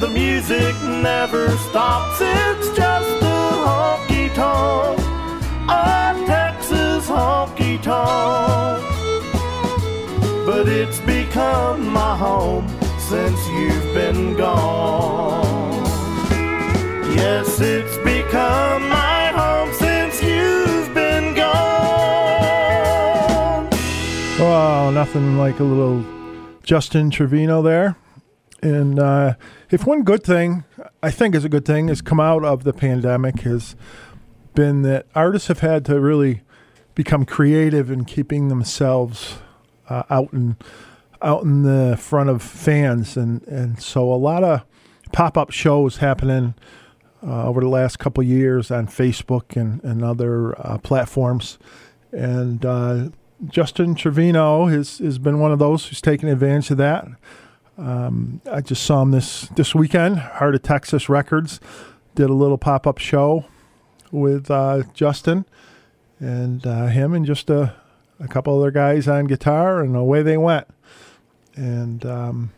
the 0.00 0.08
music 0.08 0.74
never 0.82 1.50
stops. 1.58 2.18
It's 2.22 2.68
just 2.74 3.22
a 3.22 3.52
honky 3.66 4.32
tonk, 4.34 4.98
a 5.68 6.14
Texas 6.26 7.06
honky 7.06 7.80
tonk, 7.82 8.82
but 10.46 10.68
it's 10.68 11.00
become 11.00 11.86
my 11.92 12.16
home 12.16 12.66
since 12.98 13.46
you've 13.48 13.92
been 13.92 14.36
gone. 14.38 15.84
Yes, 17.14 17.60
it's 17.60 17.98
become 17.98 18.88
my 18.88 19.32
home 19.34 19.70
since 19.74 20.22
you've 20.22 20.94
been 20.94 21.34
gone. 21.34 21.50
Oh, 24.40 24.90
nothing 24.94 25.36
like 25.36 25.60
a 25.60 25.64
little 25.64 26.02
Justin 26.62 27.10
Trevino 27.10 27.60
there. 27.60 27.96
And 28.62 28.98
uh, 28.98 29.34
if 29.70 29.86
one 29.86 30.02
good 30.02 30.22
thing, 30.22 30.64
I 31.02 31.10
think 31.10 31.34
is 31.34 31.44
a 31.44 31.48
good 31.48 31.64
thing, 31.64 31.88
has 31.88 32.02
come 32.02 32.20
out 32.20 32.44
of 32.44 32.64
the 32.64 32.72
pandemic 32.72 33.40
has 33.40 33.74
been 34.54 34.82
that 34.82 35.06
artists 35.14 35.48
have 35.48 35.60
had 35.60 35.84
to 35.86 36.00
really 36.00 36.42
become 36.94 37.24
creative 37.24 37.90
in 37.90 38.04
keeping 38.04 38.48
themselves 38.48 39.38
uh, 39.88 40.02
out 40.10 40.32
in 40.32 40.56
out 41.22 41.42
in 41.42 41.62
the 41.62 41.96
front 41.98 42.30
of 42.30 42.42
fans, 42.42 43.16
and 43.16 43.42
and 43.46 43.80
so 43.80 44.12
a 44.12 44.16
lot 44.16 44.44
of 44.44 44.64
pop 45.12 45.36
up 45.36 45.50
shows 45.50 45.98
happening 45.98 46.54
uh, 47.26 47.46
over 47.46 47.60
the 47.60 47.68
last 47.68 47.98
couple 47.98 48.22
years 48.22 48.70
on 48.70 48.86
Facebook 48.86 49.56
and 49.56 49.82
and 49.84 50.04
other 50.04 50.58
uh, 50.60 50.78
platforms, 50.78 51.58
and 52.12 52.64
uh, 52.64 53.08
Justin 53.46 53.94
Trevino 53.94 54.66
has 54.66 54.98
has 54.98 55.18
been 55.18 55.38
one 55.38 55.52
of 55.52 55.58
those 55.58 55.86
who's 55.86 56.00
taken 56.00 56.28
advantage 56.28 56.70
of 56.70 56.76
that. 56.78 57.06
Um, 57.78 58.40
I 58.50 58.60
just 58.60 58.82
saw 58.82 59.02
him 59.02 59.10
this 59.10 59.42
this 59.56 59.74
weekend. 59.74 60.18
Heart 60.18 60.54
of 60.56 60.62
Texas 60.62 61.08
Records 61.08 61.60
did 62.14 62.28
a 62.28 62.34
little 62.34 62.58
pop 62.58 62.86
up 62.86 62.98
show 62.98 63.46
with 64.10 64.50
uh, 64.50 64.82
Justin 64.94 65.44
and 66.18 66.66
uh, 66.66 66.86
him 66.86 67.14
and 67.14 67.24
just 67.24 67.48
a, 67.48 67.74
a 68.18 68.28
couple 68.28 68.58
other 68.58 68.70
guys 68.70 69.08
on 69.08 69.26
guitar, 69.26 69.80
and 69.80 69.96
away 69.96 70.22
they 70.22 70.36
went. 70.36 70.66
And 71.54 72.04
um, 72.04 72.52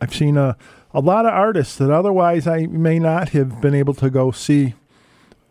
I've 0.00 0.14
seen 0.14 0.36
a 0.36 0.56
a 0.94 1.00
lot 1.00 1.26
of 1.26 1.32
artists 1.32 1.76
that 1.76 1.90
otherwise 1.90 2.46
I 2.46 2.66
may 2.66 2.98
not 2.98 3.30
have 3.30 3.60
been 3.60 3.74
able 3.74 3.92
to 3.94 4.08
go 4.08 4.30
see, 4.30 4.74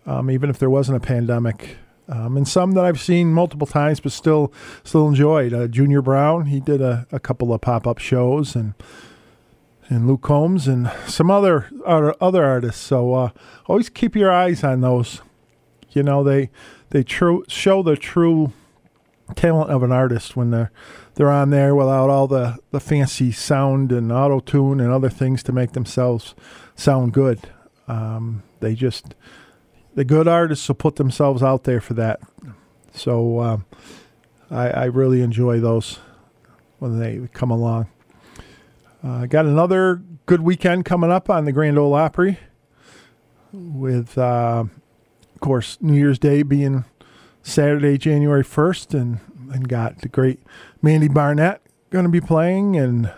um, 0.05 0.31
even 0.31 0.49
if 0.49 0.57
there 0.57 0.71
wasn't 0.71 0.97
a 0.97 1.05
pandemic. 1.05 1.77
Um, 2.07 2.37
and 2.37 2.47
some 2.47 2.73
that 2.73 2.85
I've 2.85 2.99
seen 2.99 3.33
multiple 3.33 3.67
times, 3.67 3.99
but 3.99 4.11
still 4.11 4.53
still 4.83 5.07
enjoyed. 5.07 5.53
Uh, 5.53 5.67
Junior 5.67 6.01
Brown, 6.01 6.47
he 6.47 6.59
did 6.59 6.81
a, 6.81 7.07
a 7.11 7.19
couple 7.19 7.53
of 7.53 7.61
pop 7.61 7.87
up 7.87 7.97
shows, 7.97 8.55
and 8.55 8.73
and 9.89 10.07
Luke 10.07 10.21
Combs, 10.21 10.67
and 10.67 10.91
some 11.07 11.31
other 11.31 11.69
other, 11.85 12.15
other 12.21 12.43
artists. 12.43 12.81
So 12.81 13.13
uh, 13.13 13.29
always 13.67 13.89
keep 13.89 14.15
your 14.15 14.31
eyes 14.31 14.63
on 14.63 14.81
those. 14.81 15.21
You 15.91 16.03
know, 16.03 16.23
they 16.23 16.51
they 16.91 17.03
true 17.03 17.43
show 17.47 17.81
the 17.81 17.95
true 17.95 18.53
talent 19.35 19.71
of 19.71 19.81
an 19.81 19.91
artist 19.91 20.35
when 20.35 20.51
they're 20.51 20.71
they're 21.15 21.31
on 21.31 21.49
there 21.49 21.73
without 21.73 22.09
all 22.09 22.27
the, 22.27 22.57
the 22.71 22.79
fancy 22.79 23.31
sound 23.31 23.91
and 23.91 24.11
auto 24.11 24.39
tune 24.39 24.79
and 24.79 24.91
other 24.91 25.09
things 25.09 25.41
to 25.43 25.53
make 25.53 25.71
themselves 25.71 26.35
sound 26.75 27.13
good. 27.13 27.39
Um, 27.87 28.43
they 28.59 28.75
just 28.75 29.15
the 29.95 30.05
good 30.05 30.27
artists 30.27 30.67
will 30.67 30.75
put 30.75 30.97
themselves 30.97 31.41
out 31.41 31.63
there 31.63 31.81
for 31.81 31.93
that. 31.95 32.19
So 32.93 33.41
um, 33.41 33.65
I, 34.51 34.69
I 34.69 34.85
really 34.85 35.21
enjoy 35.21 35.59
those 35.59 35.99
when 36.79 36.99
they 36.99 37.27
come 37.33 37.49
along. 37.49 37.87
Uh, 39.03 39.25
got 39.25 39.45
another 39.45 40.01
good 40.25 40.41
weekend 40.41 40.85
coming 40.85 41.11
up 41.11 41.29
on 41.29 41.45
the 41.45 41.51
Grand 41.51 41.77
Ole 41.77 41.93
Opry 41.93 42.39
with, 43.53 44.17
uh, 44.17 44.65
of 45.33 45.39
course, 45.39 45.77
New 45.81 45.93
Year's 45.93 46.19
Day 46.19 46.43
being 46.43 46.85
Saturday, 47.43 47.97
January 47.97 48.43
1st, 48.43 48.99
and, 48.99 49.19
and 49.53 49.69
got 49.69 49.99
the 49.99 50.09
great 50.09 50.39
Mandy 50.81 51.07
Barnett 51.07 51.61
going 51.89 52.05
to 52.05 52.09
be 52.09 52.21
playing 52.21 52.75
and 52.75 53.13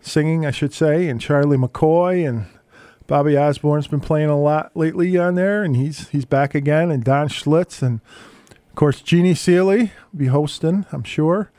singing, 0.00 0.46
I 0.46 0.50
should 0.50 0.72
say, 0.72 1.08
and 1.08 1.20
Charlie 1.20 1.58
McCoy 1.58 2.26
and 2.28 2.46
Bobby 3.10 3.36
Osborne's 3.36 3.88
been 3.88 3.98
playing 3.98 4.30
a 4.30 4.40
lot 4.40 4.70
lately 4.76 5.18
on 5.18 5.34
there, 5.34 5.64
and 5.64 5.74
he's 5.74 6.08
he's 6.10 6.24
back 6.24 6.54
again, 6.54 6.92
and 6.92 7.02
Don 7.02 7.26
Schlitz, 7.26 7.82
and 7.82 8.00
of 8.48 8.76
course 8.76 9.00
Jeannie 9.00 9.34
Seely 9.34 9.90
will 10.12 10.18
be 10.18 10.26
hosting, 10.26 10.86
I'm 10.92 11.02
sure, 11.02 11.50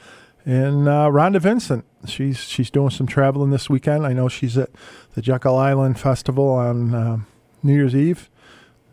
and 0.45 0.87
uh, 0.87 1.09
Rhonda 1.09 1.41
Vincent. 1.41 1.83
She's 2.07 2.39
she's 2.39 2.71
doing 2.71 2.89
some 2.89 3.05
traveling 3.05 3.49
this 3.49 3.69
weekend. 3.69 4.05
I 4.05 4.13
know 4.13 4.29
she's 4.29 4.57
at 4.57 4.69
the 5.13 5.21
Jekyll 5.21 5.57
Island 5.57 5.99
Festival 5.99 6.51
on 6.51 6.95
um, 6.95 7.27
New 7.61 7.73
Year's 7.73 7.97
Eve, 7.97 8.29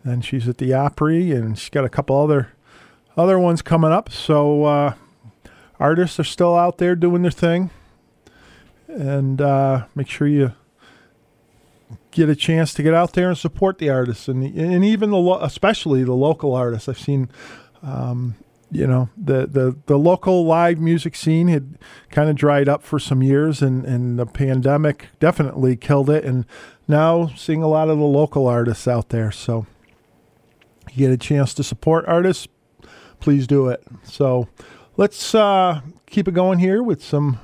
and 0.03 0.25
she's 0.25 0.49
at 0.49 0.59
the 0.59 0.75
Opry, 0.75 1.31
and 1.31 1.57
she's 1.57 1.71
got 1.71 1.85
a 1.85 1.89
couple 1.89 2.21
other 2.21 2.49
other 3.17 3.39
ones 3.39 3.63
coming 3.63 3.93
up. 3.93 4.11
So 4.11 4.65
uh, 4.65 4.95
artists 5.79 6.19
are 6.19 6.25
still 6.25 6.57
out 6.57 6.79
there 6.79 6.97
doing 6.97 7.23
their 7.23 7.31
thing, 7.31 7.71
and 8.89 9.41
uh, 9.41 9.85
make 9.95 10.09
sure 10.09 10.27
you 10.27 10.55
get 12.11 12.29
a 12.29 12.37
chance 12.37 12.75
to 12.75 12.83
get 12.83 12.95
out 12.95 13.13
there 13.13 13.29
and 13.29 13.39
support 13.39 13.79
the 13.79 13.91
artists, 13.91 14.29
and 14.29 14.43
and 14.43 14.85
even 14.85 15.11
the 15.11 15.17
lo- 15.17 15.41
especially 15.43 16.05
the 16.05 16.15
local 16.15 16.55
artists. 16.55 16.89
I've 16.89 16.99
seen. 16.99 17.31
Um, 17.83 18.35
you 18.71 18.87
know 18.87 19.09
the, 19.17 19.47
the 19.47 19.77
the 19.87 19.99
local 19.99 20.45
live 20.45 20.79
music 20.79 21.17
scene 21.17 21.49
had 21.49 21.79
kind 22.11 22.29
of 22.29 22.37
dried 22.37 22.69
up 22.69 22.83
for 22.83 22.99
some 22.99 23.23
years 23.23 23.63
and 23.63 23.85
and 23.87 24.19
the 24.19 24.27
pandemic 24.27 25.09
definitely 25.21 25.77
killed 25.77 26.11
it 26.11 26.25
and 26.25 26.45
now 26.87 27.29
seeing 27.29 27.63
a 27.63 27.69
lot 27.69 27.89
of 27.89 27.99
the 27.99 28.05
local 28.05 28.47
artists 28.47 28.87
out 28.87 29.09
there 29.09 29.31
so 29.33 29.67
you 30.91 31.07
get 31.07 31.11
a 31.11 31.17
chance 31.17 31.55
to 31.55 31.65
support 31.65 32.05
artists 32.07 32.47
please 33.21 33.47
do 33.47 33.69
it 33.69 33.83
so 34.03 34.49
let's 34.97 35.35
uh, 35.35 35.81
keep 36.07 36.29
it 36.29 36.35
going 36.35 36.59
here 36.59 36.83
with 36.83 37.03
some 37.03 37.41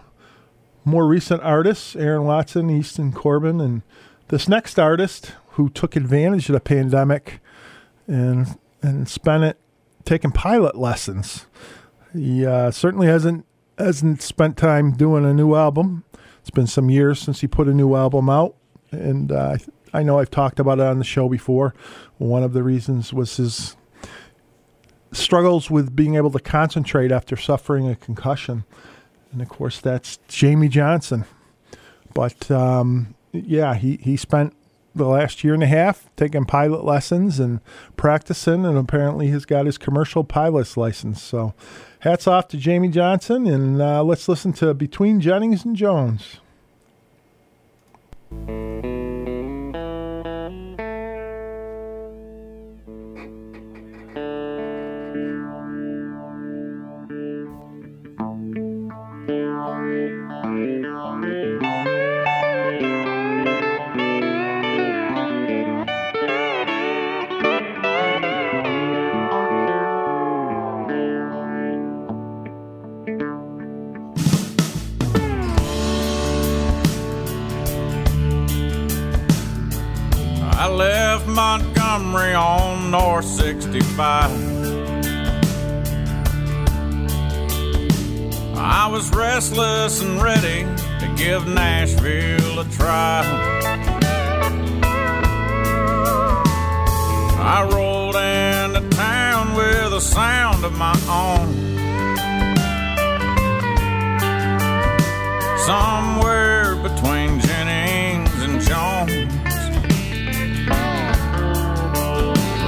more 0.84 1.06
recent 1.06 1.42
artists 1.42 1.96
aaron 1.96 2.24
watson 2.24 2.68
easton 2.68 3.12
corbin 3.12 3.60
and 3.60 3.82
this 4.28 4.48
next 4.48 4.78
artist 4.78 5.32
who 5.50 5.68
took 5.68 5.96
advantage 5.96 6.48
of 6.48 6.54
the 6.54 6.60
pandemic 6.60 7.40
and 8.06 8.58
and 8.82 9.08
spent 9.08 9.44
it 9.44 9.58
taking 10.04 10.30
pilot 10.30 10.76
lessons. 10.76 11.46
He 12.12 12.44
uh, 12.46 12.70
certainly 12.70 13.06
hasn't 13.06 13.46
hasn't 13.78 14.22
spent 14.22 14.56
time 14.56 14.92
doing 14.92 15.24
a 15.24 15.34
new 15.34 15.54
album. 15.54 16.04
It's 16.40 16.50
been 16.50 16.66
some 16.66 16.90
years 16.90 17.20
since 17.20 17.40
he 17.40 17.46
put 17.46 17.68
a 17.68 17.72
new 17.72 17.94
album 17.94 18.28
out, 18.28 18.54
and 18.90 19.32
uh, 19.32 19.56
I 19.92 20.02
know 20.02 20.18
I've 20.18 20.30
talked 20.30 20.60
about 20.60 20.78
it 20.78 20.86
on 20.86 20.98
the 20.98 21.04
show 21.04 21.28
before. 21.28 21.74
One 22.18 22.42
of 22.42 22.52
the 22.52 22.62
reasons 22.62 23.12
was 23.12 23.36
his 23.36 23.76
struggles 25.12 25.70
with 25.70 25.94
being 25.96 26.16
able 26.16 26.30
to 26.32 26.40
concentrate 26.40 27.12
after 27.12 27.36
suffering 27.36 27.88
a 27.88 27.96
concussion, 27.96 28.64
and 29.32 29.40
of 29.40 29.48
course 29.48 29.80
that's 29.80 30.18
Jamey 30.28 30.68
Johnson. 30.68 31.24
But 32.12 32.50
um, 32.50 33.14
yeah, 33.34 33.74
he 33.74 33.98
he 34.02 34.16
spent 34.16 34.54
the 34.94 35.06
last 35.06 35.42
year 35.42 35.54
and 35.54 35.62
a 35.62 35.66
half 35.66 36.08
taking 36.16 36.44
pilot 36.44 36.84
lessons 36.84 37.40
and 37.40 37.60
practicing, 37.96 38.64
and 38.64 38.78
apparently 38.78 39.30
he's 39.30 39.44
got 39.44 39.66
his 39.66 39.76
commercial 39.76 40.24
pilot's 40.24 40.76
license. 40.76 41.20
So, 41.20 41.54
hats 42.00 42.26
off 42.26 42.48
to 42.48 42.56
Jamey 42.56 42.92
Johnson, 42.92 43.46
and 43.46 43.80
uh, 43.82 44.04
let's 44.04 44.28
listen 44.28 44.52
to 44.54 44.72
Between 44.72 45.20
Jennings 45.20 45.64
and 45.64 45.74
Jones. 45.74 46.40
Montgomery 81.34 82.32
on 82.32 82.92
North 82.92 83.24
65. 83.24 84.30
I 88.56 88.86
was 88.86 89.10
restless 89.12 90.00
and 90.00 90.22
ready 90.22 90.62
to 91.00 91.14
give 91.16 91.48
Nashville 91.48 92.60
a 92.60 92.64
try. 92.66 93.24
I 97.40 97.68
rolled 97.72 98.14
into 98.14 98.88
town 98.96 99.56
with 99.56 99.92
a 99.92 100.00
sound 100.00 100.64
of 100.64 100.72
my 100.78 100.96
own. 101.08 101.52
Somewhere 105.58 106.76
between 106.76 107.40
Jennings 107.40 108.40
and 108.40 108.60
Jones. 108.60 109.53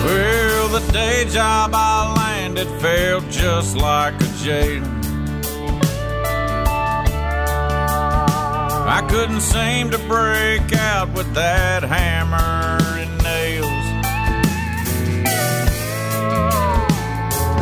Well, 0.06 0.68
the 0.68 0.92
day 0.92 1.24
job 1.30 1.72
I 1.74 2.14
landed 2.14 2.68
felt 2.80 3.28
just 3.28 3.76
like 3.76 4.14
a 4.14 4.28
jail. 4.44 4.84
I 8.88 9.04
couldn't 9.10 9.40
seem 9.40 9.90
to 9.90 9.98
break 10.06 10.72
out 10.76 11.12
with 11.12 11.34
that 11.34 11.82
hammer 11.82 12.78
and 13.02 13.12
nails. 13.24 13.86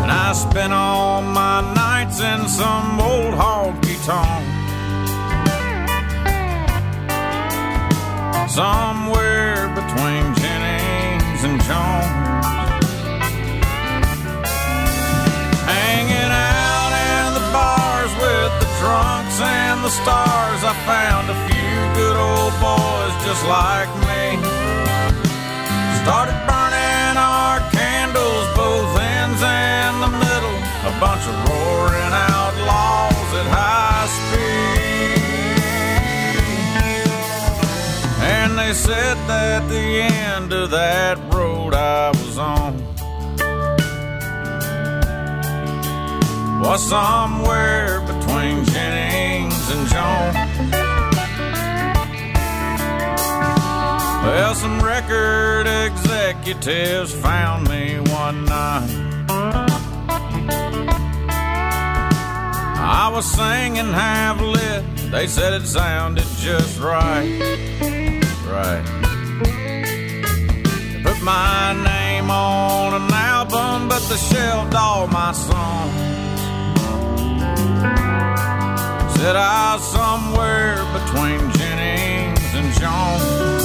And 0.02 0.10
I 0.12 0.34
spent 0.34 0.74
all 0.74 1.22
my 1.22 1.62
nights 1.74 2.20
in 2.20 2.46
some 2.46 3.00
old 3.00 3.34
honky 3.40 3.96
tonk. 4.04 4.44
Somewhere 8.50 9.68
between 9.68 10.34
Jennings 10.34 11.42
and 11.42 11.62
Jones. 11.62 12.23
The 19.84 19.90
stars. 19.90 20.64
I 20.64 20.72
found 20.88 21.28
a 21.28 21.36
few 21.44 21.76
good 21.92 22.16
old 22.16 22.54
boys 22.56 23.14
just 23.28 23.44
like 23.44 23.90
me. 24.08 24.40
Started 26.00 26.38
burning 26.48 27.16
our 27.20 27.60
candles, 27.68 28.46
both 28.56 28.96
ends 28.96 29.42
and 29.44 29.94
the 30.00 30.12
middle. 30.24 30.58
A 30.88 30.92
bunch 31.04 31.24
of 31.28 31.36
roaring 31.48 32.14
outlaws 32.32 33.30
at 33.40 33.48
high 33.60 34.08
speed. 34.16 35.20
And 38.24 38.58
they 38.58 38.72
said 38.72 39.16
that 39.28 39.68
the 39.68 39.86
end 40.32 40.50
of 40.54 40.70
that 40.70 41.18
road 41.30 41.74
I 41.74 42.08
was 42.08 42.38
on 42.38 42.72
was 46.62 46.82
somewhere 46.88 48.03
Jennings. 50.04 50.54
Well, 54.24 54.54
some 54.54 54.82
record 54.82 55.66
executives 55.66 57.14
found 57.14 57.68
me 57.68 57.98
one 57.98 58.44
night. 58.44 58.90
I 62.86 63.10
was 63.12 63.24
singing 63.24 63.92
half 63.92 64.40
lit. 64.40 64.84
They 65.10 65.26
said 65.26 65.52
it 65.52 65.66
sounded 65.66 66.26
just 66.38 66.80
right. 66.80 67.38
Right. 68.46 68.84
They 69.42 71.02
put 71.02 71.22
my 71.22 71.72
name 71.84 72.30
on 72.30 72.94
an 72.94 73.12
album, 73.12 73.88
but 73.88 74.00
they 74.08 74.16
shelved 74.16 74.74
all 74.74 75.06
my 75.06 75.32
songs. 75.32 76.03
Said 79.24 79.36
I 79.36 79.76
was 79.76 79.84
somewhere 79.88 80.76
between 80.92 81.40
Jennings 81.56 82.44
and 82.52 82.68
Jones. 82.76 83.64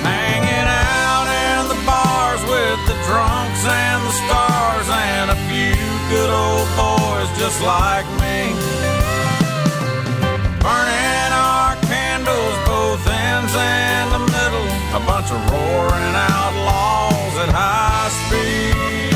Hanging 0.00 0.64
out 0.64 1.28
in 1.28 1.68
the 1.68 1.76
bars 1.84 2.40
with 2.48 2.80
the 2.88 2.96
drunks 3.04 3.68
and 3.68 4.00
the 4.08 4.14
stars 4.24 4.88
and 4.88 5.28
a 5.28 5.38
few 5.44 5.76
good 6.08 6.32
old 6.32 6.64
boys 6.72 7.28
just 7.36 7.60
like 7.60 8.08
me. 8.16 8.56
Burning 10.64 11.32
our 11.36 11.76
candles 11.84 12.56
both 12.64 13.04
ends 13.04 13.52
and 13.52 14.08
the 14.16 14.24
middle. 14.24 14.72
A 14.96 15.04
bunch 15.04 15.28
of 15.28 15.40
roaring 15.52 16.16
outlaws 16.16 17.34
at 17.44 17.52
high 17.52 18.08
speed. 18.24 19.12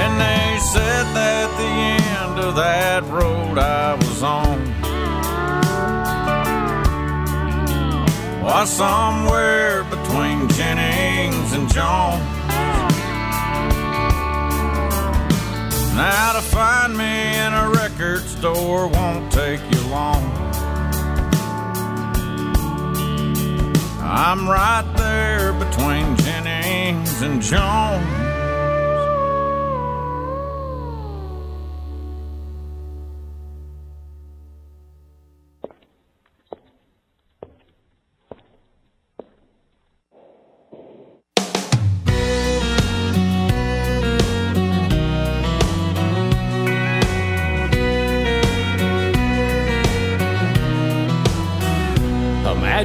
And 0.00 0.16
they 0.16 0.56
said 0.72 1.04
that 1.12 1.52
the 1.60 1.97
that 2.52 3.04
road 3.04 3.58
I 3.58 3.94
was 3.94 4.22
on 4.22 4.58
was 8.42 8.70
somewhere 8.70 9.84
between 9.84 10.48
Jennings 10.50 11.52
and 11.52 11.68
Jones. 11.72 12.24
Now 15.94 16.32
to 16.32 16.40
find 16.40 16.96
me 16.96 17.36
in 17.38 17.52
a 17.52 17.70
record 17.70 18.22
store 18.22 18.88
won't 18.88 19.30
take 19.32 19.60
you 19.72 19.80
long. 19.88 20.22
I'm 24.00 24.48
right 24.48 24.90
there 24.96 25.52
between 25.52 26.16
Jennings 26.16 27.20
and 27.20 27.42
Jones. 27.42 28.17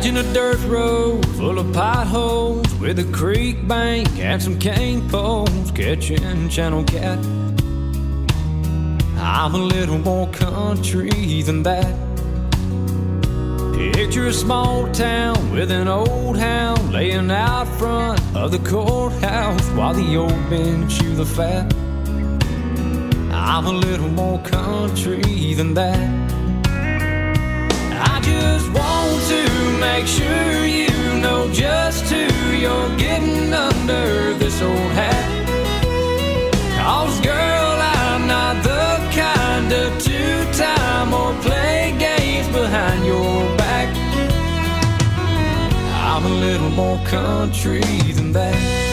Imagine 0.04 0.30
a 0.30 0.34
dirt 0.34 0.60
road 0.66 1.26
full 1.38 1.58
of 1.58 1.72
potholes 1.72 2.76
with 2.76 3.00
a 3.00 3.10
creek 3.14 3.66
bank 3.70 4.10
and 4.20 4.44
some 4.44 4.60
cane 4.60 5.08
poles 5.08 5.72
catching 5.72 6.50
channel 6.50 6.84
cat. 6.84 7.18
I'm 9.18 9.56
a 9.56 9.58
little 9.58 10.00
more 10.00 10.28
country 10.32 11.42
than 11.44 11.64
that. 11.64 11.96
Picture 13.94 14.28
a 14.28 14.34
small 14.34 14.92
town 14.92 15.52
with 15.54 15.72
an 15.72 15.88
old 15.88 16.38
hound 16.38 16.92
laying 16.92 17.32
out 17.32 17.70
front 17.80 18.20
of 18.36 18.52
the 18.52 18.60
courthouse 18.60 19.66
while 19.70 19.94
the 19.94 20.18
old 20.18 20.50
men 20.50 20.90
chew 20.90 21.16
the 21.16 21.26
fat. 21.26 21.74
I'm 23.32 23.68
a 23.68 23.72
little 23.72 24.10
more 24.10 24.40
country 24.40 25.54
than 25.54 25.74
that. 25.76 26.43
To 29.34 29.44
make 29.80 30.06
sure 30.06 30.66
you 30.66 30.94
know 31.24 31.50
just 31.52 32.06
who 32.06 32.26
you're 32.64 32.96
getting 32.98 33.52
under 33.52 34.36
this 34.36 34.62
old 34.62 34.92
hat. 35.00 35.26
Cause 36.78 37.20
girl, 37.22 37.76
I'm 37.98 38.28
not 38.28 38.56
the 38.70 38.86
kind 39.20 39.70
to 39.74 39.84
two 40.08 40.36
time 40.64 41.14
or 41.14 41.34
play 41.42 41.96
games 41.98 42.48
behind 42.50 43.06
your 43.08 43.58
back. 43.58 43.90
I'm 46.12 46.26
a 46.26 46.36
little 46.46 46.70
more 46.70 47.00
country 47.08 47.82
than 48.18 48.34
that. 48.34 48.93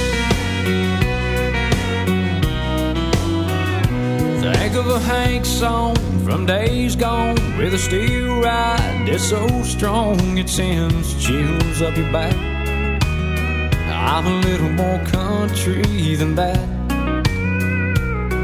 Of 4.72 4.86
a 4.86 5.00
Hank 5.00 5.44
song 5.44 5.96
from 6.24 6.46
days 6.46 6.94
gone 6.94 7.34
with 7.58 7.74
a 7.74 7.78
steel 7.78 8.40
ride 8.40 9.04
that's 9.04 9.28
so 9.28 9.46
strong 9.64 10.38
it 10.38 10.48
sends 10.48 11.22
chills 11.22 11.82
up 11.82 11.96
your 11.96 12.10
back. 12.12 12.36
I'm 13.90 14.26
a 14.26 14.40
little 14.46 14.70
more 14.70 15.04
country 15.06 16.14
than 16.14 16.36
that. 16.36 16.60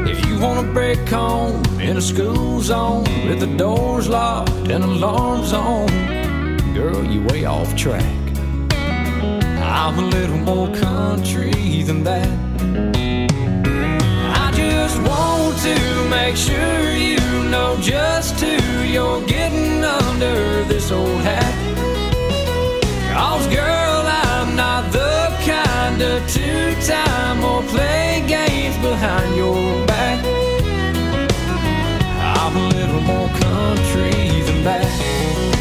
If 0.05 0.23
you 0.27 0.37
wanna 0.37 0.63
break 0.73 0.99
home 1.07 1.63
in 1.79 1.95
a 1.95 2.01
school 2.01 2.59
zone 2.61 3.05
with 3.27 3.39
the 3.39 3.55
doors 3.57 4.09
locked 4.09 4.69
and 4.69 4.83
alarms 4.83 5.53
on, 5.53 5.87
girl, 6.73 7.05
you're 7.05 7.25
way 7.29 7.45
off 7.45 7.73
track. 7.77 8.03
I'm 9.61 9.97
a 9.97 10.01
little 10.01 10.39
more 10.39 10.67
country 10.75 11.83
than 11.83 12.03
that. 12.03 12.29
I 14.43 14.51
just 14.53 14.99
want 15.01 15.36
to 15.67 16.09
make 16.09 16.35
sure 16.35 16.91
you 16.91 17.19
know 17.49 17.77
just 17.81 18.39
who 18.39 18.83
you're 18.83 19.21
getting 19.25 19.83
under 19.83 20.63
this 20.63 20.91
old 20.91 21.21
hat. 21.21 21.55
Cause 23.13 23.47
girl, 23.47 24.03
I'm 24.29 24.55
not 24.55 24.91
the 24.91 25.17
kind 25.45 25.99
to 25.99 26.13
two-time 26.35 27.43
or 27.43 27.61
play 27.63 28.23
games 28.27 28.77
behind 28.77 29.35
your 29.35 29.85
back. 29.87 30.19
I'm 32.35 32.55
a 32.55 32.67
little 32.77 33.01
more 33.01 33.29
country 33.29 34.41
than 34.47 34.63
that. 34.63 35.56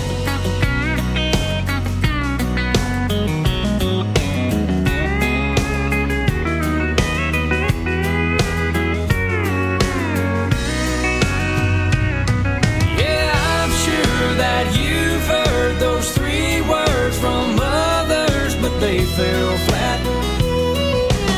Fell 19.17 19.57
flat. 19.69 20.01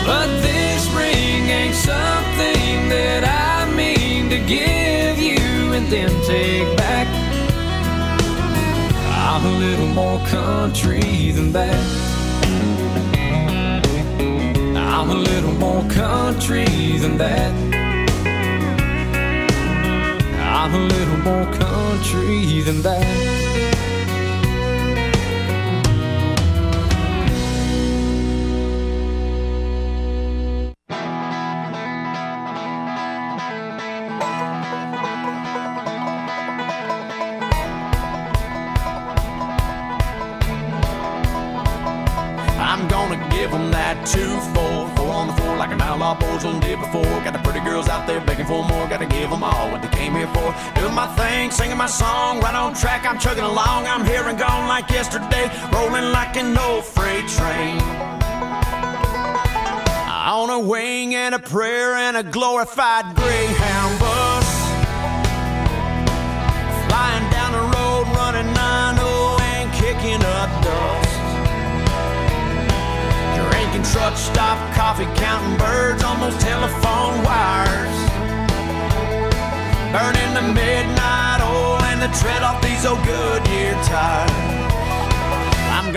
But 0.04 0.28
this 0.42 0.82
ring 0.98 1.44
ain't 1.48 1.76
something 1.76 2.88
that 2.88 3.22
I 3.22 3.72
mean 3.72 4.28
to 4.30 4.38
give 4.38 5.16
you 5.20 5.38
and 5.76 5.86
then 5.86 6.10
take 6.26 6.76
back. 6.76 7.06
I'm 9.30 9.44
a 9.46 9.54
little 9.64 9.86
more 9.86 10.18
country 10.26 11.30
than 11.30 11.52
that. 11.52 11.84
I'm 14.76 15.10
a 15.10 15.14
little 15.30 15.52
more 15.52 15.84
country 15.88 16.98
than 16.98 17.16
that. 17.18 17.52
I'm 20.58 20.74
a 20.74 20.84
little 20.94 21.18
more 21.18 21.46
country 21.52 22.60
than 22.62 22.82
that. 22.82 23.37
Yesterday, 54.98 55.46
rolling 55.72 56.10
like 56.10 56.34
an 56.36 56.58
old 56.58 56.84
freight 56.84 57.28
train. 57.28 57.78
On 60.40 60.50
a 60.50 60.58
wing 60.58 61.14
and 61.14 61.36
a 61.36 61.38
prayer 61.38 61.94
and 61.94 62.16
a 62.16 62.24
glorified 62.24 63.04
Greyhound 63.14 63.94
bus. 64.00 64.48
Flying 66.86 67.26
down 67.30 67.50
the 67.58 67.64
road, 67.76 68.04
running 68.18 68.52
9 68.52 68.98
and 69.54 69.70
kicking 69.78 70.22
up 70.38 70.50
dust. 70.66 71.14
Drinking 73.38 73.86
truck 73.92 74.16
stop 74.16 74.58
coffee, 74.74 75.06
counting 75.14 75.56
birds 75.58 76.02
on 76.02 76.18
those 76.18 76.38
telephone 76.42 77.22
wires. 77.22 77.98
Burning 79.94 80.32
the 80.34 80.46
midnight 80.58 81.40
oil 81.40 81.80
and 81.86 82.02
the 82.02 82.10
tread 82.18 82.42
off 82.42 82.60
these 82.60 82.84
old 82.84 82.98
Goodyear 83.06 83.74
tires. 83.84 84.67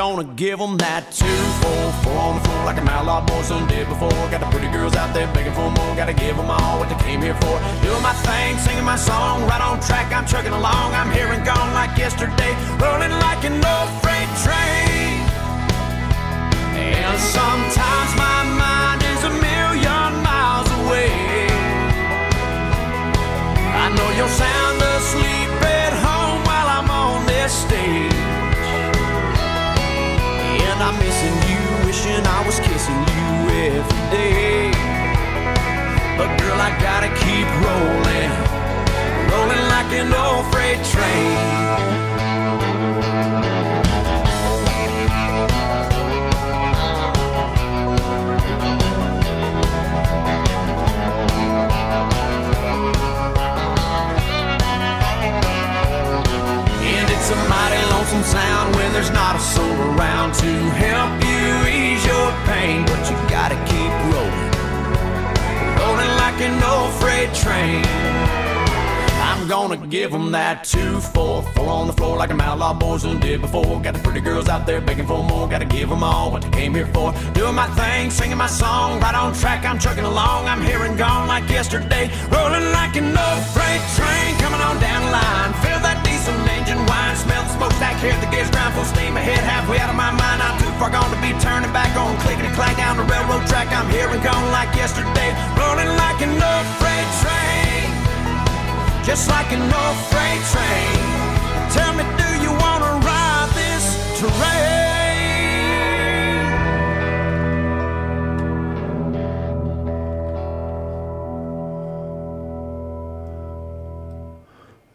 Gonna 0.01 0.25
give 0.33 0.57
them 0.57 0.81
that 0.81 1.13
two, 1.13 1.29
four, 1.61 1.85
four 2.01 2.17
on 2.17 2.41
the 2.41 2.43
floor 2.49 2.65
like 2.65 2.81
an 2.81 2.89
outlaw 2.89 3.21
boy 3.21 3.45
son 3.45 3.69
did 3.69 3.85
before. 3.85 4.09
Got 4.33 4.41
the 4.41 4.49
pretty 4.49 4.65
girls 4.73 4.95
out 4.97 5.13
there 5.13 5.29
begging 5.29 5.53
for 5.53 5.69
more. 5.69 5.93
Gotta 5.93 6.17
give 6.17 6.41
them 6.41 6.49
all 6.49 6.81
what 6.81 6.89
they 6.89 6.97
came 7.05 7.21
here 7.21 7.37
for. 7.37 7.61
Doing 7.85 8.01
my 8.01 8.17
thing, 8.25 8.57
singing 8.57 8.83
my 8.83 8.97
song, 8.97 9.45
right 9.45 9.61
on 9.61 9.77
track. 9.79 10.09
I'm 10.09 10.25
chugging 10.25 10.57
along. 10.57 10.97
I'm 10.97 11.13
here 11.13 11.29
and 11.29 11.45
gone 11.45 11.69
like 11.77 11.93
yesterday, 12.01 12.49
rolling 12.81 13.13
like 13.29 13.45
an 13.45 13.61
old 13.61 13.89
freight 14.01 14.31
train. 14.41 15.21
And 16.81 17.17
sometimes 17.21 18.09
my 18.17 18.41
mind 18.57 19.05
is 19.05 19.21
a 19.21 19.33
million 19.37 20.09
miles 20.25 20.69
away. 20.81 21.13
I 23.69 23.85
know 23.93 24.09
you're 24.17 24.33
sound 24.33 24.81
asleep 24.97 25.53
at 25.61 25.93
home 25.93 26.41
while 26.49 26.69
I'm 26.73 26.89
on 26.89 27.21
this 27.29 27.53
stage. 27.53 28.10
I'm 30.81 30.97
missing 30.97 31.37
you, 31.47 31.85
wishing 31.85 32.25
I 32.25 32.43
was 32.45 32.59
kissing 32.59 33.01
you 33.15 33.29
every 33.69 34.03
day. 34.09 34.71
But 36.17 36.29
girl, 36.41 36.59
I 36.59 36.71
gotta 36.81 37.09
keep 37.21 37.47
rolling, 37.61 38.33
rolling 39.29 39.65
like 39.69 39.91
an 39.93 40.11
old 40.11 40.51
freight 40.51 40.83
train. 40.85 42.00
Sound 58.31 58.75
when 58.75 58.89
there's 58.93 59.11
not 59.11 59.35
a 59.35 59.39
soul 59.39 59.77
around 59.91 60.33
to 60.43 60.51
help 60.85 61.11
you 61.29 61.47
ease 61.79 62.03
your 62.05 62.29
pain. 62.49 62.85
But 62.85 63.01
you 63.09 63.15
gotta 63.37 63.57
keep 63.71 63.91
rolling, 64.11 64.51
rolling 65.79 66.13
like 66.23 66.39
an 66.47 66.55
old 66.73 66.91
freight 67.01 67.31
train. 67.43 67.85
I'm 69.29 69.47
gonna 69.47 69.77
give 69.97 70.13
'em 70.13 70.31
that 70.31 70.63
two, 70.63 70.93
four, 71.13 71.43
four 71.53 71.69
on 71.69 71.87
the 71.87 71.93
floor 71.93 72.15
like 72.17 72.31
a 72.31 72.41
outlaw 72.41 72.73
boys 72.73 73.03
done 73.03 73.19
did 73.19 73.41
before. 73.41 73.79
Got 73.85 73.93
the 73.97 74.03
pretty 74.07 74.21
girls 74.29 74.47
out 74.53 74.65
there 74.65 74.81
begging 74.87 75.07
for 75.07 75.23
more. 75.31 75.47
Gotta 75.53 75.69
give 75.77 75.91
'em 75.91 76.03
all 76.03 76.31
what 76.31 76.41
they 76.43 76.53
came 76.59 76.73
here 76.79 76.89
for. 76.95 77.07
Doing 77.33 77.55
my 77.55 77.67
thing, 77.79 78.11
singing 78.11 78.37
my 78.45 78.51
song, 78.61 78.99
right 78.99 79.15
on 79.15 79.33
track. 79.41 79.65
I'm 79.65 79.79
chugging 79.79 80.07
along. 80.13 80.47
I'm 80.51 80.61
here 80.69 80.83
and 80.87 80.97
gone 80.97 81.27
like 81.27 81.45
yesterday, 81.49 82.05
rolling 82.35 82.67
like 82.79 82.93
an 83.01 83.17
old 83.25 83.43
freight 83.55 83.83
train 83.97 84.29
coming 84.43 84.61
on 84.67 84.75
down 84.87 85.01
the 85.05 85.11
line. 85.19 85.51
Feel 85.63 85.79
that 85.87 85.97
diesel 86.05 86.35
engine 86.57 86.81
whine, 86.89 87.15
smell 87.15 87.43
the 87.43 87.53
smokestack, 87.57 87.90
hear 88.01 88.17
the 88.17 88.29
grind 88.51 88.73
full 88.73 88.85
steam 88.85 89.15
ahead, 89.15 89.39
halfway 89.45 89.77
out 89.77 89.93
of 89.93 89.95
my 89.95 90.11
mind. 90.11 90.41
I'm 90.41 90.57
too 90.57 90.73
far 90.81 90.89
gone 90.89 91.07
to 91.13 91.19
be 91.21 91.31
turning 91.39 91.71
back 91.71 91.95
on, 91.95 92.17
down 92.75 92.97
the 92.97 93.05
railroad 93.05 93.45
track. 93.47 93.69
I'm 93.69 93.89
here 93.93 94.09
and 94.09 94.21
gone 94.25 94.51
like 94.51 94.73
yesterday, 94.75 95.31
rolling 95.55 95.91
like 95.95 96.19
an 96.25 96.33
old 96.35 96.67
freight 96.81 97.09
train 97.21 97.61
just 99.03 99.27
like 99.29 99.51
an 99.51 99.61
old 99.61 99.97
freight 100.09 100.41
train. 100.53 100.99
Tell 101.71 101.93
me, 101.93 102.03
do 102.17 102.29
you 102.41 102.51
wanna 102.63 103.05
ride 103.05 103.49
this? 103.55 104.21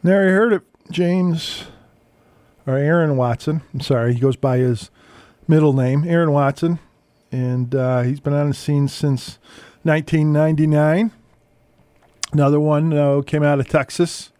There 0.02 0.28
you 0.28 0.34
heard 0.34 0.52
it, 0.52 0.62
James 0.90 1.66
or 2.66 2.76
Aaron 2.76 3.16
Watson. 3.16 3.62
I'm 3.72 3.80
sorry, 3.80 4.14
he 4.14 4.20
goes 4.20 4.36
by 4.36 4.58
his 4.58 4.90
middle 5.46 5.72
name, 5.72 6.04
Aaron 6.06 6.32
Watson, 6.32 6.78
and 7.30 7.74
uh, 7.74 8.02
he's 8.02 8.20
been 8.20 8.32
on 8.32 8.48
the 8.48 8.54
scene 8.54 8.88
since 8.88 9.38
1999. 9.84 11.12
Another 12.32 12.60
one 12.60 12.92
uh, 12.92 13.22
came 13.22 13.42
out 13.42 13.60
of 13.60 13.68
Texas, 13.68 14.32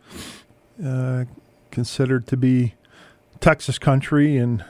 uh, 0.85 1.25
considered 1.71 2.27
to 2.27 2.37
be 2.37 2.75
Texas 3.41 3.79
country 3.79 4.37
and 4.37 4.65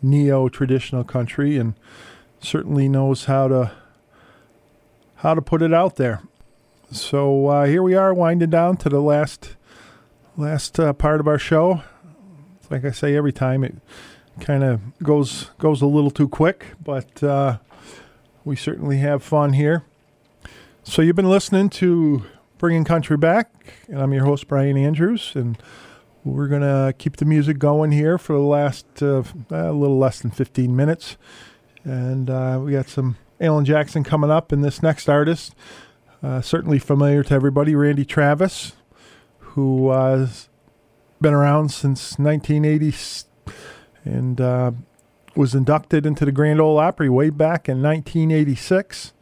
neo 0.00 0.48
traditional 0.48 1.04
country, 1.04 1.56
and 1.56 1.74
certainly 2.40 2.88
knows 2.88 3.24
how 3.24 3.48
to 3.48 3.72
how 5.16 5.34
to 5.34 5.42
put 5.42 5.62
it 5.62 5.72
out 5.72 5.96
there. 5.96 6.20
So 6.90 7.46
uh, 7.46 7.64
here 7.66 7.82
we 7.82 7.94
are, 7.94 8.12
winding 8.12 8.50
down 8.50 8.76
to 8.78 8.88
the 8.88 9.00
last 9.00 9.56
last 10.36 10.78
uh, 10.78 10.92
part 10.92 11.20
of 11.20 11.26
our 11.26 11.38
show. 11.38 11.82
Like 12.70 12.84
I 12.84 12.90
say 12.90 13.16
every 13.16 13.32
time, 13.32 13.64
it 13.64 13.74
kind 14.40 14.64
of 14.64 14.80
goes 15.02 15.50
goes 15.58 15.82
a 15.82 15.86
little 15.86 16.10
too 16.10 16.28
quick, 16.28 16.66
but 16.82 17.22
uh, 17.22 17.58
we 18.44 18.56
certainly 18.56 18.98
have 18.98 19.22
fun 19.22 19.52
here. 19.52 19.84
So 20.84 21.02
you've 21.02 21.16
been 21.16 21.30
listening 21.30 21.70
to 21.70 22.24
Bringing 22.58 22.84
Country 22.84 23.16
Back, 23.16 23.50
and 23.88 24.00
I'm 24.00 24.12
your 24.12 24.24
host 24.24 24.48
Brian 24.48 24.76
Andrews, 24.76 25.32
and 25.34 25.56
we're 26.24 26.48
gonna 26.48 26.94
keep 26.96 27.16
the 27.16 27.24
music 27.24 27.58
going 27.58 27.92
here 27.92 28.18
for 28.18 28.32
the 28.34 28.40
last 28.40 29.02
uh, 29.02 29.22
a 29.50 29.72
little 29.72 29.98
less 29.98 30.20
than 30.20 30.30
15 30.30 30.74
minutes, 30.74 31.16
and 31.84 32.30
uh, 32.30 32.60
we 32.62 32.72
got 32.72 32.88
some 32.88 33.16
Alan 33.40 33.64
Jackson 33.64 34.04
coming 34.04 34.30
up, 34.30 34.52
and 34.52 34.64
this 34.64 34.82
next 34.82 35.08
artist, 35.08 35.54
uh, 36.22 36.40
certainly 36.40 36.78
familiar 36.78 37.22
to 37.24 37.34
everybody, 37.34 37.74
Randy 37.74 38.04
Travis, 38.04 38.72
who 39.38 39.90
has 39.90 40.48
been 41.22 41.34
around 41.34 41.70
since 41.70 42.18
1980 42.18 43.26
and 44.04 44.40
uh, 44.40 44.72
was 45.36 45.54
inducted 45.54 46.04
into 46.04 46.24
the 46.24 46.32
Grand 46.32 46.60
Ole 46.60 46.78
Opry 46.78 47.08
way 47.08 47.30
back 47.30 47.68
in 47.68 47.80
1986. 47.80 49.12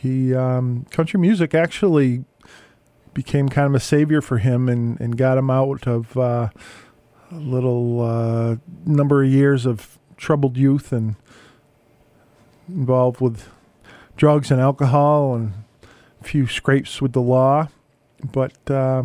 He 0.00 0.34
um, 0.34 0.86
country 0.90 1.20
music 1.20 1.54
actually 1.54 2.24
became 3.14 3.48
kind 3.48 3.66
of 3.66 3.74
a 3.74 3.80
savior 3.80 4.20
for 4.20 4.38
him 4.38 4.68
and, 4.68 5.00
and 5.00 5.16
got 5.16 5.38
him 5.38 5.50
out 5.50 5.86
of 5.86 6.16
uh, 6.16 6.48
a 7.30 7.34
little 7.34 8.00
uh, 8.00 8.56
number 8.84 9.22
of 9.22 9.30
years 9.30 9.66
of 9.66 9.98
troubled 10.16 10.56
youth 10.56 10.92
and 10.92 11.16
involved 12.68 13.20
with 13.20 13.48
drugs 14.16 14.50
and 14.50 14.60
alcohol 14.60 15.34
and 15.34 15.52
a 16.20 16.24
few 16.24 16.46
scrapes 16.46 17.00
with 17.00 17.12
the 17.12 17.20
law. 17.20 17.68
But 18.22 18.70
uh, 18.70 19.04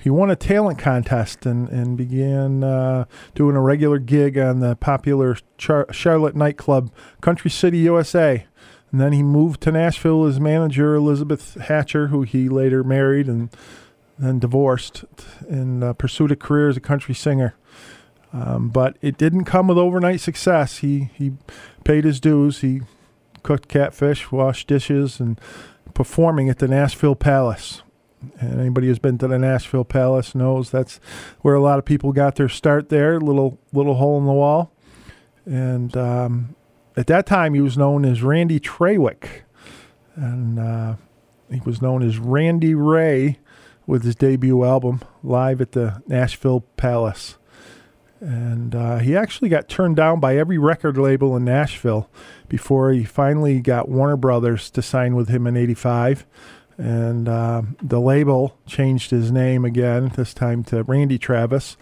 he 0.00 0.10
won 0.10 0.30
a 0.30 0.36
talent 0.36 0.78
contest 0.78 1.44
and, 1.44 1.68
and 1.68 1.96
began 1.96 2.62
uh, 2.62 3.04
doing 3.34 3.56
a 3.56 3.60
regular 3.60 3.98
gig 3.98 4.38
on 4.38 4.60
the 4.60 4.76
popular 4.76 5.36
Char- 5.56 5.92
Charlotte 5.92 6.36
nightclub 6.36 6.92
Country 7.20 7.50
City, 7.50 7.78
USA. 7.78 8.46
And 8.90 9.00
then 9.00 9.12
he 9.12 9.22
moved 9.22 9.60
to 9.62 9.72
Nashville 9.72 10.24
as 10.24 10.40
manager 10.40 10.94
Elizabeth 10.94 11.54
Hatcher, 11.54 12.08
who 12.08 12.22
he 12.22 12.48
later 12.48 12.82
married 12.84 13.26
and 13.26 13.50
then 14.18 14.38
divorced, 14.38 15.04
and 15.48 15.84
uh, 15.84 15.92
pursued 15.92 16.32
a 16.32 16.36
career 16.36 16.68
as 16.68 16.76
a 16.76 16.80
country 16.80 17.14
singer. 17.14 17.54
Um, 18.32 18.68
but 18.68 18.96
it 19.00 19.16
didn't 19.16 19.44
come 19.44 19.68
with 19.68 19.78
overnight 19.78 20.20
success. 20.20 20.78
He 20.78 21.10
he 21.14 21.32
paid 21.84 22.04
his 22.04 22.20
dues. 22.20 22.60
He 22.60 22.82
cooked 23.42 23.68
catfish, 23.68 24.30
washed 24.30 24.68
dishes, 24.68 25.20
and 25.20 25.40
performing 25.94 26.48
at 26.48 26.58
the 26.58 26.68
Nashville 26.68 27.14
Palace. 27.14 27.82
And 28.40 28.60
anybody 28.60 28.88
who's 28.88 28.98
been 28.98 29.18
to 29.18 29.28
the 29.28 29.38
Nashville 29.38 29.84
Palace 29.84 30.34
knows 30.34 30.70
that's 30.70 31.00
where 31.40 31.54
a 31.54 31.60
lot 31.60 31.78
of 31.78 31.84
people 31.84 32.12
got 32.12 32.36
their 32.36 32.48
start. 32.48 32.88
There, 32.88 33.20
little 33.20 33.58
little 33.72 33.94
hole 33.94 34.18
in 34.18 34.26
the 34.26 34.32
wall, 34.32 34.72
and 35.44 35.96
um, 35.96 36.56
at 36.96 37.06
that 37.06 37.26
time 37.26 37.54
he 37.54 37.60
was 37.60 37.78
known 37.78 38.04
as 38.04 38.22
Randy 38.22 38.58
Traywick, 38.58 39.42
and 40.16 40.58
uh, 40.58 40.96
he 41.50 41.60
was 41.64 41.80
known 41.80 42.02
as 42.02 42.18
Randy 42.18 42.74
Ray 42.74 43.38
with 43.86 44.04
his 44.04 44.14
debut 44.14 44.64
album 44.64 45.00
live 45.22 45.60
at 45.60 45.72
the 45.72 46.02
Nashville 46.06 46.60
Palace. 46.76 47.38
And 48.20 48.74
uh, 48.74 48.98
he 48.98 49.16
actually 49.16 49.48
got 49.48 49.68
turned 49.68 49.96
down 49.96 50.18
by 50.18 50.36
every 50.36 50.58
record 50.58 50.98
label 50.98 51.36
in 51.36 51.44
Nashville 51.44 52.10
before 52.48 52.90
he 52.90 53.04
finally 53.04 53.60
got 53.60 53.88
Warner 53.88 54.16
Brothers 54.16 54.70
to 54.72 54.82
sign 54.82 55.14
with 55.14 55.28
him 55.28 55.46
in 55.46 55.56
'85. 55.56 56.26
And 56.78 57.28
uh, 57.28 57.62
the 57.82 58.00
label 58.00 58.56
changed 58.64 59.10
his 59.10 59.32
name 59.32 59.64
again, 59.64 60.12
this 60.14 60.32
time 60.32 60.62
to 60.64 60.84
Randy 60.84 61.18
Travis. 61.18 61.76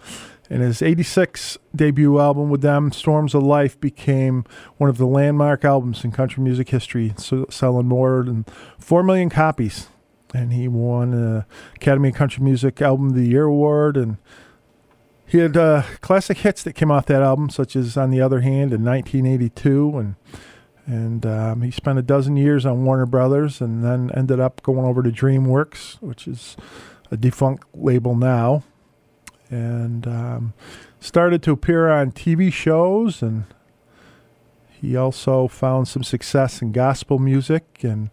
And 0.49 0.63
his 0.63 0.81
86 0.81 1.57
debut 1.75 2.19
album 2.19 2.49
with 2.49 2.61
them, 2.61 2.91
Storms 2.91 3.35
of 3.35 3.43
Life, 3.43 3.79
became 3.79 4.43
one 4.77 4.89
of 4.89 4.97
the 4.97 5.05
landmark 5.05 5.63
albums 5.63 6.03
in 6.03 6.11
country 6.11 6.41
music 6.41 6.69
history, 6.69 7.13
so 7.17 7.45
selling 7.49 7.87
more 7.87 8.23
than 8.23 8.45
4 8.79 9.03
million 9.03 9.29
copies. 9.29 9.87
And 10.33 10.51
he 10.51 10.67
won 10.67 11.13
an 11.13 11.45
Academy 11.75 12.09
of 12.09 12.15
Country 12.15 12.43
Music 12.43 12.81
Album 12.81 13.09
of 13.09 13.15
the 13.15 13.27
Year 13.27 13.45
award. 13.45 13.97
And 13.97 14.17
he 15.25 15.37
had 15.39 15.55
uh, 15.55 15.83
classic 16.01 16.39
hits 16.39 16.63
that 16.63 16.73
came 16.73 16.91
off 16.91 17.05
that 17.05 17.21
album, 17.21 17.49
such 17.49 17.75
as 17.75 17.97
On 17.97 18.09
the 18.09 18.21
Other 18.21 18.41
Hand 18.41 18.73
in 18.73 18.83
1982. 18.83 19.97
And 19.97 20.15
and 20.87 21.25
um, 21.25 21.61
he 21.61 21.69
spent 21.69 21.99
a 21.99 22.01
dozen 22.01 22.35
years 22.37 22.65
on 22.65 22.85
Warner 22.85 23.05
Brothers 23.05 23.61
and 23.61 23.83
then 23.83 24.09
ended 24.15 24.39
up 24.39 24.63
going 24.63 24.85
over 24.85 25.03
to 25.03 25.11
DreamWorks, 25.11 26.01
which 26.01 26.27
is 26.27 26.57
a 27.11 27.17
defunct 27.17 27.67
label 27.75 28.15
now 28.15 28.63
and 29.49 30.07
um, 30.07 30.53
started 30.99 31.43
to 31.43 31.51
appear 31.51 31.89
on 31.89 32.11
TV 32.11 32.51
shows 32.51 33.21
and 33.21 33.45
he 34.79 34.95
also 34.95 35.47
found 35.47 35.87
some 35.87 36.03
success 36.03 36.61
in 36.61 36.71
gospel 36.71 37.17
music, 37.17 37.79
and 37.81 38.11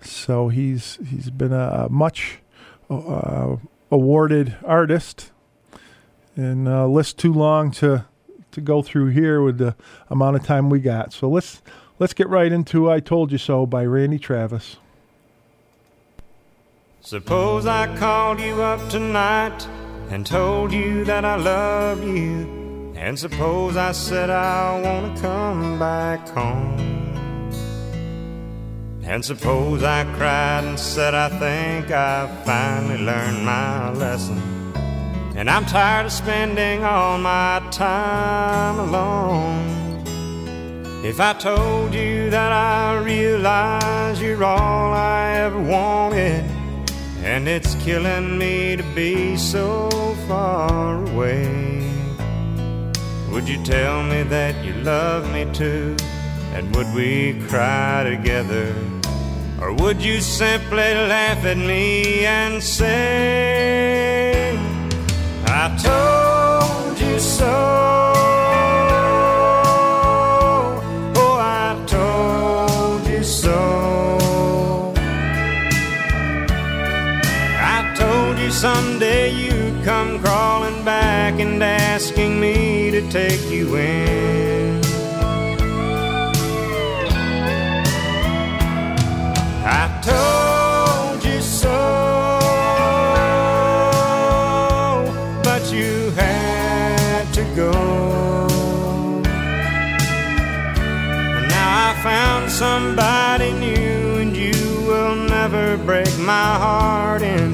so 0.00 0.48
he's 0.48 0.98
he's 1.06 1.30
been 1.30 1.52
a 1.52 1.88
much 1.88 2.40
uh, 2.88 3.56
awarded 3.90 4.56
artist. 4.64 5.30
And 6.36 6.68
uh, 6.68 6.86
list 6.86 7.18
too 7.18 7.32
long 7.32 7.70
to 7.72 8.06
to 8.50 8.60
go 8.60 8.82
through 8.82 9.08
here 9.08 9.40
with 9.40 9.58
the 9.58 9.76
amount 10.08 10.36
of 10.36 10.44
time 10.44 10.68
we 10.68 10.80
got. 10.80 11.12
So 11.12 11.28
let's 11.28 11.62
let's 12.00 12.14
get 12.14 12.28
right 12.28 12.50
into 12.50 12.90
"I 12.90 12.98
Told 12.98 13.30
You 13.30 13.38
So" 13.38 13.66
by 13.66 13.84
Randy 13.84 14.18
Travis. 14.18 14.78
Suppose 17.02 17.66
I 17.66 17.96
called 17.96 18.40
you 18.40 18.60
up 18.62 18.90
tonight 18.90 19.66
and 20.10 20.26
told 20.26 20.72
you 20.72 21.04
that 21.04 21.24
I 21.24 21.36
love 21.36 22.02
you. 22.02 22.92
And 22.96 23.18
suppose 23.18 23.76
I 23.76 23.92
said 23.92 24.28
I 24.28 24.80
want 24.80 25.16
to 25.16 25.22
come 25.22 25.78
back 25.78 26.28
home. 26.28 26.78
And 29.02 29.24
suppose 29.24 29.82
I 29.82 30.04
cried 30.16 30.64
and 30.64 30.78
said 30.78 31.14
I 31.14 31.28
think 31.30 31.90
I 31.90 32.26
finally 32.44 32.98
learned 32.98 33.44
my 33.44 33.90
lesson. 33.92 34.38
And 35.36 35.48
I'm 35.48 35.64
tired 35.64 36.06
of 36.06 36.12
spending 36.12 36.84
all 36.84 37.18
my 37.18 37.66
time 37.70 38.78
alone. 38.78 39.79
If 41.02 41.18
I 41.18 41.32
told 41.32 41.94
you 41.94 42.28
that 42.28 42.52
I 42.52 42.98
realize 42.98 44.20
you're 44.20 44.44
all 44.44 44.92
I 44.92 45.32
ever 45.36 45.58
wanted, 45.58 46.44
and 47.24 47.48
it's 47.48 47.74
killing 47.76 48.36
me 48.36 48.76
to 48.76 48.82
be 48.94 49.38
so 49.38 49.88
far 50.28 51.02
away. 51.06 51.90
Would 53.30 53.48
you 53.48 53.64
tell 53.64 54.02
me 54.02 54.24
that 54.24 54.62
you 54.62 54.74
love 54.74 55.32
me 55.32 55.46
too? 55.54 55.96
And 56.52 56.76
would 56.76 56.92
we 56.94 57.40
cry 57.48 58.04
together? 58.04 58.74
Or 59.58 59.72
would 59.72 60.02
you 60.02 60.20
simply 60.20 60.76
laugh 60.76 61.42
at 61.46 61.56
me 61.56 62.26
and 62.26 62.62
say, 62.62 64.54
I 65.46 65.64
told 65.80 67.00
you 67.00 67.18
so? 67.18 68.19
Asking 82.00 82.40
me 82.40 82.90
to 82.90 83.02
take 83.10 83.50
you 83.50 83.76
in. 83.76 84.80
I 89.62 89.84
told 90.00 91.22
you 91.22 91.42
so, 91.42 91.78
but 95.44 95.70
you 95.70 96.10
had 96.12 97.30
to 97.34 97.44
go. 97.54 97.70
And 101.36 101.48
now 101.50 101.90
I 101.90 102.02
found 102.02 102.50
somebody 102.50 103.52
new, 103.52 104.16
and 104.22 104.34
you 104.34 104.86
will 104.88 105.16
never 105.16 105.76
break 105.76 106.18
my 106.18 106.54
heart 106.64 107.20
in 107.20 107.49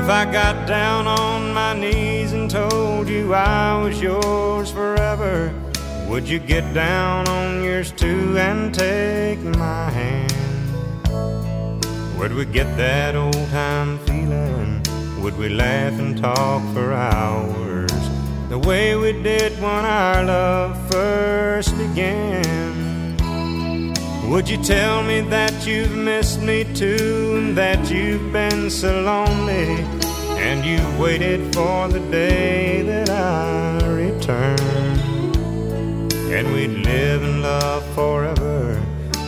If 0.00 0.08
I 0.08 0.24
got 0.24 0.66
down 0.66 1.06
on 1.06 1.52
my 1.52 1.74
knees 1.74 2.32
and 2.32 2.50
told 2.50 3.06
you 3.06 3.34
I 3.34 3.82
was 3.82 4.00
yours 4.00 4.72
forever, 4.72 5.52
would 6.08 6.26
you 6.26 6.38
get 6.38 6.72
down 6.72 7.28
on 7.28 7.62
yours 7.62 7.92
too 7.92 8.38
and 8.38 8.74
take 8.74 9.40
my 9.40 9.90
hand? 9.90 10.32
Would 12.18 12.32
we 12.32 12.46
get 12.46 12.74
that 12.78 13.14
old 13.14 13.46
time 13.50 13.98
feeling? 14.06 14.82
Would 15.20 15.36
we 15.36 15.50
laugh 15.50 15.92
and 15.98 16.16
talk 16.16 16.62
for 16.72 16.94
hours 16.94 17.92
the 18.48 18.58
way 18.58 18.96
we 18.96 19.12
did 19.12 19.52
when 19.60 19.84
our 19.84 20.24
love 20.24 20.90
first 20.90 21.76
began? 21.76 22.79
Would 24.30 24.48
you 24.48 24.62
tell 24.62 25.02
me 25.02 25.22
that 25.22 25.66
you've 25.66 25.96
missed 25.96 26.40
me 26.40 26.62
too 26.62 27.34
and 27.36 27.58
that 27.58 27.90
you've 27.90 28.32
been 28.32 28.70
so 28.70 29.02
lonely 29.02 29.84
and 30.38 30.64
you've 30.64 31.00
waited 31.00 31.52
for 31.52 31.88
the 31.88 31.98
day 32.12 32.82
that 32.82 33.10
I 33.10 33.84
return 33.88 34.60
and 36.30 36.54
we'd 36.54 36.86
live 36.86 37.24
in 37.24 37.42
love 37.42 37.84
forever 37.96 38.80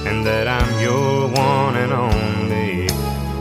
and 0.07 0.25
that 0.25 0.47
I'm 0.47 0.81
your 0.81 1.27
one 1.31 1.75
and 1.75 1.93
only? 1.93 2.89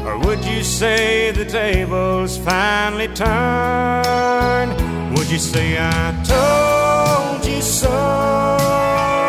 Or 0.03 0.17
would 0.17 0.43
you 0.43 0.63
say 0.63 1.29
the 1.29 1.45
tables 1.45 2.39
finally 2.39 3.07
turned? 3.09 4.73
Would 5.15 5.29
you 5.29 5.38
say 5.38 5.77
I 5.79 6.11
told 6.25 7.45
you 7.45 7.61
so? 7.61 9.20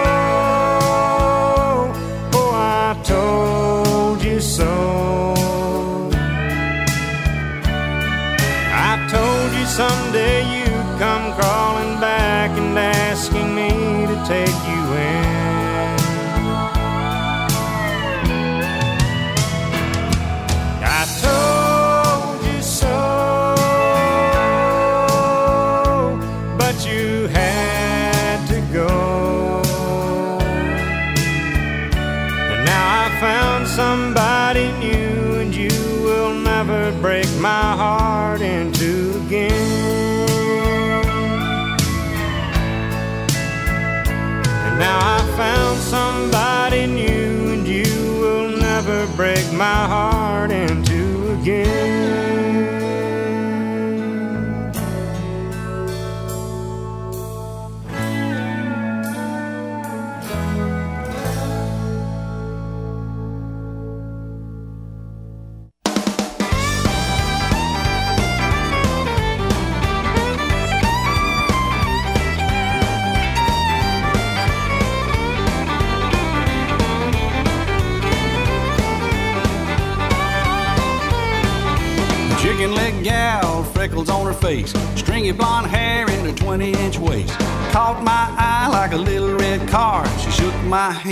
Told 3.33 4.25
you 4.25 4.41
so. 4.41 4.73
I 8.89 8.93
told 9.15 9.51
you 9.59 9.67
someday 9.81 10.42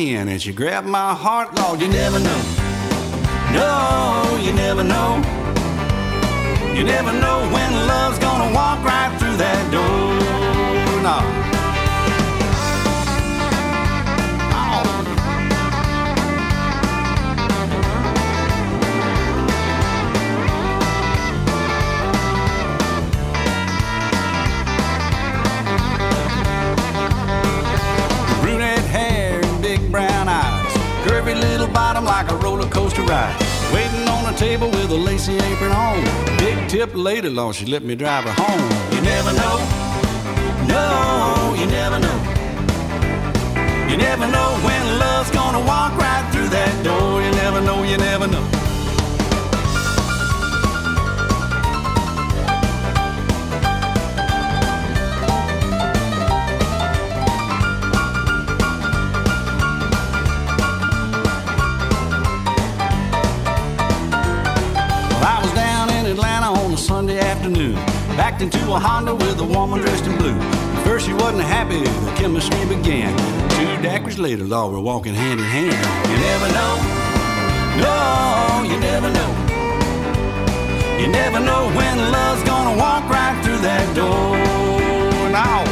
hand 0.06 0.31
and 0.31 0.40
she 0.40 0.52
grabbed 0.52 0.86
my 0.86 1.14
heart. 1.14 1.55
Lord, 1.59 1.81
you 1.81 1.89
never 1.89 2.18
know. 2.18 2.43
No, 3.52 4.39
you 4.43 4.52
never 4.52 4.82
know. 4.82 5.10
You 6.74 6.85
never 6.85 7.12
know 7.12 7.39
when 7.52 7.70
love's 7.86 8.18
gonna 8.18 8.55
walk 8.55 8.82
right 8.85 8.99
table 34.51 34.70
with 34.70 34.90
a 34.90 34.97
lacy 34.97 35.36
apron 35.36 35.70
on. 35.70 36.02
Big 36.39 36.59
tip 36.68 36.90
lady, 36.93 37.28
Lord, 37.28 37.55
she 37.55 37.66
let 37.66 37.85
me 37.85 37.94
drive 37.94 38.24
her 38.24 38.35
home. 38.43 38.66
You 38.94 39.01
never 39.01 39.32
know, 39.40 39.56
no, 40.74 41.55
you 41.60 41.66
never 41.66 41.98
know. 42.05 42.18
You 43.89 43.97
never 43.97 44.27
know 44.27 44.48
when 44.66 44.82
love's 44.98 45.31
gonna 45.31 45.60
walk 45.60 45.93
right 45.97 46.27
through 46.32 46.48
that 46.48 46.72
door. 46.82 47.22
You 47.22 47.31
never 47.43 47.60
know, 47.60 47.85
you 47.85 47.97
never 47.97 48.27
know. 48.27 48.60
Backed 68.40 68.54
into 68.54 68.72
a 68.72 68.78
Honda 68.78 69.14
with 69.14 69.38
a 69.40 69.44
woman 69.44 69.80
dressed 69.80 70.06
in 70.06 70.16
blue. 70.16 70.32
At 70.32 70.82
first 70.84 71.04
she 71.04 71.12
wasn't 71.12 71.42
happy, 71.42 71.80
the 71.80 72.12
chemistry 72.16 72.64
began. 72.64 73.14
Two 73.50 73.86
daiquiris 73.86 74.18
later, 74.18 74.44
Lord, 74.44 74.72
we're 74.72 74.80
walking 74.80 75.12
hand 75.12 75.40
in 75.40 75.46
hand. 75.46 75.76
You 76.08 76.16
never 76.16 76.48
know, 76.56 76.74
no, 77.84 78.62
you 78.64 78.80
never 78.80 79.10
know. 79.12 79.30
You 80.98 81.08
never 81.08 81.38
know 81.38 81.68
when 81.76 81.98
love's 82.12 82.42
gonna 82.44 82.78
walk 82.78 83.10
right 83.10 83.38
through 83.44 83.58
that 83.58 83.94
door. 83.94 84.38
Now. 85.30 85.69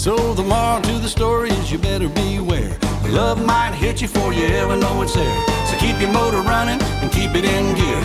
So 0.00 0.32
the 0.32 0.42
moral 0.42 0.80
to 0.80 0.92
the 0.92 1.10
story 1.10 1.50
is 1.50 1.70
you 1.70 1.76
better 1.76 2.08
beware. 2.08 2.74
Love 3.10 3.44
might 3.44 3.74
hit 3.74 4.00
you 4.00 4.08
before 4.08 4.32
you 4.32 4.46
ever 4.46 4.74
know 4.74 5.02
it's 5.02 5.12
there. 5.12 5.46
So 5.66 5.76
keep 5.76 6.00
your 6.00 6.10
motor 6.10 6.40
running 6.40 6.80
and 6.80 7.12
keep 7.12 7.34
it 7.34 7.44
in 7.44 7.74
gear. 7.74 8.00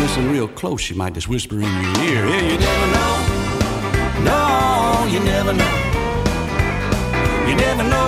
Listen 0.00 0.30
real 0.30 0.46
close, 0.46 0.80
she 0.80 0.94
might 0.94 1.14
just 1.14 1.28
whisper 1.28 1.56
in 1.56 1.62
your 1.62 2.04
ear. 2.06 2.24
Yeah, 2.28 2.42
you 2.52 2.56
never 2.56 2.86
know. 2.94 3.12
No, 4.30 5.08
you 5.10 5.18
never 5.26 5.52
know. 5.52 5.74
You 7.48 7.56
never 7.56 7.82
know 7.82 7.99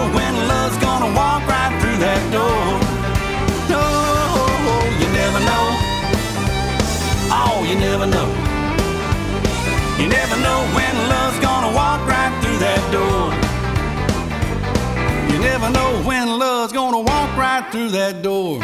never 15.63 15.75
know 15.75 16.03
when 16.03 16.27
love's 16.27 16.73
gonna 16.73 16.99
walk 16.99 17.37
right 17.37 17.65
through 17.71 17.89
that 17.91 18.21
door. 18.21 18.59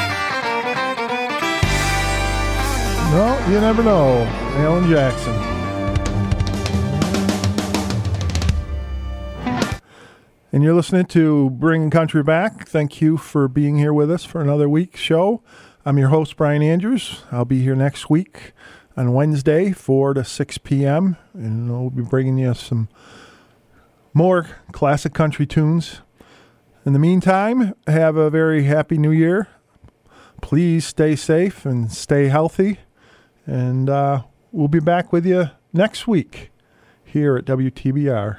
No, 3.13 3.47
you 3.49 3.61
never 3.61 3.85
know. 3.85 4.25
Alan 4.57 4.89
Jackson. 4.89 5.33
And 10.51 10.65
you're 10.65 10.75
listening 10.75 11.07
to 11.07 11.51
Bringing 11.51 11.91
Country 11.91 12.25
Back. 12.25 12.67
Thank 12.67 13.01
you 13.01 13.17
for 13.17 13.47
being 13.47 13.79
here 13.79 13.93
with 13.93 14.11
us 14.11 14.25
for 14.25 14.41
another 14.41 14.69
week's 14.69 14.99
show. 14.99 15.41
I'm 15.85 15.99
your 15.99 16.09
host, 16.09 16.37
Brian 16.37 16.63
Andrews. 16.63 17.23
I'll 17.31 17.45
be 17.45 17.63
here 17.63 17.77
next 17.77 18.11
week 18.11 18.53
on 18.97 19.13
Wednesday, 19.13 19.71
4 19.71 20.15
to 20.15 20.25
6 20.25 20.59
p.m., 20.59 21.17
and 21.33 21.71
we'll 21.71 21.91
be 21.91 22.03
bringing 22.03 22.39
you 22.39 22.55
some 22.55 22.89
more 24.13 24.49
classic 24.73 25.15
country 25.15 25.47
tunes. 25.47 26.01
In 26.89 26.95
the 26.95 26.99
meantime, 26.99 27.75
have 27.87 28.17
a 28.17 28.31
very 28.31 28.63
happy 28.63 28.97
new 28.97 29.11
year. 29.11 29.49
Please 30.41 30.87
stay 30.87 31.17
safe 31.17 31.67
and 31.67 31.93
stay 31.93 32.29
healthy. 32.29 32.79
And 33.47 33.91
uh, 33.91 34.23
we'll 34.53 34.69
be 34.69 34.81
back 34.81 35.13
with 35.13 35.27
you 35.27 35.51
next 35.75 36.09
week 36.09 36.51
here 37.05 37.37
at 37.37 37.45
WTBR. 37.45 38.39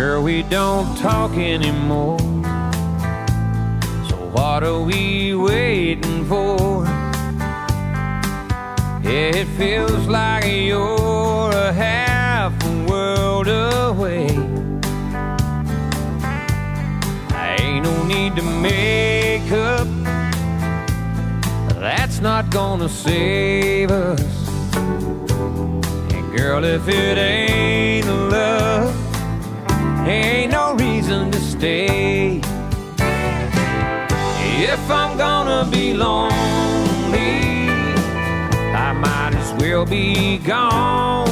Girl, 0.00 0.22
we 0.22 0.42
don't 0.44 0.96
talk 0.96 1.32
anymore. 1.32 2.18
So 4.08 4.16
what 4.32 4.64
are 4.64 4.80
we 4.80 5.34
waiting 5.34 6.24
for? 6.24 6.86
It 9.04 9.44
feels 9.58 10.06
like 10.08 10.46
you're 10.46 11.50
a 11.50 11.70
half 11.74 12.54
a 12.64 12.86
world 12.90 13.48
away. 13.48 14.28
I 17.34 17.58
ain't 17.60 17.84
no 17.84 18.02
need 18.04 18.36
to 18.36 18.42
make 18.42 19.52
up. 19.52 19.86
That's 21.78 22.20
not 22.20 22.48
gonna 22.48 22.88
save 22.88 23.90
us. 23.90 24.48
And 26.14 26.34
girl, 26.34 26.64
if 26.64 26.88
it 26.88 27.18
ain't 27.18 28.06
love, 28.06 28.99
ain't 30.06 30.52
no 30.52 30.74
reason 30.74 31.30
to 31.30 31.40
stay. 31.40 32.40
If 34.62 34.90
I'm 34.90 35.16
gonna 35.16 35.68
be 35.70 35.94
lonely, 35.94 36.30
I 38.74 38.92
might 38.92 39.34
as 39.34 39.52
well 39.60 39.84
be 39.86 40.38
gone. 40.38 41.28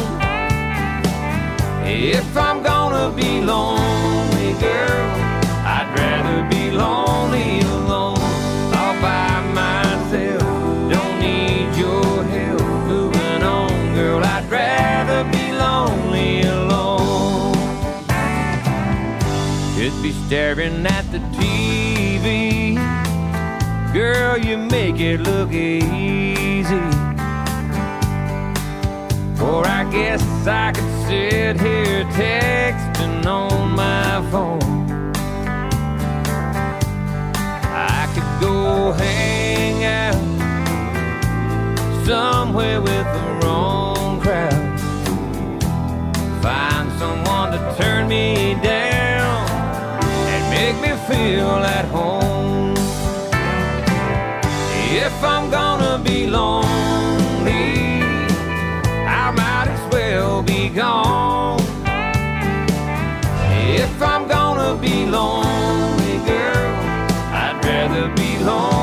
If 1.84 2.36
I'm 2.36 2.62
gonna 2.62 3.10
be 3.14 3.40
lonely, 3.40 4.52
girl, 4.60 5.27
Could 19.88 20.02
be 20.02 20.12
staring 20.12 20.84
at 20.84 21.10
the 21.10 21.18
TV. 21.38 22.74
Girl, 23.94 24.36
you 24.36 24.58
make 24.58 25.00
it 25.00 25.20
look 25.20 25.50
easy. 25.50 26.74
Or 29.42 29.66
I 29.66 29.88
guess 29.90 30.22
I 30.46 30.72
could 30.72 31.06
sit 31.06 31.58
here 31.58 32.04
texting 32.20 33.24
on 33.24 33.70
my 33.70 34.30
phone. 34.30 34.60
I 37.72 38.10
could 38.12 38.40
go 38.42 38.92
hang 38.92 39.84
out 39.84 40.14
somewhere 42.04 42.82
with 42.82 43.06
the 43.16 43.40
wrong 43.40 44.20
crowd. 44.20 44.80
Find 46.42 46.92
someone 46.98 47.52
to 47.52 47.74
turn 47.78 48.06
me 48.06 48.54
down 48.62 48.87
make 50.72 50.82
me 50.82 50.96
feel 51.06 51.64
at 51.78 51.86
home. 51.86 52.74
If 55.06 55.24
I'm 55.24 55.50
gonna 55.50 55.98
be 56.04 56.26
lonely, 56.26 58.02
I 59.22 59.30
might 59.30 59.68
as 59.68 59.92
well 59.92 60.42
be 60.42 60.68
gone. 60.68 61.60
If 63.82 64.02
I'm 64.02 64.28
gonna 64.28 64.74
be 64.80 65.06
lonely, 65.06 66.16
girl, 66.26 66.74
I'd 67.32 67.58
rather 67.64 68.08
be 68.14 68.38
lonely. 68.44 68.77